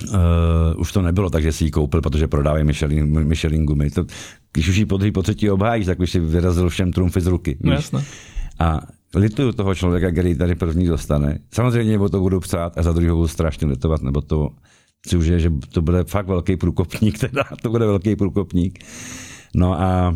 [0.03, 0.17] Uh,
[0.77, 3.89] už to nebylo tak, že si ji koupil, protože prodávají Michelin, Michelin gumy.
[3.89, 4.05] To,
[4.53, 7.57] když už ji po, po třetí obhájíš, tak už si vyrazil všem trumfy z ruky.
[7.63, 8.03] No, jasné.
[8.59, 8.81] A
[9.15, 11.39] lituju toho člověka, který tady první dostane.
[11.53, 14.49] Samozřejmě nebo to budu psát a za druhého budu strašně litovat, nebo to
[15.05, 18.79] chci už je, že to bude fakt velký průkopník, teda to bude velký průkopník.
[19.55, 20.15] No a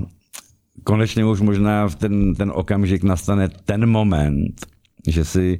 [0.84, 4.66] konečně už možná v ten, ten okamžik nastane ten moment,
[5.08, 5.60] že si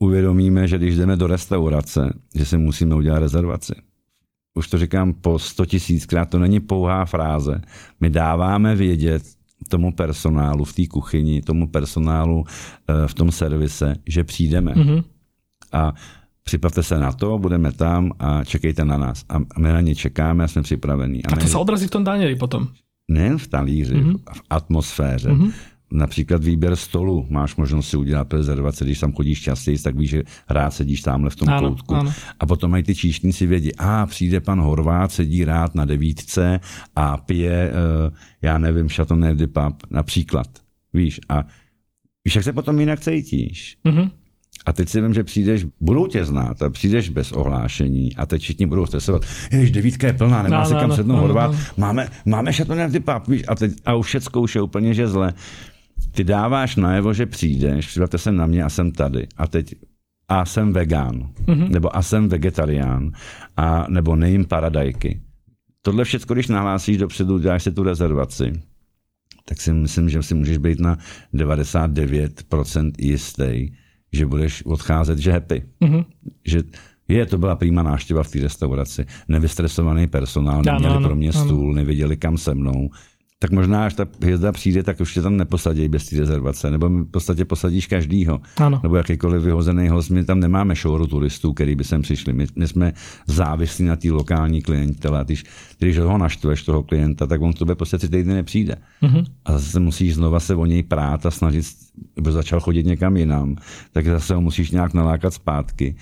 [0.00, 3.74] uvědomíme, že když jdeme do restaurace, že si musíme udělat rezervaci.
[4.54, 7.60] Už to říkám po 100 tisíckrát, to není pouhá fráze.
[8.00, 9.22] My dáváme vědět
[9.68, 12.44] tomu personálu v té kuchyni, tomu personálu
[12.88, 14.72] eh, v tom servise, že přijdeme.
[14.72, 15.04] Mm-hmm.
[15.72, 15.94] A
[16.42, 19.24] připravte se na to, budeme tam a čekejte na nás.
[19.28, 21.24] A my na ně čekáme a jsme připravení.
[21.24, 22.68] A, a to se odrazí v tom daněri potom?
[23.08, 24.18] Nejen v talíři, mm-hmm.
[24.32, 25.30] v atmosféře.
[25.30, 25.52] Mm-hmm
[25.92, 27.26] například výběr stolu.
[27.30, 31.30] Máš možnost si udělat rezervaci, když tam chodíš častěji, tak víš, že rád sedíš tamhle
[31.30, 31.94] v tom ano, koutku.
[31.94, 32.12] Ano.
[32.40, 36.60] A potom mají ty číšníci vědí, a přijde pan Horvát, sedí rád na devítce
[36.96, 40.46] a pije, uh, já nevím, Chateauneuf de Pap, například.
[40.94, 41.44] Víš, a
[42.24, 43.76] víš, jak se potom jinak cítíš.
[43.84, 44.10] Mm-hmm.
[44.66, 48.42] A teď si vím, že přijdeš, budou tě znát a přijdeš bez ohlášení a teď
[48.42, 49.22] všichni budou stresovat.
[49.52, 51.52] Jež devítka je plná, nemá no, se kam no, sednout no, horvát.
[51.52, 51.58] No.
[51.76, 55.08] Máme, máme Chateauneuf de Pap, víš, a, teď, a už všecko už je úplně že
[55.08, 55.32] zle
[56.10, 59.26] ty dáváš najevo, že přijdeš, přijdete se na mě a jsem tady.
[59.36, 59.74] A teď
[60.28, 61.68] a jsem vegán, mm-hmm.
[61.68, 63.10] nebo a jsem vegetarián,
[63.56, 65.20] a, nebo nejím paradajky.
[65.82, 68.52] Tohle všechno, když nahlásíš dopředu, děláš si tu rezervaci,
[69.44, 70.98] tak si myslím, že si můžeš být na
[71.34, 73.72] 99% jistý,
[74.12, 75.62] že budeš odcházet, že happy.
[75.80, 76.04] Mm-hmm.
[76.44, 76.62] Že
[77.08, 79.06] je, to byla prýma náštěva v té restauraci.
[79.28, 81.44] Nevystresovaný personál, neměli ano, pro mě ano.
[81.44, 82.90] stůl, nevěděli kam se mnou
[83.42, 86.88] tak možná, až ta hvězda přijde, tak už tě tam neposadí bez té rezervace, nebo
[86.88, 88.40] v podstatě posadíš každýho.
[88.56, 88.80] Ano.
[88.82, 90.10] Nebo jakýkoliv vyhozený host.
[90.10, 92.32] My tam nemáme šouru turistů, který by sem přišli.
[92.32, 92.92] My, my jsme
[93.26, 95.24] závislí na té lokální klientele.
[95.24, 95.44] Když,
[95.78, 98.76] když ho naštveš toho klienta, tak on k tobě prostě tři týdny nepřijde.
[99.02, 99.24] Mm-hmm.
[99.44, 101.64] A zase musíš znova se o něj prát a snažit,
[102.18, 103.56] aby začal chodit někam jinam.
[103.92, 105.96] Tak zase ho musíš nějak nalákat zpátky.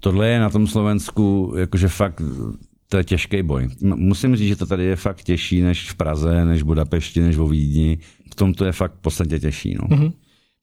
[0.00, 2.22] Tohle je na tom Slovensku jakože fakt
[2.90, 3.70] to je těžký boj.
[3.82, 7.38] Musím říct, že to tady je fakt těžší než v Praze, než v Budapešti, než
[7.38, 7.98] vo Vídni.
[8.30, 9.78] V tom to je fakt v podstatě těžší.
[9.78, 9.86] No.
[9.86, 10.12] Mm-hmm.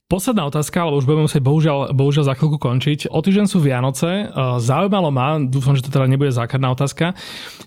[0.08, 3.12] Posledná otázka, ale už budeme musieť bohužiaľ, bohužiaľ za chvíľku končiť.
[3.12, 4.32] O týždeň sú Vianoce.
[4.56, 7.12] Zaujímalo ma, dúfam, že to teda nebude základná otázka,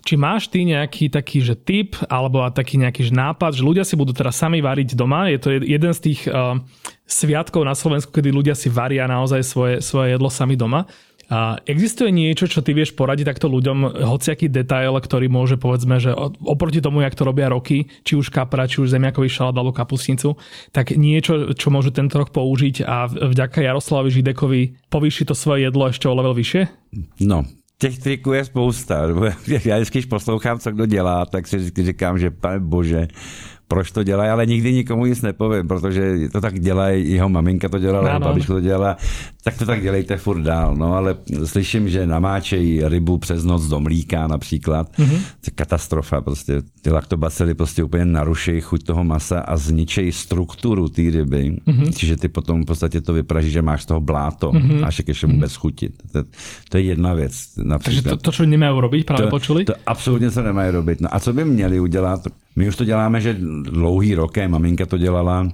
[0.01, 3.93] či máš ty nejaký taký že tip alebo taký nejaký že nápad, že ľudia si
[3.93, 5.29] budú teda sami variť doma.
[5.29, 6.57] Je to jeden z tých uh,
[7.05, 10.89] sviatkov na Slovensku, kedy ľudia si varia naozaj svoje, svoje jedlo sami doma.
[11.31, 16.11] A existuje niečo, čo ty vieš poradiť takto ľuďom, hociaký detail, ktorý môže povedzme, že
[16.43, 20.35] oproti tomu, jak to robia roky, či už kapra, či už zemiakový šalát alebo kapusnicu,
[20.75, 25.87] tak niečo, čo môžu tento rok použiť a vďaka Jaroslavovi Židekovi povýši to svoje jedlo
[25.87, 26.67] ešte o level vyššie?
[27.23, 27.47] No,
[27.81, 29.07] těch triků je spousta.
[29.65, 33.07] Já vždycky, když poslouchám, co kdo dělá, tak si vždycky říkám, že pane bože,
[33.67, 37.79] proč to dělají, ale nikdy nikomu nic nepovím, protože to tak dělají, jeho maminka to
[37.79, 38.97] dělala, jeho babička to dělala,
[39.43, 40.75] tak to tak dělejte furt dál.
[40.75, 41.15] No ale
[41.45, 44.97] slyším, že namáčejí rybu přes noc do mlíka například.
[44.97, 45.17] Mm-hmm.
[45.17, 46.61] To je katastrofa prostě.
[46.81, 51.57] Ty laktobacily prostě úplně naruší chuť toho masa a zničejí strukturu té ryby.
[51.67, 51.93] Mm-hmm.
[51.95, 54.85] Čiže ty potom v podstatě to vypraží, že máš z toho bláto mm-hmm.
[54.85, 55.39] a ještě mm-hmm.
[55.39, 55.89] bez chuti.
[56.11, 56.23] To,
[56.69, 57.33] to, je jedna věc.
[57.57, 57.81] Například.
[57.83, 59.65] Takže to, to, co nemají robiť, právě to, počuli?
[59.65, 61.01] To absolutně se nemají robiť.
[61.01, 62.27] No a co by měli udělat?
[62.55, 65.47] My už to děláme, že dlouhý rokem, maminka to dělala,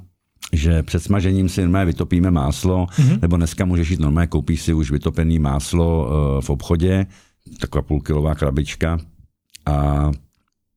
[0.53, 3.22] že před smažením si normálně vytopíme máslo, mm-hmm.
[3.22, 7.06] nebo dneska můžeš jít normálně, koupíš si už vytopený máslo uh, v obchodě,
[7.60, 8.98] taková půlkilová krabička
[9.65, 10.11] a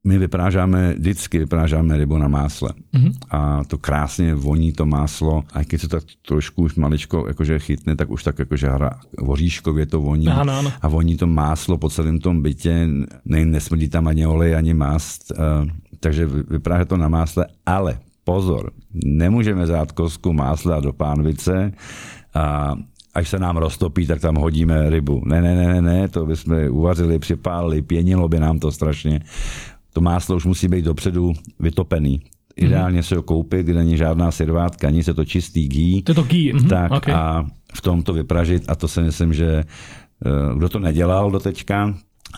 [0.05, 2.71] my vyprážáme, vždycky vyprážáme rybu na másle.
[2.95, 3.13] Mm-hmm.
[3.31, 5.45] A to krásně voní to máslo.
[5.53, 8.91] A když se tak trošku už maličko jakože chytne, tak už tak jakože hra
[9.21, 10.29] voříškově to voní.
[10.29, 10.73] Ano, ano.
[10.83, 12.89] A voní to máslo po celém tom bytě.
[13.25, 15.31] Ne, nesmrdí tam ani olej, ani mast.
[15.31, 15.69] Uh,
[16.01, 17.47] takže vypráže to na másle.
[17.67, 18.71] Ale pozor,
[19.05, 21.73] nemůžeme zát kosku másla do pánvice
[22.35, 22.75] a
[23.15, 25.23] až se nám roztopí, tak tam hodíme rybu.
[25.25, 29.21] Ne, ne, ne, ne, ne, to bychom uvařili, připálili, pěnilo by nám to strašně.
[29.93, 32.21] To máslo už musí být dopředu vytopený.
[32.57, 36.03] Ideálně se ho koupit, kde není žádná servátka, nic, je to čistý gý.
[36.03, 36.53] To je to gý.
[36.53, 37.15] Mhm, tak okay.
[37.15, 37.45] a
[37.75, 41.95] v tom to vypražit a to si myslím, že eh, kdo to nedělal do teďka,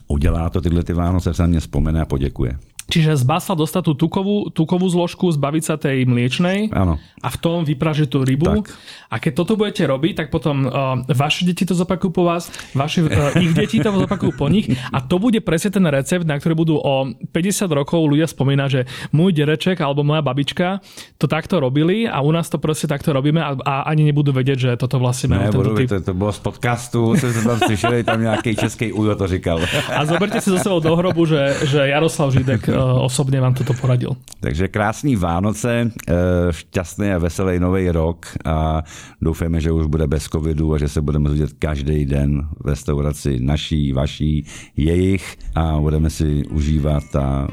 [0.08, 2.58] udělá to tyhle ty Vánoce, se na mě vzpomene a poděkuje.
[2.90, 6.98] Čiže z basa dostať tú tukovú, tukovú zložku, zbaviť sa tej mliečnej Áno.
[7.22, 8.66] a v tom vypražiť tú rybu.
[8.66, 8.74] Tak.
[9.12, 13.06] A keď toto budete robiť, tak potom uh, vaše deti to zopakujú po vás, vaše,
[13.06, 16.54] uh, ich deti to zopakujú po nich a to bude presne ten recept, na ktorý
[16.58, 18.80] budú o 50 rokov ľudia spomínať, že
[19.14, 20.82] môj dereček alebo moja babička
[21.20, 24.58] to takto robili a u nás to proste takto robíme a, a ani nebudú vedieť,
[24.58, 25.88] že toto vlastne ne, tento typ.
[25.92, 29.60] To, to bylo z podcastu, sme tam slyšeli, tam nejaký český ujo to říkal.
[29.92, 34.16] A zoberte si zo sebou do hrobu, že, že Jaroslav Židek osobně vám toto poradil.
[34.40, 36.12] Takže krásný Vánoce, eh,
[36.50, 38.82] šťastný a veselý nový rok a
[39.20, 43.40] doufáme, že už bude bez covidu a že se budeme vidět každý den v restauraci
[43.40, 44.46] naší, vaší,
[44.76, 47.48] jejich a budeme si užívat a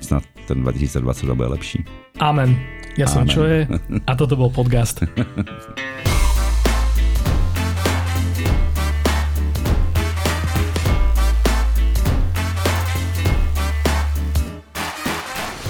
[0.00, 1.84] snad ten 2020 bude lepší.
[2.18, 2.56] Amen.
[2.98, 3.70] Ja som čo je
[4.06, 5.06] a toto bol podcast.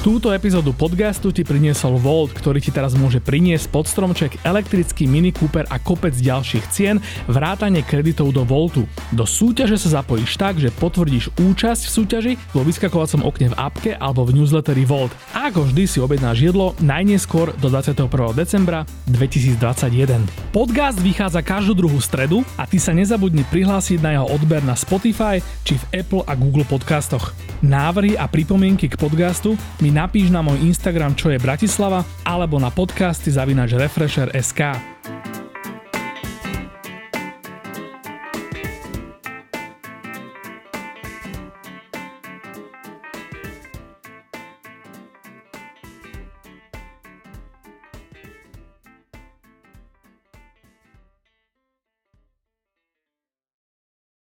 [0.00, 5.28] Túto epizódu podcastu ti priniesol Volt, ktorý ti teraz môže priniesť pod stromček elektrický Mini
[5.28, 8.88] Cooper a kopec ďalších cien, vrátanie kreditov do Voltu.
[9.12, 13.92] Do súťaže sa zapojíš tak, že potvrdíš účasť v súťaži vo vyskakovacom okne v apke
[13.92, 15.12] alebo v newsletteri Volt.
[15.36, 18.08] A ako vždy si objednáš jedlo najneskôr do 21.
[18.32, 20.24] decembra 2021.
[20.48, 25.44] Podcast vychádza každú druhú stredu a ty sa nezabudni prihlásiť na jeho odber na Spotify
[25.60, 27.36] či v Apple a Google podcastoch.
[27.60, 29.60] Návrhy a pripomienky k podcastu
[29.90, 34.60] napíš na môj Instagram, čo je Bratislava, alebo na podcasty zavinač Refresher.sk.